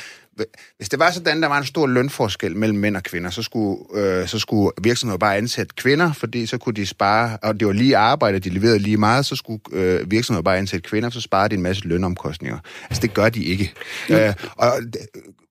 hvis 0.76 0.89
det 0.89 0.99
var 0.99 1.11
sådan, 1.11 1.43
der 1.43 1.49
var 1.49 1.59
en 1.59 1.64
stor 1.64 1.86
lønforskel 1.86 2.57
mellem 2.57 2.78
mænd 2.78 2.97
og 2.97 3.03
kvinder, 3.03 3.30
så 3.30 3.43
skulle, 3.43 3.78
øh, 3.95 4.28
så 4.28 4.39
skulle 4.39 4.70
virksomheder 4.82 5.18
bare 5.18 5.36
ansætte 5.36 5.74
kvinder, 5.76 6.12
fordi 6.12 6.47
så 6.47 6.59
kunne 6.59 6.74
de 6.74 6.86
spare, 6.86 7.39
og 7.43 7.61
det 7.61 7.66
var 7.66 7.72
lige 7.72 7.97
arbejde, 7.97 8.39
de 8.39 8.51
leverede 8.51 8.78
lige 8.78 8.97
meget, 8.97 9.26
så 9.26 9.36
skulle 9.36 9.62
øh, 9.72 10.11
virksomheder 10.11 10.43
bare 10.43 10.59
ansætte 10.59 10.89
kvinder, 10.89 11.11
så 11.11 11.20
sparede 11.20 11.49
de 11.49 11.55
en 11.55 11.62
masse 11.62 11.89
lønomkostninger. 11.89 12.59
Altså, 12.82 13.03
det 13.03 13.14
gør 13.14 13.28
de 13.28 13.45
ikke. 13.45 13.72
Mm. 14.09 14.14
Øh, 14.14 14.34
og 14.57 14.72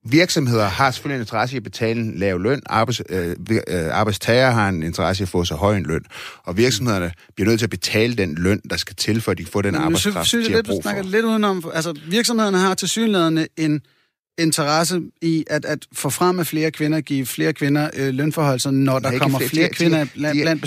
virksomheder 0.10 0.66
har 0.66 0.92
selvfølgelig 0.92 1.16
en 1.16 1.22
interesse 1.22 1.56
i 1.56 1.58
at 1.58 1.64
betale 1.64 2.02
en 2.02 2.18
lav 2.18 2.40
løn. 2.40 2.62
Arbejds, 2.66 3.02
øh, 3.10 3.36
øh, 3.50 3.62
arbejdstager 3.92 4.50
har 4.50 4.70
en 4.70 4.84
interesse 4.84 5.22
i 5.22 5.24
at 5.24 5.30
få 5.30 5.46
så 5.46 5.56
høj 5.56 5.78
en 5.78 5.84
løn. 5.84 6.02
Og 6.44 6.58
virksomhederne 6.58 7.12
bliver 7.36 7.50
nødt 7.50 7.60
til 7.60 7.66
at 7.66 7.70
betale 7.70 8.16
den 8.16 8.36
løn, 8.36 8.62
der 8.70 8.78
skal 8.78 8.96
til, 8.96 9.22
for 9.22 9.32
at 9.32 9.38
de 9.38 9.46
får 9.46 9.62
den 9.62 9.76
arbejdskraft, 9.76 10.28
synes, 10.28 10.48
de 10.48 10.54
har 10.54 10.62
brug 10.62 10.84
for. 10.84 10.90
snakker 10.90 11.04
lidt 11.12 11.26
udenom. 11.26 11.72
Altså, 11.74 12.00
virksomhederne 12.10 12.58
har 12.58 12.74
til 12.74 12.90
synlædende 12.90 13.48
en 13.58 13.82
interesse 14.38 15.02
i 15.22 15.46
at, 15.50 15.66
at 15.66 15.88
få 15.94 16.10
frem 16.10 16.40
af 16.40 16.48
flere 16.48 16.72
kvinder, 16.72 17.02
give 17.02 17.26
flere 17.26 17.54
kvinder 17.54 17.90
øh, 17.94 18.14
lønforhold, 18.14 18.72
når 18.72 19.00
der 19.00 19.18
kommer 19.18 19.40
flere, 19.40 19.50
flere 19.50 19.70
kvinder 19.70 20.04
de, 20.04 20.10
blandt, 20.14 20.42
blandt 20.42 20.62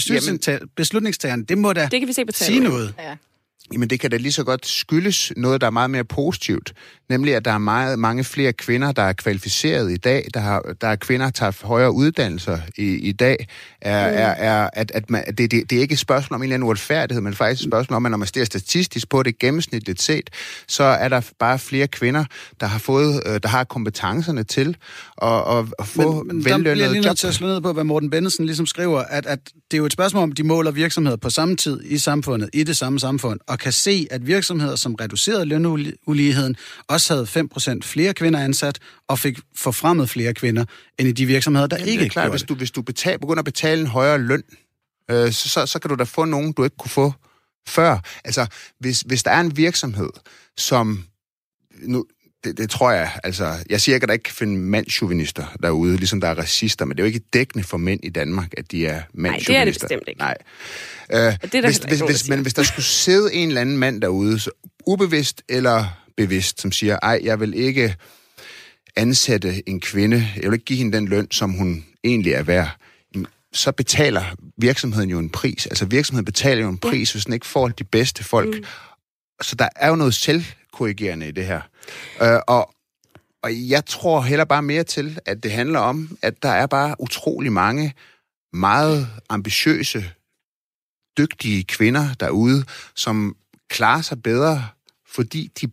beslutningstagerne. 0.77 1.45
Det 1.45 1.59
må 1.59 1.73
da 1.73 1.89
det 1.91 2.01
kan 2.01 2.09
vi 2.09 2.13
se 2.13 2.25
på 2.25 2.33
sige 2.33 2.61
noget. 2.61 2.95
Ja. 2.99 3.17
Jamen 3.73 3.91
det 3.91 4.01
kan 4.01 4.11
da 4.11 4.17
lige 4.17 4.33
så 4.33 4.45
godt 4.45 4.67
skyldes 4.67 5.33
noget, 5.37 5.61
der 5.61 5.67
er 5.67 5.71
meget 5.71 5.91
mere 5.91 6.05
positivt. 6.05 6.73
Nemlig, 7.09 7.37
at 7.37 7.45
der 7.45 7.51
er 7.51 7.59
meget, 7.59 7.99
mange 7.99 8.25
flere 8.25 8.53
kvinder, 8.53 8.93
der 8.93 9.03
er 9.03 9.13
kvalificeret 9.13 9.93
i 9.93 9.97
dag. 9.97 10.29
Der, 10.35 10.41
har, 10.41 10.75
der 10.81 10.89
er 10.89 10.97
kvinder, 10.97 11.27
der 11.27 11.31
tager 11.31 11.67
højere 11.67 11.93
uddannelser 11.93 12.59
i, 12.79 12.85
i 12.85 13.13
dag. 13.13 13.49
Er, 13.83 14.11
mm. 14.11 14.17
er, 14.17 14.21
er, 14.21 14.71
at, 14.73 14.91
at 14.95 15.11
man, 15.11 15.25
det, 15.27 15.51
det, 15.51 15.71
det 15.71 15.77
er 15.77 15.81
ikke 15.81 15.93
et 15.93 15.99
spørgsmål 15.99 16.35
om 16.35 16.41
en 16.41 16.45
eller 16.45 16.55
anden 16.55 16.67
uretfærdighed, 16.67 17.23
men 17.23 17.35
faktisk 17.35 17.67
et 17.67 17.71
spørgsmål 17.71 17.97
om, 17.97 18.07
at 18.07 18.11
når 18.11 18.19
man 18.19 18.29
ser 18.29 18.45
statistisk 18.45 19.09
på 19.09 19.23
det 19.23 19.39
gennemsnitligt 19.39 20.03
set, 20.03 20.31
så 20.69 20.85
er 20.85 21.09
der 21.09 21.21
bare 21.39 21.59
flere 21.59 21.87
kvinder, 21.87 22.25
der 22.61 22.67
har 22.67 22.79
fået, 22.79 23.23
øh, 23.27 23.41
der 23.43 23.49
har 23.49 23.65
kompetencerne 23.65 24.45
til 24.45 24.77
at, 25.23 25.29
at, 25.29 25.65
at 25.79 25.87
få 25.87 26.23
men, 26.23 26.37
men 26.37 26.45
vellønnet 26.45 26.55
job. 26.55 26.61
bliver 26.61 26.75
lige 26.75 27.01
nødt 27.01 27.19
til 27.19 27.27
at 27.27 27.35
slå 27.35 27.47
ned 27.47 27.61
på, 27.61 27.73
hvad 27.73 27.85
Morten 27.85 28.11
Bennesen 28.11 28.47
ligesom 28.47 28.67
skriver, 28.67 28.99
at, 28.99 29.27
at 29.27 29.39
det 29.71 29.77
er 29.77 29.79
jo 29.79 29.87
et 29.87 29.93
spørgsmål 29.93 30.23
om, 30.23 30.33
de 30.33 30.43
måler 30.43 30.71
virksomheder 30.71 31.17
på 31.17 31.31
samme 31.31 31.57
tid 31.57 31.81
i 31.85 31.99
samfundet, 31.99 32.51
i 32.53 32.63
det 32.63 32.77
samme 32.77 33.01
samfund, 33.01 33.41
og 33.47 33.59
kan 33.59 33.73
se, 33.73 34.07
at 34.11 34.27
virksomheder, 34.27 34.77
som 34.77 34.95
reducerede 34.95 35.45
lønuligheden, 35.45 36.57
også 36.89 37.15
havde 37.15 37.47
5% 37.77 37.79
flere 37.83 38.15
kvinder 38.15 38.41
ansat, 38.41 38.79
og 39.09 39.19
fik 39.19 39.39
forfremmet 39.57 40.11
flere 40.11 40.35
kvinder, 40.35 40.65
end 40.99 41.09
i 41.09 41.13
de 41.13 41.27
virksomheder, 41.27 41.67
der 41.67 41.77
Jamen, 41.77 41.89
ikke 41.89 42.01
det 42.01 42.07
er 42.07 42.11
klart, 42.11 42.31
hvis 42.31 42.43
du, 42.43 42.55
hvis 42.55 42.71
du 42.71 42.83
betal, 42.83 43.19
begynder 43.19 43.39
at 43.39 43.45
betale 43.45 43.70
en 43.79 43.87
højere 43.87 44.19
løn, 44.19 44.43
øh, 45.11 45.33
så, 45.33 45.49
så, 45.49 45.67
så 45.67 45.79
kan 45.79 45.89
du 45.89 45.95
da 45.95 46.05
få 46.05 46.25
nogen, 46.25 46.53
du 46.53 46.65
ikke 46.65 46.77
kunne 46.77 46.91
få 46.91 47.13
før. 47.69 47.99
Altså, 48.25 48.47
hvis, 48.79 49.01
hvis 49.01 49.23
der 49.23 49.31
er 49.31 49.41
en 49.41 49.57
virksomhed, 49.57 50.11
som... 50.57 51.05
Nu, 51.83 52.07
det, 52.45 52.59
det 52.59 52.71
tror 52.71 52.91
jeg, 52.91 53.11
altså, 53.25 53.57
jeg 53.71 53.81
siger 53.81 53.97
ikke, 53.97 54.05
at 54.05 54.09
der 54.09 54.13
ikke 54.13 54.23
kan 54.23 54.35
finde 54.35 54.59
mandsjuvenister 54.59 55.57
derude, 55.63 55.97
ligesom 55.97 56.21
der 56.21 56.29
er 56.29 56.35
racister, 56.35 56.85
men 56.85 56.97
det 56.97 57.03
er 57.03 57.05
jo 57.05 57.07
ikke 57.07 57.27
dækkende 57.33 57.65
for 57.65 57.77
mænd 57.77 58.01
i 58.03 58.09
Danmark, 58.09 58.49
at 58.57 58.73
de 58.73 58.87
er 58.87 59.03
mandsjuvenister. 59.15 59.53
Nej, 59.53 59.65
det 59.65 59.69
er 59.69 59.73
det 59.73 59.81
bestemt 59.81 60.09
ikke. 60.09 60.21
Nej. 60.21 60.37
Øh, 61.11 61.19
det 61.43 61.55
er 61.55 61.67
hvis, 61.67 61.79
hvis, 61.79 62.01
hvis, 62.01 62.29
men 62.29 62.41
hvis 62.41 62.55
der 62.55 62.63
skulle 62.63 62.85
sidde 62.85 63.35
en 63.35 63.49
eller 63.49 63.61
anden 63.61 63.79
mand 63.79 64.03
derude, 64.03 64.39
så 64.39 64.51
ubevidst 64.87 65.43
eller 65.49 65.85
bevidst, 66.17 66.61
som 66.61 66.73
siger, 66.73 66.99
ej, 67.03 67.21
jeg 67.23 67.41
vil 67.41 67.55
ikke 67.55 67.97
ansætte 68.97 69.69
en 69.69 69.81
kvinde, 69.81 70.29
jeg 70.37 70.51
vil 70.51 70.53
ikke 70.53 70.65
give 70.65 70.79
hende 70.79 70.97
den 70.97 71.09
løn, 71.09 71.31
som 71.31 71.53
hun 71.53 71.85
egentlig 72.05 72.33
er 72.33 72.43
værd, 72.43 72.77
så 73.53 73.73
betaler 73.73 74.25
virksomheden 74.57 75.11
jo 75.11 75.19
en 75.19 75.31
pris. 75.31 75.67
Altså 75.67 75.85
virksomheden 75.85 76.25
betaler 76.25 76.63
jo 76.63 76.69
en 76.69 76.79
pris, 76.79 77.11
ja. 77.11 77.15
hvis 77.15 77.25
den 77.25 77.35
ikke 77.35 77.47
får 77.47 77.69
de 77.69 77.85
bedste 77.85 78.25
folk. 78.25 78.57
Mm. 78.57 78.65
Så 79.43 79.57
der 79.57 79.69
er 79.77 79.89
jo 79.89 79.97
noget 79.97 80.15
selvkorrigerende 80.15 81.29
i 81.29 81.31
det 81.31 81.47
her. 81.47 81.61
Øh, 82.23 82.41
og, 82.47 82.75
og 83.43 83.51
jeg 83.53 83.87
tror 83.87 84.21
heller 84.21 84.45
bare 84.45 84.63
mere 84.63 84.85
til, 84.85 85.19
at 85.27 85.43
det 85.43 85.53
handler 85.53 85.79
om, 85.79 86.19
at 86.23 86.43
der 86.43 86.49
er 86.49 86.67
bare 86.67 86.97
utrolig 86.99 87.53
mange 87.53 87.95
meget 88.53 89.09
ambitiøse, 89.29 90.11
dygtige 91.19 91.65
kvinder 91.65 92.15
derude, 92.15 92.65
som 92.95 93.37
klarer 93.69 94.03
sig 94.03 94.23
bedre, 94.23 94.69
fordi 95.07 95.51
de 95.61 95.71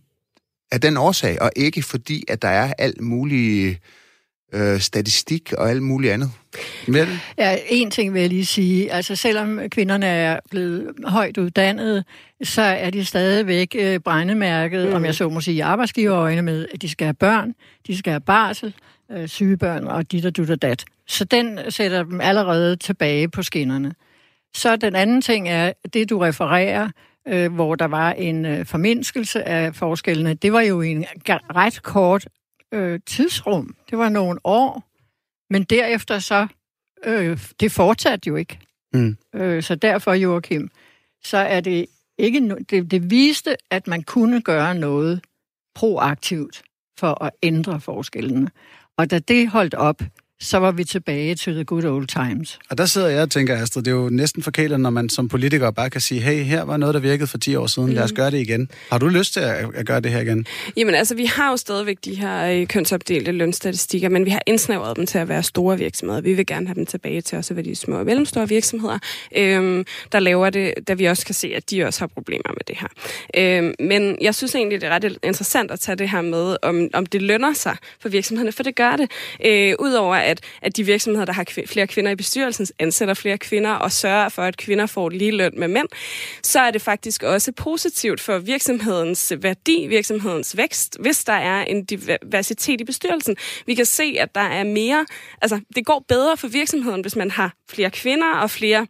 er 0.71 0.77
den 0.77 0.97
årsag, 0.97 1.41
og 1.41 1.51
ikke 1.55 1.83
fordi, 1.83 2.23
at 2.27 2.41
der 2.41 2.47
er 2.47 2.73
alt 2.77 3.01
muligt 3.01 3.79
øh, 4.53 4.79
statistik 4.79 5.53
og 5.53 5.69
alt 5.69 5.83
muligt 5.83 6.13
andet. 6.13 6.31
Men... 6.87 7.07
Ja, 7.37 7.57
en 7.69 7.91
ting 7.91 8.13
vil 8.13 8.19
jeg 8.19 8.29
lige 8.29 8.45
sige. 8.45 8.91
Altså, 8.91 9.15
selvom 9.15 9.59
kvinderne 9.69 10.05
er 10.05 10.39
blevet 10.49 10.91
højt 11.03 11.37
uddannede, 11.37 12.03
så 12.43 12.61
er 12.61 12.89
de 12.89 13.05
stadigvæk 13.05 13.75
øh, 13.79 13.99
brændemærket, 13.99 14.89
mm. 14.89 14.93
om 14.93 15.05
jeg 15.05 15.15
så 15.15 15.29
må 15.29 15.41
sige, 15.41 15.63
arbejdsgiverøjne 15.63 16.41
med, 16.41 16.67
at 16.73 16.81
de 16.81 16.89
skal 16.89 17.05
have 17.05 17.13
børn, 17.13 17.53
de 17.87 17.97
skal 17.97 18.11
have 18.11 18.21
barsel, 18.21 18.73
øh, 19.11 19.27
sygebørn 19.27 19.87
og 19.87 20.11
dit 20.11 20.25
og 20.25 20.37
dut 20.37 20.49
og 20.49 20.61
dat. 20.61 20.85
Så 21.07 21.25
den 21.25 21.59
sætter 21.69 22.03
dem 22.03 22.21
allerede 22.21 22.75
tilbage 22.75 23.29
på 23.29 23.43
skinnerne. 23.43 23.93
Så 24.55 24.75
den 24.75 24.95
anden 24.95 25.21
ting 25.21 25.49
er, 25.49 25.73
det 25.93 26.09
du 26.09 26.19
refererer, 26.19 26.89
øh, 27.27 27.53
hvor 27.53 27.75
der 27.75 27.85
var 27.85 28.11
en 28.11 28.45
øh, 28.45 28.65
formindskelse 28.65 29.43
af 29.43 29.75
forskellene, 29.75 30.33
det 30.33 30.53
var 30.53 30.61
jo 30.61 30.81
en 30.81 31.05
ret 31.29 31.83
kort 31.83 32.27
øh, 32.73 32.99
tidsrum. 33.05 33.75
Det 33.89 33.97
var 33.97 34.09
nogle 34.09 34.39
år. 34.43 34.83
Men 35.49 35.63
derefter 35.63 36.19
så, 36.19 36.47
øh, 37.05 37.39
det 37.59 37.71
fortsatte 37.71 38.27
jo 38.27 38.35
ikke. 38.35 38.59
Mm. 38.93 39.17
Øh, 39.35 39.63
så 39.63 39.75
derfor, 39.75 40.13
Joachim, 40.13 40.69
så 41.23 41.37
er 41.37 41.59
det 41.61 41.85
ikke, 42.17 42.39
no- 42.39 42.63
det, 42.69 42.91
det 42.91 43.11
viste, 43.11 43.55
at 43.71 43.87
man 43.87 44.03
kunne 44.03 44.41
gøre 44.41 44.75
noget 44.75 45.21
proaktivt 45.75 46.63
for 46.99 47.23
at 47.23 47.31
ændre 47.43 47.79
forskellene. 47.81 48.49
Og 48.97 49.11
da 49.11 49.19
det 49.19 49.49
holdt 49.49 49.73
op, 49.73 50.01
så 50.39 50.57
var 50.57 50.71
vi 50.71 50.83
tilbage 50.83 51.35
til 51.35 51.53
the 51.53 51.63
good 51.63 51.83
old 51.83 52.07
times. 52.07 52.59
Og 52.69 52.77
der 52.77 52.85
sidder 52.85 53.07
jeg 53.07 53.21
og 53.21 53.31
tænker, 53.31 53.55
Astrid, 53.55 53.83
det 53.83 53.91
er 53.91 53.95
jo 53.95 54.09
næsten 54.09 54.43
forkert, 54.43 54.79
når 54.79 54.89
man 54.89 55.09
som 55.09 55.27
politiker 55.29 55.71
bare 55.71 55.89
kan 55.89 56.01
sige, 56.01 56.21
hey, 56.21 56.43
her 56.43 56.63
var 56.63 56.77
noget, 56.77 56.93
der 56.95 57.01
virkede 57.01 57.27
for 57.27 57.37
10 57.37 57.55
år 57.55 57.67
siden, 57.67 57.93
lad 57.93 58.03
os 58.03 58.11
mm. 58.11 58.15
gøre 58.15 58.31
det 58.31 58.39
igen. 58.39 58.69
Har 58.91 58.97
du 58.97 59.07
lyst 59.07 59.33
til 59.33 59.39
at, 59.39 59.65
at 59.75 59.85
gøre 59.85 59.99
det 59.99 60.11
her 60.11 60.21
igen? 60.21 60.45
Jamen 60.77 60.95
altså, 60.95 61.15
vi 61.15 61.25
har 61.25 61.49
jo 61.49 61.57
stadigvæk 61.57 61.97
de 62.05 62.15
her 62.15 62.45
øh, 62.45 62.67
kønsopdelte 62.67 63.31
lønstatistikker, 63.31 64.09
men 64.09 64.25
vi 64.25 64.29
har 64.29 64.41
indsnævret 64.45 64.97
dem 64.97 65.05
til 65.05 65.17
at 65.17 65.29
være 65.29 65.43
store 65.43 65.77
virksomheder. 65.77 66.21
Vi 66.21 66.33
vil 66.33 66.45
gerne 66.45 66.67
have 66.67 66.75
dem 66.75 66.85
tilbage 66.85 67.21
til 67.21 67.37
også 67.37 67.53
at 67.53 67.55
være 67.55 67.65
de 67.65 67.75
små 67.75 67.95
og 67.99 68.05
mellemstore 68.05 68.49
virksomheder, 68.49 68.99
øhm, 69.35 69.85
der 70.11 70.19
laver 70.19 70.49
det, 70.49 70.73
da 70.87 70.93
vi 70.93 71.05
også 71.05 71.25
kan 71.25 71.35
se, 71.35 71.53
at 71.55 71.69
de 71.69 71.83
også 71.83 71.99
har 71.99 72.07
problemer 72.07 72.51
med 72.53 72.63
det 72.67 72.77
her. 72.79 72.87
Øhm, 73.37 73.73
men 73.79 74.17
jeg 74.21 74.35
synes 74.35 74.55
egentlig, 74.55 74.81
det 74.81 74.87
er 74.87 74.91
ret 74.91 75.17
interessant 75.23 75.71
at 75.71 75.79
tage 75.79 75.95
det 75.95 76.09
her 76.09 76.21
med, 76.21 76.57
om, 76.61 76.87
om 76.93 77.05
det 77.05 77.21
lønner 77.21 77.53
sig 77.53 77.77
for 77.99 78.09
virksomhederne, 78.09 78.51
for 78.51 78.63
det 78.63 78.75
gør 78.75 78.95
det. 78.95 79.11
Øh, 79.45 79.73
Udover 79.79 80.26
at, 80.27 80.41
at 80.61 80.77
de 80.77 80.83
virksomheder, 80.83 81.25
der 81.25 81.33
har 81.33 81.45
kv- 81.49 81.65
flere 81.67 81.87
kvinder 81.87 82.11
i 82.11 82.15
bestyrelsen, 82.15 82.67
ansætter 82.79 83.13
flere 83.13 83.37
kvinder 83.37 83.71
og 83.71 83.91
sørger 83.91 84.29
for, 84.29 84.43
at 84.43 84.57
kvinder 84.57 84.85
får 84.85 85.09
lige 85.09 85.31
løn 85.31 85.53
med 85.57 85.67
mænd, 85.67 85.87
så 86.43 86.59
er 86.59 86.71
det 86.71 86.81
faktisk 86.81 87.23
også 87.23 87.51
positivt 87.51 88.21
for 88.21 88.37
virksomhedens 88.37 89.33
værdi, 89.41 89.87
virksomhedens 89.87 90.57
vækst, 90.57 90.97
hvis 90.99 91.23
der 91.23 91.33
er 91.33 91.63
en 91.63 91.85
diversitet 91.85 92.81
i 92.81 92.83
bestyrelsen. 92.83 93.35
Vi 93.65 93.73
kan 93.73 93.85
se, 93.85 94.15
at 94.19 94.35
der 94.35 94.41
er 94.41 94.63
mere, 94.63 95.05
altså 95.41 95.59
det 95.75 95.85
går 95.85 96.05
bedre 96.07 96.37
for 96.37 96.47
virksomheden, 96.47 97.01
hvis 97.01 97.15
man 97.15 97.31
har 97.31 97.53
flere 97.69 97.89
kvinder 97.89 98.33
og 98.35 98.49
flere 98.49 98.87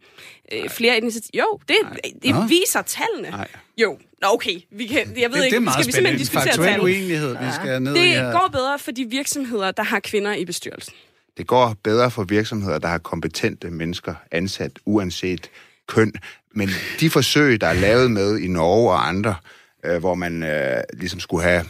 øh, 0.52 0.68
flere 0.70 0.96
etniciteter. 0.96 1.38
Jo, 1.38 1.58
det, 1.68 1.76
det 2.22 2.34
viser 2.48 2.82
tallene. 2.82 3.30
Nej. 3.30 3.48
Jo, 3.78 3.98
Nå, 4.22 4.28
okay. 4.32 4.60
Vi 4.70 4.86
kan, 4.86 4.98
jeg 5.16 5.30
ved 5.30 5.38
det, 5.38 5.44
ikke, 5.44 5.60
det 5.60 5.66
er 5.66 5.72
skal 5.72 5.86
vi 5.86 5.92
simpelthen 5.92 6.18
diskutere 6.18 6.56
tal? 6.56 6.80
uenighed, 6.80 7.34
ja. 7.34 7.46
vi 7.46 7.52
skal 7.54 7.82
ned 7.82 7.94
Det 7.94 8.04
i 8.04 8.08
her. 8.08 8.32
går 8.32 8.48
bedre 8.52 8.78
for 8.78 8.90
de 8.90 9.04
virksomheder, 9.10 9.70
der 9.70 9.82
har 9.82 10.00
kvinder 10.00 10.34
i 10.34 10.44
bestyrelsen. 10.44 10.94
Det 11.38 11.46
går 11.46 11.76
bedre 11.82 12.10
for 12.10 12.24
virksomheder, 12.24 12.78
der 12.78 12.88
har 12.88 12.98
kompetente 12.98 13.70
mennesker 13.70 14.14
ansat, 14.30 14.78
uanset 14.86 15.50
køn. 15.86 16.12
Men 16.54 16.68
de 17.00 17.10
forsøg, 17.10 17.60
der 17.60 17.66
er 17.66 17.72
lavet 17.72 18.10
med 18.10 18.38
i 18.38 18.48
Norge 18.48 18.92
og 18.92 19.08
andre, 19.08 19.34
øh, 19.84 19.98
hvor 19.98 20.14
man 20.14 20.42
øh, 20.42 20.82
ligesom 20.92 21.20
skulle 21.20 21.42
have 21.42 21.64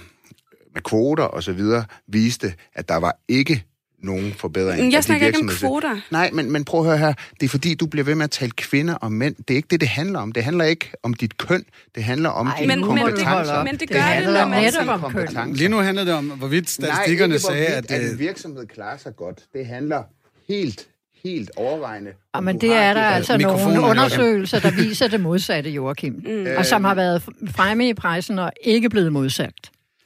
med 0.75 0.83
kvoter 0.83 1.25
og 1.25 1.43
så 1.43 1.53
videre, 1.53 1.85
viste, 2.07 2.55
at 2.75 2.89
der 2.89 2.97
var 2.97 3.17
ikke 3.29 3.65
nogen 4.03 4.33
forbedring. 4.33 4.93
Jeg 4.93 5.05
snakker 5.05 5.27
ikke 5.27 5.39
om 5.39 5.49
kvoter. 5.49 6.01
Nej, 6.11 6.31
men, 6.33 6.53
men 6.53 6.65
prøv 6.65 6.81
at 6.81 6.87
høre 6.87 6.99
her. 6.99 7.13
Det 7.41 7.47
er 7.47 7.49
fordi, 7.49 7.75
du 7.75 7.87
bliver 7.87 8.05
ved 8.05 8.15
med 8.15 8.25
at 8.25 8.31
tale 8.31 8.51
kvinder 8.51 8.95
og 8.95 9.13
mænd. 9.13 9.35
Det 9.37 9.51
er 9.51 9.57
ikke 9.57 9.69
det, 9.71 9.81
det 9.81 9.89
handler 9.89 10.19
om. 10.19 10.33
Det 10.33 10.45
handler 10.45 10.65
ikke 10.65 10.93
om 11.03 11.15
dit 11.15 11.39
køn. 11.39 11.65
Det 11.95 12.05
handler 12.05 12.29
om 12.29 12.47
Ej, 12.47 12.57
dine 12.61 12.77
men, 12.77 12.85
kompetencer. 12.85 13.35
Men 13.35 13.47
det, 13.47 13.65
men 13.65 13.81
det 13.81 13.91
gør 13.91 14.01
det, 14.01 14.27
det 14.27 14.35
når 14.35 14.85
man... 14.85 15.05
om 15.05 15.13
køn. 15.13 15.53
Lige 15.55 15.69
nu 15.69 15.77
handler 15.77 16.05
det 16.05 16.15
om, 16.15 16.27
hvorvidt 16.27 16.71
statistikkerne 16.71 17.31
Nej, 17.31 17.39
sagde, 17.39 17.67
at... 17.67 17.91
at 17.91 18.11
en 18.11 18.19
virksomhed 18.19 18.67
klarer 18.67 18.97
sig 18.97 19.17
godt. 19.17 19.39
Det 19.53 19.67
handler 19.67 20.03
helt 20.49 20.89
helt 21.25 21.51
overvejende. 21.57 22.11
Ja, 22.35 22.41
men 22.41 22.61
det 22.61 22.73
er 22.73 22.95
der 22.95 23.03
altså 23.03 23.39
nogle 23.39 23.81
undersøgelser, 23.81 24.61
der 24.61 24.71
viser 24.71 25.09
det 25.09 25.21
modsatte, 25.21 25.71
Joachim. 25.71 26.23
Mm. 26.27 26.47
Og 26.57 26.67
som 26.67 26.85
har 26.85 26.95
været 26.95 27.23
fremme 27.51 27.89
i 27.89 27.95
pressen 27.95 28.39
og 28.39 28.53
ikke 28.65 28.89
blevet 28.89 29.13
modsat. 29.13 29.55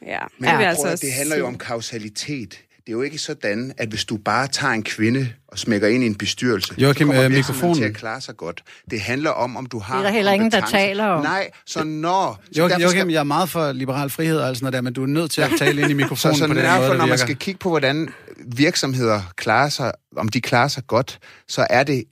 Ja, 0.06 0.18
men 0.38 0.50
ja. 0.50 0.60
Altså 0.60 0.98
det 1.06 1.12
handler 1.12 1.36
jo 1.36 1.46
om 1.46 1.58
kausalitet. 1.58 2.58
Det 2.86 2.88
er 2.88 2.92
jo 2.92 3.02
ikke 3.02 3.18
sådan, 3.18 3.72
at 3.78 3.88
hvis 3.88 4.04
du 4.04 4.16
bare 4.16 4.48
tager 4.48 4.74
en 4.74 4.82
kvinde 4.82 5.28
og 5.48 5.58
smækker 5.58 5.88
ind 5.88 6.04
i 6.04 6.06
en 6.06 6.14
bestyrelse, 6.14 6.74
Joachim, 6.78 7.06
så 7.06 7.12
kommer 7.12 7.24
øh, 7.24 7.30
mikrofonen 7.30 7.76
til 7.76 7.84
at 7.84 7.94
klare 7.94 8.20
sig 8.20 8.36
godt. 8.36 8.62
Det 8.90 9.00
handler 9.00 9.30
om, 9.30 9.56
om 9.56 9.66
du 9.66 9.78
har 9.78 9.96
Det 9.96 10.04
er 10.04 10.08
der 10.08 10.14
heller 10.14 10.32
ingen, 10.32 10.52
der 10.52 10.66
taler 10.66 11.04
om. 11.04 11.22
Nej, 11.22 11.50
så 11.66 11.84
når... 11.84 12.42
Så 12.52 12.60
Joachim, 12.60 12.88
skal... 12.88 13.08
jeg 13.08 13.20
er 13.20 13.24
meget 13.24 13.48
for 13.48 13.72
liberal 13.72 14.10
frihed 14.10 14.38
og 14.38 14.56
sådan 14.56 14.72
der, 14.72 14.80
men 14.80 14.92
du 14.92 15.02
er 15.02 15.06
nødt 15.06 15.30
til 15.30 15.42
at 15.42 15.50
tale 15.58 15.82
ind 15.82 15.90
i 15.90 15.94
mikrofonen 16.02 16.34
så, 16.34 16.38
så 16.38 16.48
på 16.48 16.54
den 16.54 16.64
måde, 16.78 16.98
når 16.98 17.06
man 17.06 17.18
skal 17.18 17.36
kigge 17.36 17.58
på, 17.58 17.68
hvordan 17.68 18.08
virksomheder 18.46 19.22
klarer 19.36 19.68
sig, 19.68 19.92
om 20.16 20.28
de 20.28 20.40
klarer 20.40 20.68
sig 20.68 20.86
godt, 20.86 21.18
så 21.48 21.66
er 21.70 21.82
det 21.82 22.04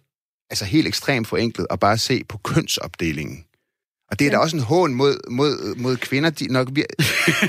altså 0.51 0.65
helt 0.65 0.87
ekstremt 0.87 1.29
forenklet 1.29 1.67
at 1.71 1.81
bare 1.81 1.99
se 1.99 2.23
på 2.29 2.39
kønsopdelingen. 2.39 3.45
Og 4.11 4.19
det 4.19 4.27
er 4.27 4.31
ja. 4.31 4.37
da 4.37 4.39
også 4.39 4.57
en 4.57 4.63
hån 4.63 4.95
mod, 4.95 5.31
mod, 5.31 5.75
mod 5.77 5.97
kvinder. 5.97 6.31
De, 6.31 6.47
nok, 6.47 6.69
de, 6.69 6.85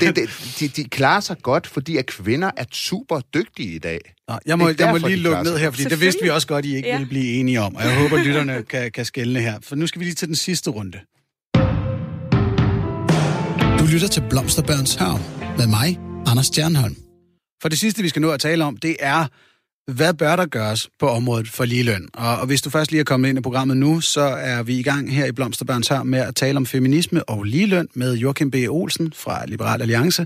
de, 0.00 0.28
de, 0.60 0.68
de 0.68 0.84
klarer 0.84 1.20
sig 1.20 1.36
godt, 1.42 1.66
fordi 1.66 1.96
at 1.96 2.06
kvinder 2.06 2.50
er 2.56 2.64
super 2.72 3.20
dygtige 3.34 3.74
i 3.74 3.78
dag. 3.78 4.14
Nå, 4.28 4.34
jeg 4.46 4.58
må, 4.58 4.68
derfor, 4.68 4.84
jeg 4.84 5.00
må 5.00 5.08
lige 5.08 5.20
lukke 5.20 5.42
ned 5.42 5.58
her, 5.58 5.70
fordi 5.70 5.84
det 5.84 6.00
vidste 6.00 6.22
vi 6.22 6.28
også 6.28 6.46
godt, 6.46 6.64
I 6.64 6.76
ikke 6.76 6.88
ja. 6.88 6.96
ville 6.96 7.08
blive 7.08 7.34
enige 7.34 7.60
om. 7.60 7.76
Og 7.76 7.82
jeg 7.82 7.98
håber, 7.98 8.24
lytterne 8.24 8.62
kan, 8.62 8.90
kan 8.90 9.04
skælne 9.04 9.40
her. 9.40 9.58
For 9.62 9.76
nu 9.76 9.86
skal 9.86 10.00
vi 10.00 10.04
lige 10.04 10.14
til 10.14 10.28
den 10.28 10.36
sidste 10.36 10.70
runde. 10.70 10.98
Du 13.78 13.86
lytter 13.86 14.08
til 14.08 14.22
Blomsterbørns 14.30 14.94
Hørm 14.94 15.20
med 15.58 15.66
mig, 15.66 15.98
Anders 16.26 16.46
Stjernholm. 16.46 16.96
For 17.62 17.68
det 17.68 17.78
sidste, 17.78 18.02
vi 18.02 18.08
skal 18.08 18.22
nå 18.22 18.30
at 18.30 18.40
tale 18.40 18.64
om, 18.64 18.76
det 18.76 18.96
er 19.00 19.26
hvad 19.86 20.14
bør 20.14 20.36
der 20.36 20.46
gøres 20.46 20.90
på 20.98 21.08
området 21.08 21.48
for 21.48 21.64
ligeløn? 21.64 22.08
Og, 22.14 22.36
og 22.36 22.46
hvis 22.46 22.62
du 22.62 22.70
først 22.70 22.90
lige 22.90 23.00
er 23.00 23.04
kommet 23.04 23.28
ind 23.28 23.38
i 23.38 23.42
programmet 23.42 23.76
nu, 23.76 24.00
så 24.00 24.20
er 24.20 24.62
vi 24.62 24.78
i 24.78 24.82
gang 24.82 25.14
her 25.14 25.26
i 25.26 25.32
Blomsterbørns 25.32 25.88
her 25.88 26.02
med 26.02 26.18
at 26.18 26.34
tale 26.34 26.56
om 26.56 26.66
feminisme 26.66 27.24
og 27.24 27.44
ligeløn 27.44 27.88
med 27.94 28.14
Joachim 28.14 28.50
B. 28.50 28.54
Olsen 28.68 29.12
fra 29.16 29.46
Liberal 29.46 29.82
Alliance, 29.82 30.22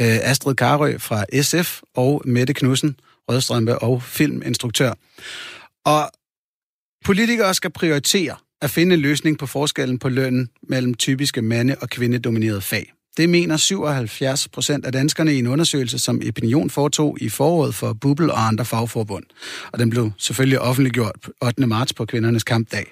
øh, 0.00 0.18
Astrid 0.22 0.54
Karø 0.54 0.98
fra 0.98 1.24
SF 1.42 1.80
og 1.94 2.22
Mette 2.24 2.54
Knudsen, 2.54 2.96
Rødstrømpe 3.28 3.78
og 3.78 4.02
filminstruktør. 4.02 4.92
Og 5.84 6.10
politikere 7.04 7.54
skal 7.54 7.70
prioritere 7.70 8.36
at 8.62 8.70
finde 8.70 8.94
en 8.94 9.00
løsning 9.00 9.38
på 9.38 9.46
forskellen 9.46 9.98
på 9.98 10.08
lønnen 10.08 10.48
mellem 10.62 10.94
typiske 10.94 11.42
mande- 11.42 11.76
og 11.80 11.90
kvindedominerede 11.90 12.60
fag. 12.60 12.95
Det 13.16 13.28
mener 13.28 13.56
77 13.56 14.48
procent 14.48 14.86
af 14.86 14.92
danskerne 14.92 15.34
i 15.34 15.38
en 15.38 15.46
undersøgelse, 15.46 15.98
som 15.98 16.20
Opinion 16.28 16.70
foretog 16.70 17.18
i 17.20 17.28
foråret 17.28 17.74
for 17.74 17.92
Bubble 17.92 18.32
og 18.32 18.46
andre 18.46 18.64
fagforbund. 18.64 19.24
Og 19.72 19.78
den 19.78 19.90
blev 19.90 20.10
selvfølgelig 20.18 20.60
offentliggjort 20.60 21.28
8. 21.42 21.66
marts 21.66 21.92
på 21.92 22.04
kvindernes 22.04 22.44
kampdag. 22.44 22.86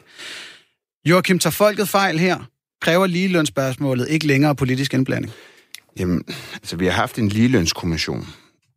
Joachim, 1.06 1.38
tager 1.38 1.52
folket 1.52 1.88
fejl 1.88 2.18
her? 2.18 2.48
Kræver 2.80 3.06
ligelønsspørgsmålet 3.06 4.08
ikke 4.08 4.26
længere 4.26 4.54
politisk 4.54 4.94
indblanding? 4.94 5.32
Jamen, 5.98 6.24
altså 6.54 6.76
vi 6.76 6.86
har 6.86 6.92
haft 6.92 7.18
en 7.18 7.28
ligelønskommission, 7.28 8.26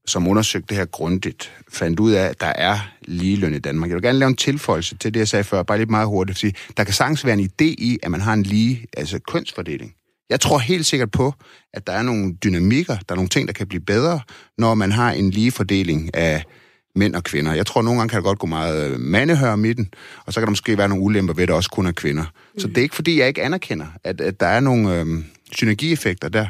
som 0.08 0.28
undersøgte 0.28 0.68
det 0.70 0.78
her 0.78 0.86
grundigt, 0.86 1.52
fandt 1.72 2.00
ud 2.00 2.12
af, 2.12 2.26
at 2.26 2.42
der 2.42 2.54
er 2.56 2.80
ligeløn 3.02 3.54
i 3.54 3.60
Danmark. 3.60 3.90
Jeg 3.90 3.96
vil 3.96 4.04
gerne 4.04 4.20
lave 4.20 4.30
en 4.30 4.36
tilføjelse 4.36 4.98
til 4.98 5.14
det, 5.14 5.20
jeg 5.20 5.28
sagde 5.28 5.44
før, 5.44 5.64
bare 5.64 5.78
lidt 5.78 5.90
meget 5.90 6.08
hurtigt, 6.08 6.40
fordi 6.40 6.54
der 6.78 6.84
kan 6.84 6.94
sagtens 6.94 7.26
være 7.26 7.40
en 7.40 7.46
idé 7.46 7.66
i, 7.66 7.98
at 8.04 8.12
man 8.12 8.22
har 8.22 8.34
en 8.34 8.44
lige 8.44 8.86
altså 8.98 9.20
kønsfordeling. 9.20 9.94
Jeg 10.30 10.40
tror 10.40 10.58
helt 10.58 10.86
sikkert 10.86 11.12
på, 11.12 11.34
at 11.74 11.88
der 11.88 11.94
er 11.94 12.02
nogle 12.02 12.34
dynamikker, 12.44 12.96
der 12.96 13.14
er 13.14 13.16
nogle 13.16 13.30
ting, 13.30 13.48
der 13.48 13.54
kan 13.54 13.68
blive 13.68 13.82
bedre, 13.82 14.20
når 14.58 14.76
man 14.76 14.92
har 14.92 15.12
en 15.12 15.30
lige 15.30 15.52
fordeling 15.52 16.16
af 16.16 16.44
mænd 16.96 17.16
og 17.16 17.24
kvinder. 17.24 17.54
Jeg 17.54 17.66
tror, 17.66 17.82
nogle 17.82 18.00
gange 18.00 18.10
kan 18.10 18.18
det 18.18 18.24
godt 18.24 18.40
gå 18.40 18.48
meget 18.48 18.92
øh, 18.92 19.00
mandehør 19.00 19.54
i 19.54 19.58
midten, 19.58 19.94
og 20.26 20.34
så 20.34 20.40
kan 20.40 20.48
der 20.48 20.52
måske 20.52 20.78
være 20.78 20.90
nogle 20.90 21.04
ulemper 21.04 21.34
ved, 21.34 21.44
at 21.44 21.48
det 21.48 21.56
også 21.56 21.70
kun 21.70 21.88
er 21.88 21.92
kvinder. 21.92 22.24
Mm. 22.24 22.60
Så 22.60 22.68
det 22.68 22.78
er 22.78 22.82
ikke, 22.82 22.96
fordi 22.96 23.20
jeg 23.20 23.28
ikke 23.28 23.44
anerkender, 23.44 23.86
at, 24.04 24.22
at 24.22 24.40
der 24.40 24.48
er 24.48 24.60
nogle 24.60 25.00
øh, 25.00 25.06
synergieffekter 25.52 26.30
der. 26.30 26.48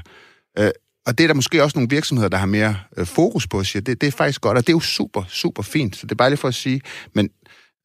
Øh, 0.60 0.70
og 1.06 1.18
det 1.18 1.24
er 1.24 1.28
der 1.28 1.34
måske 1.34 1.64
også 1.64 1.78
nogle 1.78 1.90
virksomheder, 1.90 2.30
der 2.30 2.38
har 2.38 2.46
mere 2.46 2.76
øh, 2.98 3.06
fokus 3.06 3.48
på, 3.48 3.64
siger, 3.64 3.82
det, 3.82 4.02
det 4.02 4.08
er 4.08 4.12
faktisk 4.12 4.42
godt, 4.42 4.58
og 4.58 4.68
det 4.68 4.70
er 4.70 4.76
jo 4.76 4.80
super, 4.80 5.24
super 5.28 5.64
fint. 5.64 5.96
Så 5.96 6.06
det 6.06 6.12
er 6.12 6.16
bare 6.16 6.30
lige 6.30 6.38
for 6.38 6.48
at 6.48 6.56
sige, 6.56 6.82
men 7.16 7.30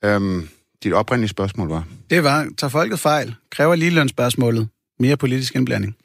øhm, 0.05 0.49
dit 0.83 0.93
oprindelige 0.93 1.29
spørgsmål 1.29 1.69
var? 1.69 1.85
Det 2.11 2.25
var, 2.25 2.49
tager 2.59 2.69
folket 2.69 2.99
fejl? 3.01 3.35
Kræver 3.51 3.75
ligelønsspørgsmålet 3.75 4.69
mere 4.99 5.17
politisk 5.17 5.55
indblanding? 5.55 5.97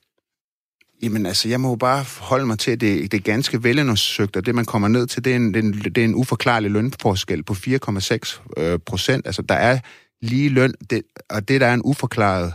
Jamen 1.02 1.26
altså, 1.26 1.50
jeg 1.50 1.62
må 1.62 1.70
jo 1.70 1.76
bare 1.76 2.06
holde 2.20 2.46
mig 2.46 2.60
til, 2.60 2.72
at 2.72 2.82
det, 2.82 3.12
det 3.12 3.18
er 3.18 3.22
ganske 3.22 3.64
velundersøgt, 3.64 4.36
og 4.36 4.46
det 4.46 4.56
man 4.56 4.66
kommer 4.66 4.88
ned 4.88 5.08
til, 5.08 5.26
det 5.26 5.32
er 5.32 5.36
en, 5.36 5.54
det 5.54 5.60
er 5.60 5.64
en, 5.64 5.74
det 5.74 5.98
er 5.98 6.06
en 6.06 6.16
uforklarlig 6.16 6.72
lønforskel 6.72 7.44
på 7.44 7.54
4,6 7.54 8.42
øh, 8.58 8.80
procent. 8.86 9.26
Altså, 9.26 9.42
der 9.42 9.56
er 9.56 9.80
lige 10.22 10.50
løn, 10.50 10.74
det, 10.90 11.02
og 11.30 11.48
det, 11.48 11.62
der 11.62 11.68
er 11.68 11.74
en 11.74 11.82
uforklaret 11.84 12.54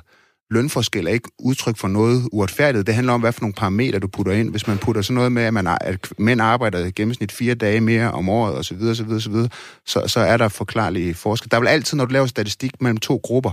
lønforskel, 0.51 1.07
er 1.07 1.11
ikke 1.11 1.31
udtryk 1.39 1.77
for 1.77 1.89
noget 1.89 2.29
uretfærdigt. 2.33 2.87
Det 2.87 2.95
handler 2.95 3.13
om, 3.13 3.21
hvad 3.21 3.33
for 3.33 3.41
nogle 3.41 3.55
parametre, 3.55 3.99
du 3.99 4.09
putter 4.09 4.33
ind. 4.33 4.51
Hvis 4.51 4.67
man 4.67 4.79
putter 4.79 5.03
sådan 5.03 5.15
noget 5.15 5.33
med, 5.33 5.43
at, 5.43 5.55
man, 5.55 5.67
at 5.81 6.13
mænd 6.19 6.41
arbejder 6.41 6.87
i 6.87 6.91
gennemsnit 6.91 7.33
fire 7.33 7.55
dage 7.55 7.81
mere 7.81 8.11
om 8.11 8.29
året, 8.29 8.59
osv., 8.59 8.83
osv., 8.83 9.11
osv., 9.11 9.35
så, 9.87 10.03
så 10.07 10.21
er 10.21 10.37
der 10.37 10.49
forklarlige 10.49 11.15
forskel. 11.15 11.51
Der 11.51 11.61
vil 11.61 11.69
altid, 11.69 11.97
når 11.97 12.05
du 12.05 12.13
laver 12.13 12.27
statistik 12.27 12.83
mellem 12.83 12.97
to 12.97 13.21
grupper, 13.23 13.53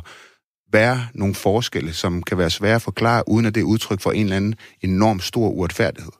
være 0.72 1.08
nogle 1.14 1.36
forskelle, 1.36 1.94
som 1.94 2.24
kan 2.24 2.38
være 2.38 2.50
svære 2.50 2.76
at 2.76 2.82
forklare, 2.82 3.24
uden 3.30 3.46
at 3.46 3.56
det 3.56 3.62
er 3.62 3.66
udtryk 3.66 4.02
for 4.02 4.12
en 4.12 4.24
eller 4.24 4.36
anden 4.36 4.56
enorm 4.82 5.20
stor 5.20 5.50
uretfærdighed. 5.50 6.12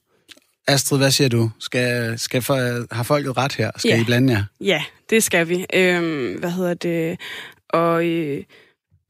Astrid, 0.68 0.98
hvad 0.98 1.12
siger 1.12 1.30
du? 1.30 1.50
Skal, 1.60 2.20
skal 2.20 2.42
for, 2.42 2.86
har 2.96 3.04
folket 3.04 3.38
ret 3.38 3.54
her? 3.56 3.72
Skal 3.78 3.90
Ja. 3.90 4.02
I 4.02 4.04
blande 4.04 4.34
jer? 4.34 4.44
Ja, 4.62 4.84
det 5.10 5.24
skal 5.24 5.50
vi. 5.50 5.66
Øhm, 5.74 6.40
hvad 6.40 6.52
hedder 6.52 6.74
det? 6.74 7.20
Og, 7.70 8.06
øh, 8.06 8.44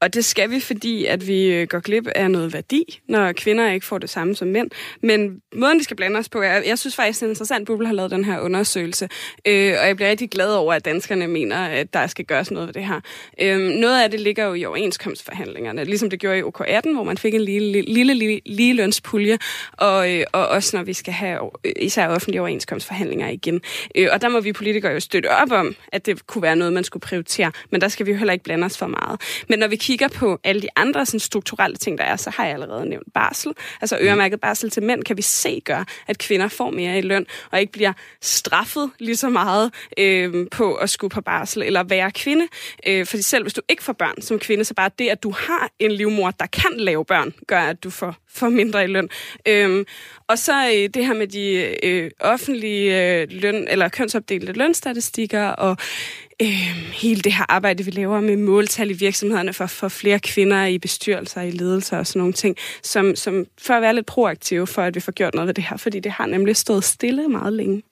og 0.00 0.14
det 0.14 0.24
skal 0.24 0.50
vi, 0.50 0.60
fordi 0.60 1.04
at 1.04 1.26
vi 1.26 1.46
øh, 1.46 1.66
går 1.68 1.80
glip 1.80 2.06
af 2.14 2.30
noget 2.30 2.52
værdi, 2.52 3.00
når 3.08 3.32
kvinder 3.32 3.72
ikke 3.72 3.86
får 3.86 3.98
det 3.98 4.10
samme 4.10 4.36
som 4.36 4.48
mænd. 4.48 4.70
Men 5.02 5.42
måden, 5.54 5.78
vi 5.78 5.84
skal 5.84 5.96
blande 5.96 6.18
os 6.18 6.28
på, 6.28 6.40
er, 6.40 6.62
jeg 6.66 6.78
synes 6.78 6.96
faktisk, 6.96 7.20
det 7.20 7.26
er 7.26 7.30
interessant, 7.30 7.60
at 7.60 7.66
Bubble 7.66 7.86
har 7.86 7.94
lavet 7.94 8.10
den 8.10 8.24
her 8.24 8.40
undersøgelse. 8.40 9.08
Øh, 9.46 9.74
og 9.80 9.86
jeg 9.86 9.96
bliver 9.96 10.10
rigtig 10.10 10.30
glad 10.30 10.54
over, 10.54 10.74
at 10.74 10.84
danskerne 10.84 11.26
mener, 11.26 11.56
at 11.56 11.94
der 11.94 12.06
skal 12.06 12.24
gøres 12.24 12.50
noget 12.50 12.66
ved 12.66 12.74
det 12.74 12.84
her. 12.84 13.00
Øh, 13.40 13.58
noget 13.58 14.02
af 14.02 14.10
det 14.10 14.20
ligger 14.20 14.44
jo 14.44 14.54
i 14.54 14.64
overenskomstforhandlingerne, 14.64 15.84
ligesom 15.84 16.10
det 16.10 16.20
gjorde 16.20 16.38
i 16.38 16.42
OK18, 16.42 16.92
hvor 16.92 17.04
man 17.04 17.18
fik 17.18 17.34
en 17.34 17.40
lille, 17.40 17.82
lille, 17.82 18.14
lille, 18.14 18.40
lille 18.46 18.82
lønspulje, 18.82 19.38
og, 19.72 20.12
øh, 20.14 20.24
og 20.32 20.48
også 20.48 20.76
når 20.76 20.84
vi 20.84 20.92
skal 20.92 21.12
have 21.12 21.50
øh, 21.64 21.72
især 21.80 22.08
offentlige 22.08 22.40
overenskomstforhandlinger 22.40 23.28
igen. 23.28 23.60
Øh, 23.94 24.08
og 24.12 24.22
der 24.22 24.28
må 24.28 24.40
vi 24.40 24.52
politikere 24.52 24.92
jo 24.92 25.00
støtte 25.00 25.30
op 25.30 25.52
om, 25.52 25.74
at 25.92 26.06
det 26.06 26.26
kunne 26.26 26.42
være 26.42 26.56
noget, 26.56 26.72
man 26.72 26.84
skulle 26.84 27.00
prioritere, 27.00 27.52
men 27.70 27.80
der 27.80 27.88
skal 27.88 28.06
vi 28.06 28.10
jo 28.10 28.16
heller 28.16 28.32
ikke 28.32 28.44
blande 28.44 28.64
os 28.64 28.78
for 28.78 28.86
meget. 28.86 29.20
Men 29.48 29.58
når 29.58 29.68
vi 29.68 29.76
kigger 29.90 30.08
på 30.08 30.38
alle 30.44 30.62
de 30.62 30.68
andre 30.76 31.06
sådan, 31.06 31.20
strukturelle 31.20 31.76
ting, 31.76 31.98
der 31.98 32.04
er, 32.04 32.16
så 32.16 32.30
har 32.30 32.44
jeg 32.44 32.54
allerede 32.54 32.86
nævnt 32.86 33.12
barsel. 33.14 33.52
Altså 33.80 33.98
øremærket 34.00 34.40
barsel 34.40 34.70
til 34.70 34.82
mænd 34.82 35.02
kan 35.02 35.16
vi 35.16 35.22
se 35.22 35.62
gør, 35.64 35.84
at 36.06 36.18
kvinder 36.18 36.48
får 36.48 36.70
mere 36.70 36.98
i 36.98 37.00
løn, 37.00 37.26
og 37.50 37.60
ikke 37.60 37.72
bliver 37.72 37.92
straffet 38.22 38.90
lige 38.98 39.16
så 39.16 39.28
meget 39.28 39.72
øh, 39.98 40.46
på 40.50 40.74
at 40.74 40.90
skulle 40.90 41.10
på 41.10 41.20
barsel 41.20 41.62
eller 41.62 41.82
være 41.82 42.10
kvinde. 42.10 42.46
Øh, 42.86 43.06
fordi 43.06 43.22
selv 43.22 43.44
hvis 43.44 43.54
du 43.54 43.60
ikke 43.68 43.82
får 43.82 43.92
børn 43.92 44.22
som 44.22 44.38
kvinde, 44.38 44.64
så 44.64 44.74
bare 44.74 44.90
det, 44.98 45.08
at 45.08 45.22
du 45.22 45.30
har 45.30 45.70
en 45.78 45.92
livmor, 45.92 46.30
der 46.30 46.46
kan 46.46 46.76
lave 46.76 47.04
børn, 47.04 47.34
gør, 47.46 47.60
at 47.60 47.84
du 47.84 47.90
får, 47.90 48.16
får 48.28 48.48
mindre 48.48 48.84
i 48.84 48.86
løn. 48.86 49.08
Øh, 49.48 49.84
og 50.28 50.38
så 50.38 50.66
øh, 50.74 50.88
det 50.94 51.06
her 51.06 51.14
med 51.14 51.26
de 51.26 51.76
øh, 51.82 52.10
offentlige 52.20 53.12
øh, 53.20 53.28
løn, 53.30 53.68
eller 53.68 53.88
kønsopdelte 53.88 54.52
lønstatistikker, 54.52 55.48
og 55.48 55.76
øh, 56.42 56.48
hele 56.92 57.20
det 57.20 57.32
her 57.32 57.44
arbejde, 57.48 57.84
vi 57.84 57.90
laver 57.90 58.20
med 58.20 58.36
måltal 58.36 58.90
i 58.90 58.92
virksomhederne 58.92 59.52
for, 59.52 59.66
for 59.66 59.88
flere 59.88 60.18
kvinder 60.20 60.64
i 60.64 60.78
bestyrelser, 60.78 61.40
i 61.40 61.50
ledelser 61.50 61.98
og 61.98 62.06
sådan 62.06 62.20
nogle 62.20 62.32
ting, 62.32 62.56
som, 62.82 63.16
som 63.16 63.44
for 63.62 63.74
at 63.74 63.82
være 63.82 63.94
lidt 63.94 64.06
proaktive, 64.06 64.66
for 64.66 64.82
at 64.82 64.94
vi 64.94 65.00
får 65.00 65.12
gjort 65.12 65.34
noget 65.34 65.46
ved 65.46 65.54
det 65.54 65.64
her, 65.64 65.76
fordi 65.76 66.00
det 66.00 66.12
har 66.12 66.26
nemlig 66.26 66.56
stået 66.56 66.84
stille 66.84 67.28
meget 67.28 67.52
længe. 67.52 67.82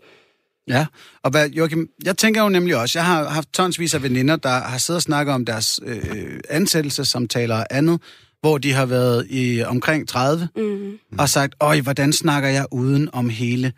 Ja, 0.69 0.87
og 1.23 1.31
hvad, 1.31 1.49
Joachim, 1.51 1.89
jeg 2.05 2.17
tænker 2.19 2.43
jo 2.43 2.49
nemlig 2.49 2.77
også, 2.77 2.99
jeg 2.99 3.07
har 3.07 3.29
haft 3.29 3.53
tonsvis 3.53 3.95
af 3.95 4.03
veninder, 4.03 4.37
der 4.37 4.49
har 4.49 4.79
siddet 4.79 4.99
og 4.99 5.03
snakket 5.03 5.35
om 5.35 5.45
deres 5.45 5.81
øh, 5.87 6.41
ansættelsessamtaler 6.51 7.55
og 7.57 7.67
andet, 7.71 8.01
hvor 8.41 8.59
de 8.59 8.73
har 8.73 8.87
været 8.87 9.27
i 9.31 9.63
omkring 9.63 10.09
30, 10.09 10.49
Mm. 10.57 10.99
og 11.19 11.29
sagt, 11.29 11.55
øj, 11.61 11.81
hvordan 11.81 12.13
snakker 12.13 12.49
jeg 12.49 12.67
uden 12.71 13.09
om 13.13 13.29
hele 13.29 13.73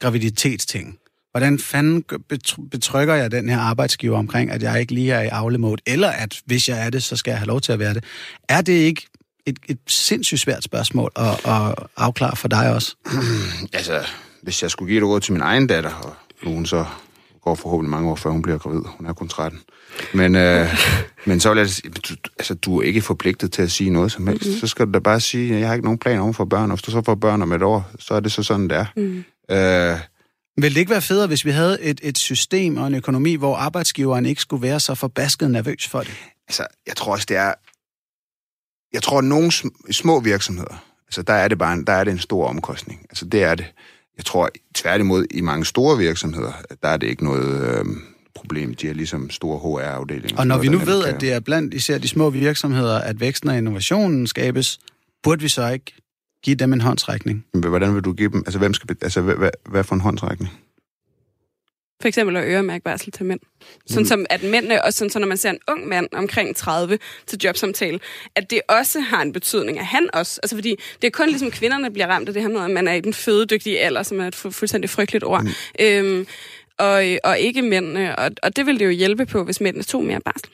graviditetsting? 0.00 0.98
Hvordan 1.36 1.58
fanden 1.58 2.04
betrykker 2.70 3.14
jeg 3.14 3.30
den 3.30 3.48
her 3.48 3.58
arbejdsgiver 3.58 4.18
omkring, 4.18 4.50
at 4.50 4.62
jeg 4.62 4.80
ikke 4.80 4.94
lige 4.94 5.12
er 5.12 5.20
i 5.22 5.26
aflemode, 5.26 5.82
eller 5.86 6.08
at 6.08 6.40
hvis 6.46 6.68
jeg 6.68 6.86
er 6.86 6.90
det, 6.90 7.02
så 7.02 7.16
skal 7.16 7.30
jeg 7.30 7.38
have 7.38 7.46
lov 7.46 7.60
til 7.60 7.72
at 7.72 7.78
være 7.78 7.94
det? 7.94 8.04
Er 8.48 8.60
det 8.60 8.72
ikke 8.72 9.06
et, 9.46 9.58
et 9.68 9.78
sindssygt 9.86 10.40
svært 10.40 10.64
spørgsmål 10.64 11.10
at, 11.16 11.46
at 11.46 11.74
afklare 11.96 12.36
for 12.36 12.48
dig 12.48 12.74
også? 12.74 12.96
Altså, 13.72 14.06
hvis 14.42 14.62
jeg 14.62 14.70
skulle 14.70 14.88
give 14.88 14.98
et 14.98 15.08
råd 15.08 15.20
til 15.20 15.32
min 15.32 15.42
egen 15.42 15.66
datter, 15.66 15.90
og 15.90 16.14
nu 16.44 16.54
hun 16.54 16.66
så 16.66 16.84
går 17.42 17.54
forhåbentlig 17.54 17.90
mange 17.90 18.10
år, 18.10 18.14
før 18.14 18.30
hun 18.30 18.42
bliver 18.42 18.58
gravid. 18.58 18.82
Hun 18.98 19.06
er 19.06 19.12
kun 19.12 19.28
13. 19.28 19.60
Men, 20.14 20.34
øh, 20.34 20.68
men 21.26 21.40
så 21.40 21.48
vil 21.48 21.58
jeg 21.58 21.68
sige, 21.68 21.90
du, 21.90 22.14
altså, 22.38 22.54
du 22.54 22.80
er 22.80 22.82
ikke 22.82 23.00
forpligtet 23.00 23.52
til 23.52 23.62
at 23.62 23.70
sige 23.70 23.90
noget 23.90 24.12
som 24.12 24.26
helst. 24.26 24.46
Mm-hmm. 24.46 24.60
Så 24.60 24.66
skal 24.66 24.86
du 24.86 24.92
da 24.92 24.98
bare 24.98 25.20
sige, 25.20 25.54
at 25.54 25.60
jeg 25.60 25.68
har 25.68 25.74
ikke 25.74 25.86
nogen 25.86 25.98
planer 25.98 26.22
om 26.22 26.34
for 26.34 26.44
børn, 26.44 26.70
og 26.70 26.76
hvis 26.76 26.82
du 26.82 26.90
så 26.90 27.02
får 27.02 27.14
børn 27.14 27.42
om 27.42 27.52
et 27.52 27.62
år, 27.62 27.90
så 27.98 28.14
er 28.14 28.20
det 28.20 28.32
så 28.32 28.42
sådan, 28.42 28.68
det 28.68 28.76
er. 28.76 28.86
Mm. 28.96 29.24
Øh, 29.50 29.98
Vil 30.56 30.74
det 30.74 30.80
ikke 30.80 30.90
være 30.90 31.02
federe, 31.02 31.26
hvis 31.26 31.44
vi 31.44 31.50
havde 31.50 31.82
et, 31.82 32.00
et 32.02 32.18
system 32.18 32.76
og 32.76 32.86
en 32.86 32.94
økonomi, 32.94 33.34
hvor 33.34 33.56
arbejdsgiveren 33.56 34.26
ikke 34.26 34.40
skulle 34.42 34.62
være 34.62 34.80
så 34.80 34.94
forbasket 34.94 35.50
nervøs 35.50 35.88
for 35.88 36.00
det? 36.00 36.14
altså, 36.48 36.66
jeg 36.86 36.96
tror 36.96 37.12
også, 37.12 37.26
det 37.28 37.36
er... 37.36 37.54
Jeg 38.92 39.02
tror, 39.02 39.18
at 39.18 39.24
nogle 39.24 39.48
sm- 39.48 39.92
små 39.92 40.20
virksomheder, 40.20 40.84
altså 41.08 41.22
der 41.22 41.32
er 41.32 41.48
det 41.48 41.58
bare 41.58 41.72
en, 41.72 41.84
der 41.86 41.92
er 41.92 42.04
det 42.04 42.10
en 42.10 42.18
stor 42.18 42.48
omkostning. 42.48 43.00
Altså 43.10 43.24
det 43.24 43.42
er 43.42 43.54
det. 43.54 43.66
Jeg 44.16 44.24
tror 44.24 44.50
tværtimod, 44.74 45.26
i 45.30 45.40
mange 45.40 45.64
store 45.64 45.98
virksomheder, 45.98 46.52
der 46.82 46.88
er 46.88 46.96
det 46.96 47.06
ikke 47.06 47.24
noget 47.24 47.78
øh, 47.78 47.84
problem. 48.34 48.74
De 48.74 48.86
har 48.86 48.94
ligesom 48.94 49.30
store 49.30 49.58
HR-afdelinger. 49.58 50.38
Og 50.38 50.46
når 50.46 50.58
vi 50.58 50.68
nu 50.68 50.78
ved, 50.78 51.04
kan- 51.04 51.14
at 51.14 51.20
det 51.20 51.32
er 51.32 51.40
blandt 51.40 51.74
især 51.74 51.98
de 51.98 52.08
små 52.08 52.30
virksomheder, 52.30 52.98
at 52.98 53.20
væksten 53.20 53.48
og 53.50 53.58
innovationen 53.58 54.26
skabes, 54.26 54.78
burde 55.22 55.42
vi 55.42 55.48
så 55.48 55.68
ikke 55.68 55.92
give 56.46 56.56
dem 56.56 56.72
en 56.72 56.80
håndsrækning? 56.80 57.44
Men 57.54 57.64
Hvordan 57.64 57.94
vil 57.94 58.02
du 58.02 58.12
give 58.12 58.30
dem? 58.32 58.42
Altså, 58.46 58.58
hvem 58.58 58.74
skal, 58.74 58.96
altså 59.02 59.20
hvad, 59.20 59.34
hvad, 59.34 59.50
hvad 59.68 59.84
for 59.84 59.94
en 59.94 60.00
håndsrækning? 60.00 60.52
For 62.00 62.08
eksempel 62.08 62.36
at 62.36 62.44
øremærke 62.48 62.84
barsel 62.84 63.12
til 63.12 63.24
mænd. 63.24 63.40
Sådan 63.86 64.06
som 64.06 64.26
at 64.30 64.42
mændene, 64.42 64.84
og 64.84 64.92
sådan, 64.92 65.10
så 65.10 65.18
når 65.18 65.26
man 65.26 65.36
ser 65.36 65.50
en 65.50 65.58
ung 65.68 65.88
mand 65.88 66.06
omkring 66.12 66.56
30 66.56 66.98
til 67.26 67.38
jobsamtale, 67.44 68.00
at 68.34 68.50
det 68.50 68.60
også 68.68 69.00
har 69.00 69.22
en 69.22 69.32
betydning, 69.32 69.78
at 69.78 69.86
han 69.86 70.08
også, 70.12 70.40
altså 70.42 70.56
fordi 70.56 70.76
det 71.02 71.06
er 71.06 71.10
kun 71.10 71.28
ligesom 71.28 71.50
kvinderne 71.50 71.84
der 71.84 71.90
bliver 71.90 72.06
ramt 72.06 72.28
af 72.28 72.34
det 72.34 72.42
her 72.42 72.48
med, 72.48 72.64
at 72.64 72.70
man 72.70 72.88
er 72.88 72.92
i 72.92 73.00
den 73.00 73.14
fødedygtige 73.14 73.80
alder, 73.80 74.02
som 74.02 74.20
er 74.20 74.26
et 74.26 74.34
fu- 74.34 74.50
fuldstændig 74.50 74.90
frygteligt 74.90 75.24
ord, 75.24 75.42
mm. 75.42 75.50
øhm, 75.80 76.26
og, 76.78 77.04
og 77.24 77.38
ikke 77.38 77.62
mændene, 77.62 78.18
og, 78.18 78.30
og 78.42 78.56
det 78.56 78.66
vil 78.66 78.78
det 78.78 78.84
jo 78.84 78.90
hjælpe 78.90 79.26
på, 79.26 79.44
hvis 79.44 79.60
mændene 79.60 79.84
tog 79.84 80.04
mere 80.04 80.20
barsel. 80.20 80.48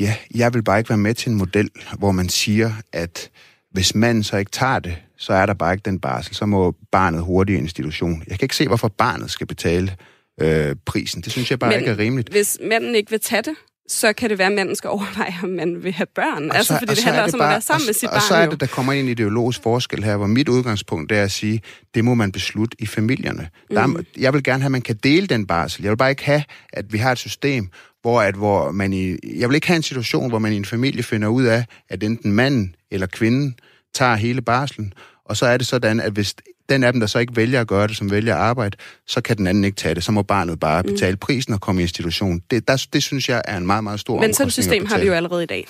Ja, 0.00 0.16
jeg 0.34 0.54
vil 0.54 0.62
bare 0.62 0.78
ikke 0.78 0.90
være 0.90 0.98
med 0.98 1.14
til 1.14 1.30
en 1.30 1.38
model, 1.38 1.70
hvor 1.98 2.12
man 2.12 2.28
siger, 2.28 2.72
at 2.92 3.30
hvis 3.74 3.94
manden 3.94 4.24
så 4.24 4.36
ikke 4.36 4.50
tager 4.50 4.78
det, 4.78 4.96
så 5.18 5.32
er 5.32 5.46
der 5.46 5.54
bare 5.54 5.72
ikke 5.74 5.82
den 5.84 6.00
barsel. 6.00 6.34
Så 6.34 6.46
må 6.46 6.74
barnet 6.92 7.22
hurtigt 7.22 7.56
i 7.56 7.60
institution. 7.60 8.22
Jeg 8.28 8.38
kan 8.38 8.44
ikke 8.44 8.56
se, 8.56 8.66
hvorfor 8.66 8.88
barnet 8.88 9.30
skal 9.30 9.46
betale 9.46 9.96
øh, 10.40 10.76
prisen. 10.86 11.22
Det 11.22 11.32
synes 11.32 11.50
jeg 11.50 11.58
bare 11.58 11.70
Men 11.70 11.78
ikke 11.78 11.90
er 11.90 11.98
rimeligt. 11.98 12.28
Hvis 12.30 12.58
manden 12.68 12.94
ikke 12.94 13.10
vil 13.10 13.20
tage 13.20 13.42
det, 13.42 13.54
så 13.88 14.12
kan 14.12 14.30
det 14.30 14.38
være, 14.38 14.46
at 14.46 14.52
manden 14.54 14.76
skal 14.76 14.90
overveje, 14.90 15.34
om 15.42 15.48
man 15.48 15.82
vil 15.84 15.92
have 15.92 16.06
børn. 16.14 16.50
Og 16.50 16.56
altså, 16.56 16.74
så- 16.74 16.78
fordi 16.78 16.90
og 16.90 16.96
det 16.96 17.04
handler 17.04 17.20
er 17.20 17.24
også 17.24 17.36
om 17.36 17.40
at 17.42 17.48
være 17.48 17.60
sammen 17.60 17.82
og, 17.84 17.88
med 17.88 17.94
sit 17.94 18.08
og, 18.08 18.10
barn. 18.12 18.16
Og 18.16 18.22
så 18.22 18.34
er 18.34 18.44
jo. 18.44 18.50
det, 18.50 18.60
der 18.60 18.66
kommer 18.66 18.92
en 18.92 19.08
ideologisk 19.08 19.62
forskel 19.62 20.04
her, 20.04 20.16
hvor 20.16 20.26
mit 20.26 20.48
udgangspunkt 20.48 21.12
er 21.12 21.22
at 21.22 21.30
sige, 21.30 21.60
det 21.94 22.04
må 22.04 22.14
man 22.14 22.32
beslutte 22.32 22.76
i 22.80 22.86
familierne. 22.86 23.48
Der 23.70 23.86
Mm. 23.86 23.94
er, 23.96 24.02
jeg 24.18 24.32
vil 24.32 24.42
gerne 24.42 24.62
have, 24.62 24.68
at 24.68 24.72
man 24.72 24.82
kan 24.82 24.96
dele 25.02 25.26
den 25.26 25.46
barsel. 25.46 25.82
Jeg 25.82 25.90
vil 25.90 25.96
bare 25.96 26.10
ikke 26.10 26.24
have, 26.24 26.42
at 26.72 26.92
vi 26.92 26.98
har 26.98 27.12
et 27.12 27.18
system, 27.18 27.68
hvor, 28.04 28.20
at, 28.20 28.34
hvor 28.34 28.70
man 28.72 28.92
i... 28.92 29.16
Jeg 29.38 29.48
vil 29.48 29.54
ikke 29.54 29.66
have 29.66 29.76
en 29.76 29.82
situation, 29.82 30.28
hvor 30.28 30.38
man 30.38 30.52
i 30.52 30.56
en 30.56 30.64
familie 30.64 31.02
finder 31.02 31.28
ud 31.28 31.44
af, 31.44 31.64
at 31.88 32.02
enten 32.02 32.32
manden 32.32 32.74
eller 32.90 33.06
kvinden 33.06 33.54
tager 33.94 34.14
hele 34.14 34.42
barselen, 34.42 34.92
og 35.24 35.36
så 35.36 35.46
er 35.46 35.56
det 35.56 35.66
sådan, 35.66 36.00
at 36.00 36.12
hvis 36.12 36.34
den 36.68 36.84
af 36.84 36.92
dem, 36.92 37.00
der 37.00 37.06
så 37.06 37.18
ikke 37.18 37.36
vælger 37.36 37.60
at 37.60 37.66
gøre 37.66 37.86
det, 37.88 37.96
som 37.96 38.10
vælger 38.10 38.34
at 38.34 38.40
arbejde, 38.40 38.76
så 39.06 39.20
kan 39.20 39.36
den 39.36 39.46
anden 39.46 39.64
ikke 39.64 39.76
tage 39.76 39.94
det. 39.94 40.04
Så 40.04 40.12
må 40.12 40.22
barnet 40.22 40.60
bare 40.60 40.82
betale 40.82 41.16
prisen 41.16 41.54
og 41.54 41.60
komme 41.60 41.80
i 41.80 41.84
institution. 41.84 42.42
Det, 42.50 42.68
der, 42.68 42.86
det 42.92 43.02
synes 43.02 43.28
jeg 43.28 43.42
er 43.44 43.56
en 43.56 43.66
meget, 43.66 43.84
meget 43.84 44.00
stor 44.00 44.14
Mm. 44.14 44.20
Men 44.20 44.34
sådan 44.34 44.46
et 44.46 44.52
system 44.52 44.86
har 44.86 44.98
vi 44.98 45.06
jo 45.06 45.12
allerede 45.12 45.42
i 45.42 45.46
dag. 45.46 45.66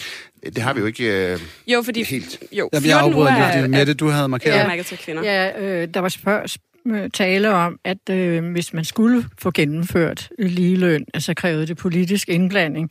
Det 0.47 0.59
har 0.59 0.73
vi 0.75 0.81
jo 0.81 0.87
ikke... 0.87 1.33
Øh, 1.33 1.41
Jo, 1.67 1.83
fordi 1.83 2.05
Helt. 2.05 2.39
jo, 2.53 2.69
Jeg 2.73 2.83
14 2.83 2.83
bliver 2.83 2.97
afbrudt 2.97 3.17
uger 3.17 3.35
lige, 3.53 3.53
fordi 3.63 3.69
Mette, 3.71 3.95
du 3.95 4.09
havde 4.09 4.29
markeret. 4.29 4.57
er 4.61 4.75
Ja. 4.75 4.83
til 4.83 4.99
kvinder. 4.99 5.23
Ja, 5.23 5.61
øh, 5.63 5.89
der 5.95 6.01
var 6.01 6.09
spørg, 6.09 6.43
Øh, 6.87 7.11
tale 7.11 7.51
om, 7.51 7.79
at 7.85 8.11
øh, 8.11 8.53
hvis 8.53 8.73
man 8.73 8.85
skulle 8.85 9.25
få 9.39 9.51
gennemført 9.51 10.29
ligeløn, 10.39 11.07
altså 11.15 11.35
krævede 11.35 11.67
det 11.67 11.77
politisk 11.77 12.29
indblanding. 12.29 12.91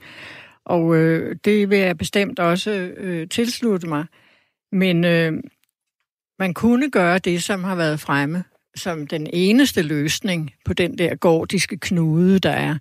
Og 0.66 0.96
øh, 0.96 1.36
det 1.46 1.70
vil 1.70 1.78
jeg 1.78 1.98
bestemt 1.98 2.40
også 2.40 2.72
øh, 2.72 3.30
tilslutte 3.30 3.88
mig. 3.88 4.06
Men 4.72 5.06
øh, 5.06 5.34
man 6.40 6.54
kunne 6.54 6.92
gøre 6.92 7.20
det, 7.20 7.44
som 7.44 7.64
har 7.64 7.76
været 7.76 8.00
fremme, 8.00 8.44
som 8.76 9.08
den 9.08 9.28
eneste 9.34 9.82
løsning 9.82 10.54
på 10.66 10.74
den 10.74 10.98
der 10.98 11.16
gordiske 11.16 11.78
knude, 11.78 12.40
der 12.40 12.52
er. 12.52 12.78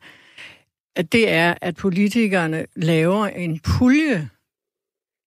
At 0.96 1.12
det 1.12 1.30
er, 1.30 1.54
at 1.60 1.76
politikerne 1.76 2.66
laver 2.76 3.26
en 3.26 3.60
pulje, 3.60 4.28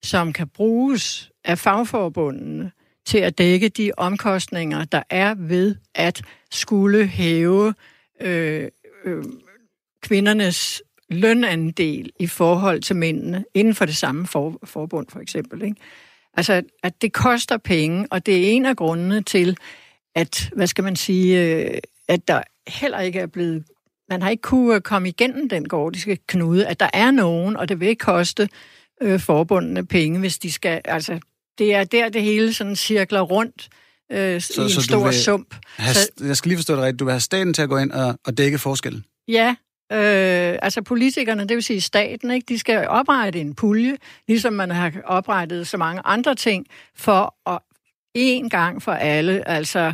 som 0.03 0.33
kan 0.33 0.47
bruges 0.47 1.31
af 1.43 1.57
fagforbundene 1.57 2.71
til 3.05 3.17
at 3.17 3.37
dække 3.37 3.69
de 3.69 3.91
omkostninger, 3.97 4.85
der 4.85 5.03
er 5.09 5.35
ved 5.37 5.75
at 5.95 6.21
skulle 6.51 7.07
hæve 7.07 7.73
øh, 8.21 8.67
øh, 9.05 9.23
kvindernes 10.01 10.81
lønandel 11.09 12.11
i 12.19 12.27
forhold 12.27 12.81
til 12.81 12.95
mændene 12.95 13.45
inden 13.53 13.75
for 13.75 13.85
det 13.85 13.95
samme 13.95 14.27
for, 14.27 14.59
forbund, 14.63 15.07
for 15.09 15.19
eksempel. 15.19 15.63
Ikke? 15.63 15.75
Altså, 16.33 16.61
at 16.83 17.01
det 17.01 17.13
koster 17.13 17.57
penge, 17.57 18.07
og 18.11 18.25
det 18.25 18.37
er 18.37 18.51
en 18.51 18.65
af 18.65 18.75
grundene 18.75 19.21
til, 19.21 19.57
at, 20.15 20.49
hvad 20.55 20.67
skal 20.67 20.83
man 20.83 20.95
sige, 20.95 21.43
øh, 21.43 21.77
at 22.07 22.27
der 22.27 22.41
heller 22.67 22.99
ikke 22.99 23.19
er 23.19 23.27
blevet 23.27 23.63
man 24.09 24.21
har 24.21 24.29
ikke 24.29 24.41
kunne 24.41 24.81
komme 24.81 25.09
igennem 25.09 25.49
den 25.49 25.67
gordiske 25.67 26.17
knude, 26.27 26.67
at 26.67 26.79
der 26.79 26.89
er 26.93 27.11
nogen, 27.11 27.57
og 27.57 27.69
det 27.69 27.79
vil 27.79 27.87
ikke 27.87 28.05
koste 28.05 28.49
øh, 29.01 29.19
forbundene 29.19 29.85
penge, 29.85 30.19
hvis 30.19 30.37
de 30.37 30.51
skal, 30.51 30.81
altså, 30.85 31.19
det 31.57 31.75
er 31.75 31.83
der, 31.83 32.09
det 32.09 32.21
hele 32.21 32.53
sådan 32.53 32.75
cirkler 32.75 33.21
rundt 33.21 33.69
øh, 34.11 34.41
så, 34.41 34.61
i 34.61 34.63
en 34.63 34.69
så 34.69 34.81
stor 34.81 35.03
vil 35.03 35.13
sump. 35.13 35.55
Have, 35.77 35.93
så, 35.93 36.09
jeg 36.19 36.37
skal 36.37 36.49
lige 36.49 36.57
forstå 36.57 36.75
det 36.75 36.81
rigtigt. 36.81 36.99
Du 36.99 37.05
vil 37.05 37.11
have 37.11 37.19
staten 37.19 37.53
til 37.53 37.61
at 37.61 37.69
gå 37.69 37.77
ind 37.77 37.91
og, 37.91 38.19
og 38.25 38.37
dække 38.37 38.57
forskellen? 38.57 39.05
Ja, 39.27 39.55
Øh, 39.91 40.59
altså 40.61 40.81
politikerne, 40.81 41.41
det 41.41 41.55
vil 41.55 41.63
sige 41.63 41.81
staten, 41.81 42.31
ikke, 42.31 42.45
de 42.49 42.59
skal 42.59 42.87
oprette 42.87 43.41
en 43.41 43.55
pulje, 43.55 43.97
ligesom 44.27 44.53
man 44.53 44.71
har 44.71 44.91
oprettet 45.03 45.67
så 45.67 45.77
mange 45.77 46.01
andre 46.05 46.35
ting, 46.35 46.65
for 46.95 47.35
at 47.49 47.59
en 48.13 48.49
gang 48.49 48.81
for 48.81 48.91
alle, 48.91 49.47
altså 49.47 49.93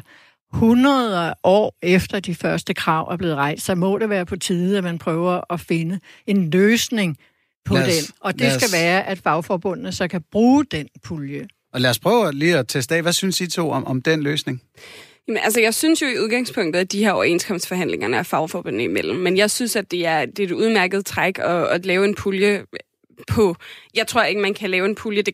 100 0.53 1.33
år 1.43 1.77
efter 1.81 2.19
de 2.19 2.35
første 2.35 2.73
krav 2.73 3.07
er 3.11 3.17
blevet 3.17 3.35
rejst, 3.35 3.65
så 3.65 3.75
må 3.75 3.97
det 3.97 4.09
være 4.09 4.25
på 4.25 4.35
tide, 4.35 4.77
at 4.77 4.83
man 4.83 4.97
prøver 4.97 5.53
at 5.53 5.59
finde 5.59 5.99
en 6.27 6.49
løsning 6.49 7.17
på 7.65 7.75
os, 7.75 7.83
den. 7.83 8.13
Og 8.19 8.39
det 8.39 8.51
skal 8.51 8.69
være, 8.71 9.07
at 9.07 9.17
fagforbundene 9.17 9.91
så 9.91 10.07
kan 10.07 10.21
bruge 10.31 10.65
den 10.65 10.87
pulje. 11.03 11.47
Og 11.73 11.81
lad 11.81 11.89
os 11.89 11.99
prøve 11.99 12.31
lige 12.33 12.57
at 12.57 12.67
teste 12.67 12.95
af. 12.95 13.01
Hvad 13.01 13.13
synes 13.13 13.41
I 13.41 13.47
to 13.47 13.71
om, 13.71 13.87
om 13.87 14.01
den 14.01 14.23
løsning? 14.23 14.61
Jamen, 15.27 15.43
altså, 15.43 15.61
jeg 15.61 15.73
synes 15.73 16.01
jo 16.01 16.07
i 16.07 16.19
udgangspunktet, 16.19 16.79
at 16.79 16.91
de 16.91 17.03
her 17.03 17.11
overenskomstforhandlinger 17.11 18.19
er 18.19 18.23
fagforbundene 18.23 18.83
imellem. 18.83 19.19
Men 19.19 19.37
jeg 19.37 19.51
synes, 19.51 19.75
at 19.75 19.91
det 19.91 20.05
er, 20.05 20.25
det 20.25 20.39
er 20.39 20.43
et 20.43 20.51
udmærket 20.51 21.05
træk 21.05 21.39
at, 21.39 21.67
at 21.67 21.85
lave 21.85 22.05
en 22.05 22.15
pulje 22.15 22.65
på... 23.27 23.55
Jeg 23.95 24.07
tror 24.07 24.23
ikke, 24.23 24.41
man 24.41 24.53
kan 24.53 24.69
lave 24.69 24.85
en 24.85 24.95
pulje. 24.95 25.21
Det 25.21 25.33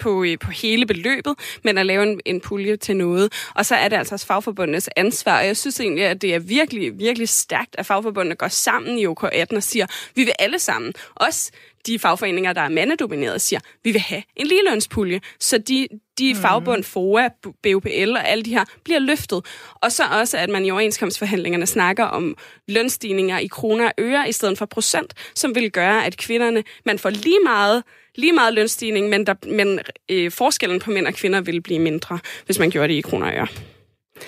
på, 0.00 0.24
øh, 0.24 0.38
på 0.38 0.50
hele 0.50 0.86
beløbet, 0.86 1.34
men 1.64 1.78
at 1.78 1.86
lave 1.86 2.02
en, 2.02 2.20
en 2.24 2.40
pulje 2.40 2.76
til 2.76 2.96
noget. 2.96 3.32
Og 3.54 3.66
så 3.66 3.74
er 3.74 3.88
det 3.88 3.96
altså 3.96 4.26
fagforbundenes 4.26 4.88
ansvar, 4.96 5.38
og 5.38 5.46
jeg 5.46 5.56
synes 5.56 5.80
egentlig, 5.80 6.04
at 6.04 6.22
det 6.22 6.34
er 6.34 6.38
virkelig, 6.38 6.98
virkelig 6.98 7.28
stærkt, 7.28 7.76
at 7.78 7.86
fagforbundene 7.86 8.34
går 8.34 8.48
sammen 8.48 8.98
i 8.98 9.06
OK18 9.06 9.56
og 9.56 9.62
siger, 9.62 9.86
vi 10.14 10.24
vil 10.24 10.32
alle 10.38 10.58
sammen, 10.58 10.92
også 11.14 11.50
de 11.86 11.98
fagforeninger, 11.98 12.52
der 12.52 12.60
er 12.60 12.68
mandedomineret, 12.68 13.40
siger, 13.40 13.60
vi 13.84 13.92
vil 13.92 14.00
have 14.00 14.22
en 14.36 14.46
ligelønspulje, 14.46 15.20
så 15.40 15.58
de, 15.58 15.88
de 16.18 16.34
mm. 16.34 16.40
fagbund, 16.40 16.84
FOA, 16.84 17.28
BUPL 17.62 18.16
og 18.16 18.28
alle 18.28 18.44
de 18.44 18.50
her, 18.50 18.64
bliver 18.84 18.98
løftet. 18.98 19.46
Og 19.74 19.92
så 19.92 20.02
også, 20.20 20.38
at 20.38 20.50
man 20.50 20.64
i 20.64 20.70
overenskomstforhandlingerne 20.70 21.66
snakker 21.66 22.04
om 22.04 22.36
lønstigninger 22.68 23.38
i 23.38 23.46
kroner 23.46 23.86
og 23.86 23.92
øre 23.98 24.28
i 24.28 24.32
stedet 24.32 24.58
for 24.58 24.66
procent, 24.66 25.14
som 25.34 25.54
vil 25.54 25.70
gøre, 25.70 26.06
at 26.06 26.16
kvinderne, 26.16 26.64
man 26.84 26.98
får 26.98 27.10
lige 27.10 27.40
meget 27.44 27.82
lige 28.14 28.32
meget 28.32 28.54
lønstigning, 28.54 29.08
men, 29.08 29.26
der, 29.26 29.34
men 29.46 29.78
øh, 30.08 30.30
forskellen 30.30 30.80
på 30.80 30.90
mænd 30.90 31.06
og 31.06 31.14
kvinder 31.14 31.40
vil 31.40 31.60
blive 31.60 31.78
mindre, 31.78 32.18
hvis 32.46 32.58
man 32.58 32.70
gjorde 32.70 32.88
det 32.88 32.94
i 32.94 33.00
kroner 33.00 33.26
og 33.26 33.32
øre. 33.32 33.46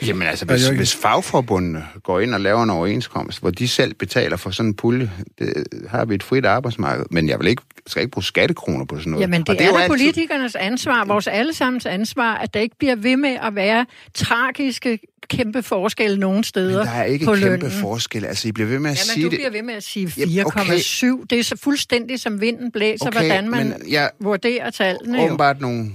Jamen 0.07 0.29
altså, 0.29 0.45
hvis, 0.45 0.69
hvis 0.69 0.95
fagforbundene 0.97 1.87
går 2.03 2.21
ind 2.21 2.35
og 2.35 2.41
laver 2.41 2.63
en 2.63 2.71
overenskomst, 2.71 3.41
hvor 3.41 3.51
de 3.51 3.69
selv 3.69 3.95
betaler 3.95 4.37
for 4.37 4.51
sådan 4.51 4.71
en 4.71 4.75
pulje, 4.75 5.11
det, 5.39 5.67
har 5.89 6.05
vi 6.05 6.15
et 6.15 6.23
frit 6.23 6.47
arbejdsmarked. 6.47 7.05
Men 7.11 7.29
jeg 7.29 7.39
vil 7.39 7.47
ikke, 7.47 7.63
skal 7.87 8.03
ikke 8.03 8.11
bruge 8.11 8.25
skattekroner 8.25 8.85
på 8.85 8.99
sådan 8.99 9.11
noget. 9.11 9.23
Jamen 9.23 9.41
det, 9.41 9.49
og 9.49 9.55
det 9.59 9.65
er, 9.65 9.69
er 9.69 9.73
da 9.73 9.83
altid... 9.83 9.97
politikernes 9.97 10.55
ansvar, 10.55 11.05
vores 11.05 11.27
allesammens 11.27 11.87
ansvar, 11.87 12.35
at 12.35 12.55
der 12.55 12.61
ikke 12.61 12.77
bliver 12.79 12.97
ved 12.97 13.17
med 13.17 13.37
at 13.43 13.55
være 13.55 13.87
tragiske 14.15 14.99
kæmpe 15.37 15.63
forskelle 15.63 16.17
nogen 16.21 16.45
steder 16.45 16.79
Men 16.79 16.87
der 16.87 16.93
er 16.93 17.05
ikke 17.05 17.25
på 17.25 17.35
kæmpe 17.35 17.47
lønnen. 17.47 17.71
forskel. 17.71 18.25
Altså, 18.25 18.49
I 18.49 18.53
bliver 18.53 18.69
ved 18.69 18.79
med 18.79 18.91
at 18.91 18.97
Jamen, 18.97 19.15
sige 19.15 19.25
du 19.25 19.31
det. 19.31 19.39
bliver 19.39 19.51
ved 19.51 19.63
med 19.63 19.75
at 19.75 19.83
sige 19.83 20.07
4,7. 20.07 20.45
Okay. 20.45 21.25
Det 21.31 21.39
er 21.39 21.43
så 21.43 21.57
fuldstændig 21.57 22.21
som 22.21 22.41
vinden 22.41 22.73
blæser, 22.73 23.07
okay, 23.07 23.19
hvordan 23.19 23.51
man 23.51 23.83
jeg, 23.91 24.11
vurderer 24.21 24.71
tallene. 24.71 25.23
Åbenbart 25.25 25.61
nogle 25.61 25.91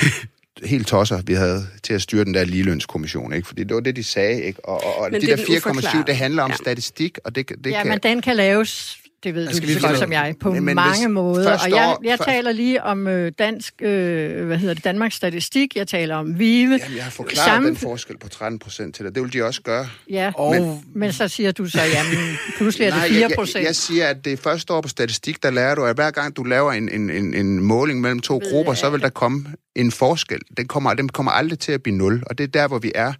helt 0.64 0.86
tosser, 0.86 1.22
vi 1.26 1.34
havde 1.34 1.66
til 1.82 1.94
at 1.94 2.02
styre 2.02 2.24
den 2.24 2.34
der 2.34 2.44
ligelønskommission, 2.44 3.32
ikke? 3.32 3.48
Fordi 3.48 3.64
det 3.64 3.74
var 3.74 3.80
det, 3.80 3.96
de 3.96 4.04
sagde, 4.04 4.42
ikke? 4.42 4.64
Og, 4.64 4.84
og, 4.84 4.96
og 4.98 5.12
de 5.12 5.26
der 5.26 5.36
4,7, 5.36 6.04
det 6.06 6.16
handler 6.16 6.42
om 6.42 6.50
ja. 6.50 6.56
statistik, 6.56 7.18
og 7.24 7.34
det, 7.34 7.48
det 7.64 7.70
ja, 7.70 7.82
kan... 7.82 7.88
men 7.88 7.98
den 8.02 8.22
kan 8.22 8.36
laves 8.36 8.98
det 9.24 9.34
ved 9.34 9.48
du 9.48 9.60
lige 9.60 9.80
så 9.80 9.86
godt 9.88 9.98
som 9.98 10.12
jeg, 10.12 10.34
på 10.40 10.52
men, 10.52 10.64
men 10.64 10.74
mange 10.74 11.08
måder. 11.08 11.58
Og 11.64 11.70
jeg, 11.70 11.96
jeg 12.04 12.18
taler 12.18 12.52
lige 12.52 12.82
om 12.82 13.06
øh, 13.06 13.32
dansk, 13.38 13.74
øh, 13.82 14.46
hvad 14.46 14.58
hedder 14.58 14.74
det, 14.74 14.84
Danmarks 14.84 15.14
Statistik, 15.14 15.76
jeg 15.76 15.88
taler 15.88 16.16
om 16.16 16.38
VIVE. 16.38 16.78
Jamen, 16.82 16.96
jeg 16.96 17.04
har 17.04 17.10
forklaret 17.10 17.46
Samme... 17.46 17.68
den 17.68 17.76
forskel 17.76 18.18
på 18.18 18.28
13 18.28 18.58
procent 18.58 18.94
til 18.94 19.04
dig. 19.04 19.14
Det 19.14 19.22
vil 19.22 19.32
de 19.32 19.42
også 19.42 19.62
gøre. 19.62 19.88
Ja, 20.10 20.32
og... 20.34 20.50
men, 20.50 20.84
men 20.94 21.12
så 21.12 21.28
siger 21.28 21.52
du 21.52 21.66
så, 21.66 21.80
jamen, 21.82 22.36
pludselig 22.56 22.86
er 22.86 22.94
det 22.94 23.02
4 23.10 23.30
procent. 23.36 23.54
Jeg, 23.54 23.60
jeg, 23.60 23.66
jeg 23.66 23.76
siger, 23.76 24.06
at 24.06 24.24
det 24.24 24.38
første 24.38 24.72
år 24.72 24.80
på 24.80 24.88
statistik, 24.88 25.42
der 25.42 25.50
lærer 25.50 25.74
du, 25.74 25.84
at 25.84 25.94
hver 25.94 26.10
gang 26.10 26.36
du 26.36 26.42
laver 26.42 26.72
en, 26.72 26.88
en, 26.88 27.10
en, 27.10 27.34
en 27.34 27.60
måling 27.62 28.00
mellem 28.00 28.20
to 28.20 28.40
grupper, 28.50 28.74
så 28.74 28.90
vil 28.90 29.00
der 29.00 29.08
komme 29.08 29.46
en 29.76 29.92
forskel. 29.92 30.40
Den 30.56 30.68
kommer, 30.68 30.94
den 30.94 31.08
kommer 31.08 31.32
aldrig 31.32 31.58
til 31.58 31.72
at 31.72 31.82
blive 31.82 31.96
nul, 31.96 32.22
og 32.26 32.38
det 32.38 32.44
er 32.44 32.48
der, 32.48 32.68
hvor 32.68 32.78
vi 32.78 32.92
er. 32.94 33.12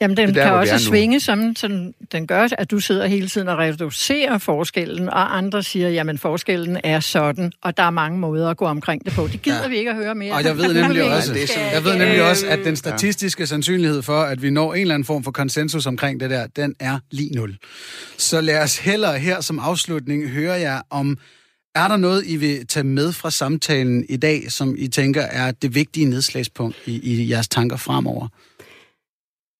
Jamen, 0.00 0.16
den 0.16 0.34
der, 0.34 0.44
kan 0.44 0.52
også 0.52 0.78
svinge, 0.78 1.20
som, 1.20 1.56
som 1.56 1.92
den 2.12 2.26
gør, 2.26 2.48
at 2.58 2.70
du 2.70 2.80
sidder 2.80 3.06
hele 3.06 3.28
tiden 3.28 3.48
og 3.48 3.58
reducerer 3.58 4.38
forskellen, 4.38 5.08
og 5.08 5.36
andre 5.36 5.62
siger, 5.62 5.88
jamen, 5.88 6.18
forskellen 6.18 6.80
er 6.84 7.00
sådan, 7.00 7.52
og 7.62 7.76
der 7.76 7.82
er 7.82 7.90
mange 7.90 8.18
måder 8.18 8.50
at 8.50 8.56
gå 8.56 8.64
omkring 8.64 9.04
det 9.04 9.12
på. 9.12 9.28
Det 9.32 9.42
gider 9.42 9.62
ja. 9.62 9.68
vi 9.68 9.76
ikke 9.76 9.90
at 9.90 9.96
høre 9.96 10.14
mere. 10.14 10.34
Og 10.34 10.44
jeg 10.44 10.56
ved 10.56 10.74
nemlig 10.82 11.02
også, 11.02 11.34
jeg 11.72 11.84
ved 11.84 11.96
nemlig 11.96 12.22
også, 12.30 12.46
at 12.46 12.58
den 12.64 12.76
statistiske 12.76 13.46
sandsynlighed 13.46 14.02
for, 14.02 14.20
at 14.20 14.42
vi 14.42 14.50
når 14.50 14.74
en 14.74 14.80
eller 14.80 14.94
anden 14.94 15.06
form 15.06 15.24
for 15.24 15.30
konsensus 15.30 15.86
omkring 15.86 16.20
det 16.20 16.30
der, 16.30 16.46
den 16.46 16.74
er 16.80 16.98
lige 17.10 17.34
nul. 17.34 17.56
Så 18.18 18.40
lad 18.40 18.62
os 18.62 18.78
hellere 18.78 19.18
her 19.18 19.40
som 19.40 19.58
afslutning 19.58 20.28
høre 20.28 20.52
jer 20.52 20.80
om, 20.90 21.18
er 21.74 21.88
der 21.88 21.96
noget, 21.96 22.26
I 22.26 22.36
vil 22.36 22.66
tage 22.66 22.84
med 22.84 23.12
fra 23.12 23.30
samtalen 23.30 24.04
i 24.08 24.16
dag, 24.16 24.52
som 24.52 24.74
I 24.78 24.88
tænker 24.88 25.22
er 25.22 25.50
det 25.50 25.74
vigtige 25.74 26.06
nedslagspunkt 26.06 26.76
i, 26.86 27.00
i 27.00 27.30
jeres 27.30 27.48
tanker 27.48 27.76
fremover? 27.76 28.28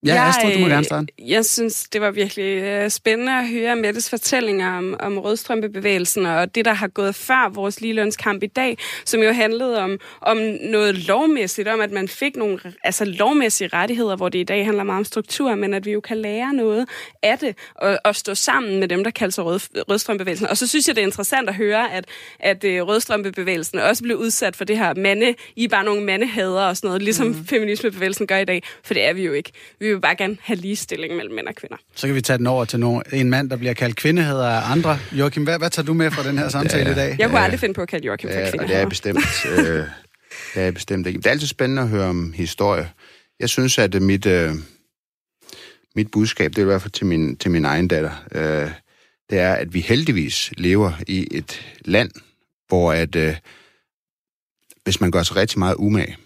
Ja, 0.07 0.15
jeg, 0.15 0.29
Astrid, 0.29 0.55
du 0.55 0.59
må 0.59 0.67
gerne 0.67 0.85
starte. 0.85 1.07
Jeg 1.19 1.45
synes, 1.45 1.85
det 1.93 2.01
var 2.01 2.11
virkelig 2.11 2.63
øh, 2.63 2.91
spændende 2.91 3.33
at 3.33 3.49
høre 3.49 3.77
Mettes 3.77 4.11
fortællinger 4.11 4.77
om, 4.79 4.97
om 5.01 5.19
rødstrømpebevægelsen 5.19 6.27
og 6.27 6.55
det, 6.55 6.65
der 6.65 6.73
har 6.73 6.89
gået 6.89 7.15
før 7.15 7.49
vores 7.49 7.81
ligelønskamp 7.81 8.43
i 8.43 8.47
dag, 8.47 8.79
som 9.05 9.21
jo 9.21 9.33
handlede 9.33 9.79
om, 9.81 9.99
om 10.21 10.37
noget 10.61 10.95
lovmæssigt, 11.09 11.69
om 11.69 11.81
at 11.81 11.91
man 11.91 12.09
fik 12.09 12.37
nogle 12.37 12.59
altså 12.85 13.05
lovmæssige 13.05 13.69
rettigheder, 13.73 14.17
hvor 14.17 14.29
det 14.29 14.39
i 14.39 14.45
dag 14.45 14.65
handler 14.65 14.85
meget 14.85 14.99
om 14.99 15.05
struktur, 15.05 15.55
men 15.55 15.75
at 15.75 15.87
vi 15.87 15.93
jo 15.93 16.01
kan 16.01 16.17
lære 16.17 16.53
noget 16.53 16.89
af 17.23 17.39
det 17.39 17.57
og, 17.75 17.99
og 18.05 18.17
stå 18.17 18.35
sammen 18.35 18.81
med 18.81 18.89
dem, 18.89 19.05
der 19.05 19.11
kalder 19.11 19.33
sig 19.33 19.45
rød, 19.45 19.61
rødstrømpebevægelsen. 19.89 20.47
Og 20.47 20.57
så 20.57 20.67
synes 20.67 20.89
jeg, 20.89 20.97
det 20.97 21.03
er 21.03 21.07
interessant 21.07 21.49
at 21.49 21.55
høre, 21.55 21.93
at, 21.93 22.05
at 22.41 22.65
øh, 22.65 22.83
rødstrømpebevægelsen 22.83 23.79
også 23.79 24.03
blev 24.03 24.17
udsat 24.17 24.57
for 24.57 24.65
det 24.65 24.79
her 24.79 24.95
mande, 24.95 25.35
I 25.57 25.65
er 25.65 25.69
bare 25.69 25.85
nogle 25.85 26.05
mandehader 26.05 26.63
og 26.63 26.77
sådan 26.77 26.89
noget, 26.89 27.03
ligesom 27.03 27.27
mm. 27.27 27.47
feminismebevægelsen 27.47 28.27
gør 28.27 28.39
i 28.39 28.45
dag, 28.45 28.63
for 28.85 28.95
det 28.95 29.05
er 29.05 29.13
vi 29.13 29.25
jo 29.25 29.33
ikke. 29.33 29.53
Vi 29.81 29.94
vil 29.95 30.01
bare 30.01 30.17
gerne 30.17 30.37
have 30.41 30.57
ligestilling 30.57 31.17
mellem 31.17 31.35
mænd 31.35 31.47
og 31.47 31.55
kvinder. 31.55 31.77
Så 31.95 32.07
kan 32.07 32.17
vi 32.17 32.21
tage 32.21 32.39
den 32.39 32.47
over 32.47 32.65
til 32.65 32.81
nogen, 32.81 33.03
en 33.13 33.31
mand, 33.31 33.51
der 33.51 33.57
bliver 33.57 33.75
kaldt 33.75 33.97
kvindeheder 33.97 34.49
af 34.49 34.71
andre. 34.71 34.99
Joachim, 35.13 35.45
hvad, 35.45 35.59
hvad 35.59 35.71
tager 35.71 35.87
du 35.87 35.95
med 35.95 36.11
fra 36.11 36.29
den 36.29 36.39
her 36.39 36.49
samtale 36.49 36.91
i 36.91 36.95
dag? 36.95 37.17
Jeg 37.19 37.29
kunne 37.29 37.41
aldrig 37.41 37.61
finde 37.61 37.75
på 37.75 37.83
at 37.83 37.89
kalde 37.89 38.07
Joachim 38.07 38.31
for 38.31 38.41
kvindeheder. 38.41 38.67
Det 38.67 38.77
er 38.77 38.89
bestemt. 38.89 39.47
øh, 39.59 39.85
det 40.55 40.63
er 40.63 40.71
bestemt 40.71 41.07
ikke. 41.07 41.19
Det 41.19 41.27
er 41.27 41.31
altid 41.31 41.47
spændende 41.47 41.83
at 41.83 41.89
høre 41.89 42.09
om 42.09 42.33
historie. 42.33 42.91
Jeg 43.41 43.49
synes, 43.49 43.79
at 43.79 44.03
mit, 44.03 44.27
øh, 44.27 44.55
mit 45.97 46.11
budskab, 46.11 46.51
det 46.51 46.59
er 46.59 46.63
i 46.63 46.65
hvert 46.65 46.83
fald 46.83 46.93
til 46.93 47.07
min, 47.07 47.37
til 47.37 47.51
min 47.51 47.65
egen 47.65 47.89
datter, 47.89 48.11
øh, 48.33 48.71
det 49.31 49.39
er, 49.39 49.55
at 49.55 49.75
vi 49.75 49.81
heldigvis 49.81 50.53
lever 50.57 50.93
i 51.07 51.29
et 51.31 51.67
land, 51.85 52.11
hvor 52.69 52.93
at, 52.93 53.17
øh, 53.17 53.37
hvis 54.85 55.01
man 55.01 55.11
gør 55.11 55.23
sig 55.23 55.37
rigtig 55.37 55.59
meget 55.59 55.75
umage, 55.79 56.17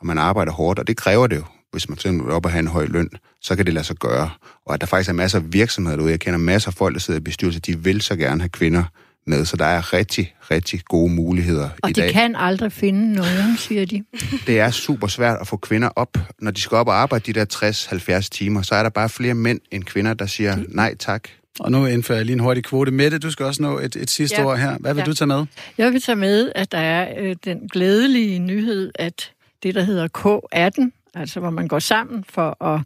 og 0.00 0.06
man 0.06 0.18
arbejder 0.18 0.52
hårdt, 0.52 0.78
og 0.78 0.86
det 0.86 0.96
kræver 0.96 1.26
det 1.26 1.36
jo, 1.36 1.44
hvis 1.72 1.88
man 1.88 2.24
vil 2.24 2.30
op 2.30 2.44
og 2.44 2.50
have 2.50 2.60
en 2.60 2.66
høj 2.66 2.86
løn, 2.86 3.10
så 3.40 3.56
kan 3.56 3.66
det 3.66 3.74
lade 3.74 3.84
sig 3.84 3.96
gøre. 3.96 4.30
Og 4.66 4.74
at 4.74 4.80
der 4.80 4.86
faktisk 4.86 5.10
er 5.10 5.14
masser 5.14 5.38
af 5.38 5.52
virksomheder 5.52 5.96
derude, 5.96 6.10
jeg 6.10 6.20
kender 6.20 6.38
masser 6.38 6.70
af 6.70 6.74
folk, 6.74 6.94
der 6.94 7.00
sidder 7.00 7.20
i 7.20 7.22
bestyrelser, 7.22 7.60
de 7.60 7.78
vil 7.78 8.02
så 8.02 8.16
gerne 8.16 8.40
have 8.40 8.48
kvinder 8.48 8.84
med, 9.26 9.44
så 9.44 9.56
der 9.56 9.64
er 9.64 9.92
rigtig, 9.92 10.34
rigtig 10.50 10.80
gode 10.84 11.12
muligheder 11.12 11.68
og 11.82 11.90
i 11.90 11.92
dag. 11.92 12.04
Og 12.04 12.08
de 12.08 12.12
kan 12.12 12.36
aldrig 12.36 12.72
finde 12.72 13.12
nogen, 13.12 13.56
siger 13.58 13.86
de. 13.86 14.04
Det 14.46 14.60
er 14.60 14.70
super 14.70 15.06
svært 15.06 15.38
at 15.40 15.46
få 15.46 15.56
kvinder 15.56 15.88
op. 15.88 16.18
Når 16.38 16.50
de 16.50 16.60
skal 16.60 16.76
op 16.76 16.88
og 16.88 16.94
arbejde 16.94 17.32
de 17.32 17.40
der 17.40 18.20
60-70 18.24 18.28
timer, 18.28 18.62
så 18.62 18.74
er 18.74 18.82
der 18.82 18.90
bare 18.90 19.08
flere 19.08 19.34
mænd 19.34 19.60
end 19.70 19.84
kvinder, 19.84 20.14
der 20.14 20.26
siger 20.26 20.56
nej 20.68 20.94
tak. 20.94 21.28
Og 21.60 21.72
nu 21.72 21.86
indfører 21.86 22.18
jeg 22.18 22.26
lige 22.26 22.34
en 22.34 22.40
hurtig 22.40 22.64
kvote. 22.64 22.90
Mette, 22.90 23.18
du 23.18 23.30
skal 23.30 23.46
også 23.46 23.62
nå 23.62 23.78
et, 23.78 23.96
et 23.96 24.10
sidste 24.10 24.40
ja. 24.40 24.46
ord 24.46 24.58
her. 24.58 24.78
Hvad 24.78 24.94
vil 24.94 25.00
ja. 25.00 25.06
du 25.06 25.14
tage 25.14 25.28
med? 25.28 25.46
Jeg 25.78 25.92
vil 25.92 26.02
tage 26.02 26.16
med, 26.16 26.52
at 26.54 26.72
der 26.72 26.78
er 26.78 27.14
øh, 27.18 27.36
den 27.44 27.68
glædelige 27.72 28.38
nyhed, 28.38 28.92
at 28.94 29.32
det, 29.62 29.74
der 29.74 29.82
hedder 29.82 30.08
K18, 30.18 30.95
altså 31.16 31.40
hvor 31.40 31.50
man 31.50 31.68
går 31.68 31.78
sammen 31.78 32.24
for 32.24 32.64
at 32.64 32.80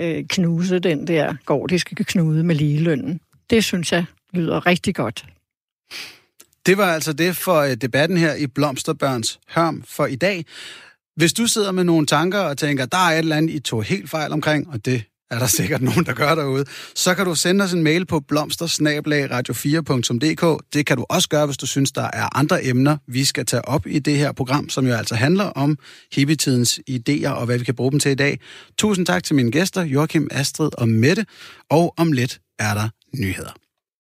øh, 0.00 0.24
knuse 0.28 0.78
den 0.78 1.06
der 1.06 1.34
gordiske 1.44 2.04
knude 2.04 2.44
med 2.44 2.54
ligelønnen. 2.54 3.20
Det 3.50 3.64
synes 3.64 3.92
jeg 3.92 4.04
lyder 4.32 4.66
rigtig 4.66 4.94
godt. 4.94 5.26
Det 6.66 6.78
var 6.78 6.92
altså 6.92 7.12
det 7.12 7.36
for 7.36 7.56
øh, 7.56 7.74
debatten 7.74 8.18
her 8.18 8.34
i 8.34 8.46
Blomsterbørns 8.46 9.40
Hørm 9.48 9.82
for 9.82 10.06
i 10.06 10.16
dag. 10.16 10.44
Hvis 11.16 11.32
du 11.32 11.46
sidder 11.46 11.72
med 11.72 11.84
nogle 11.84 12.06
tanker 12.06 12.40
og 12.40 12.58
tænker, 12.58 12.86
der 12.86 12.96
er 12.96 13.10
et 13.12 13.18
eller 13.18 13.36
andet, 13.36 13.54
I 13.54 13.60
tog 13.60 13.84
helt 13.84 14.10
fejl 14.10 14.32
omkring, 14.32 14.68
og 14.68 14.84
det 14.84 15.04
er 15.30 15.38
der 15.38 15.46
sikkert 15.58 15.82
nogen, 15.82 16.06
der 16.06 16.12
gør 16.12 16.34
derude, 16.34 16.64
så 16.94 17.14
kan 17.14 17.26
du 17.26 17.34
sende 17.34 17.64
os 17.64 17.72
en 17.72 17.82
mail 17.82 18.06
på 18.06 18.20
blomstersnablagradio4.dk. 18.32 20.64
Det 20.72 20.86
kan 20.86 20.96
du 20.96 21.06
også 21.08 21.28
gøre, 21.28 21.46
hvis 21.46 21.56
du 21.56 21.66
synes, 21.66 21.92
der 21.92 22.10
er 22.12 22.38
andre 22.38 22.64
emner, 22.64 22.96
vi 23.08 23.24
skal 23.24 23.46
tage 23.46 23.68
op 23.68 23.86
i 23.86 23.98
det 23.98 24.18
her 24.18 24.32
program, 24.32 24.68
som 24.68 24.86
jo 24.86 24.92
altså 24.92 25.14
handler 25.14 25.44
om 25.44 25.78
hippietidens 26.12 26.80
idéer 26.90 27.28
og 27.28 27.46
hvad 27.46 27.58
vi 27.58 27.64
kan 27.64 27.74
bruge 27.74 27.90
dem 27.90 28.00
til 28.00 28.10
i 28.10 28.14
dag. 28.14 28.40
Tusind 28.78 29.06
tak 29.06 29.24
til 29.24 29.36
mine 29.36 29.50
gæster, 29.50 29.82
Joachim, 29.82 30.28
Astrid 30.30 30.70
og 30.78 30.88
Mette, 30.88 31.26
og 31.70 31.94
om 31.96 32.12
lidt 32.12 32.40
er 32.58 32.74
der 32.74 32.88
nyheder. 33.14 33.65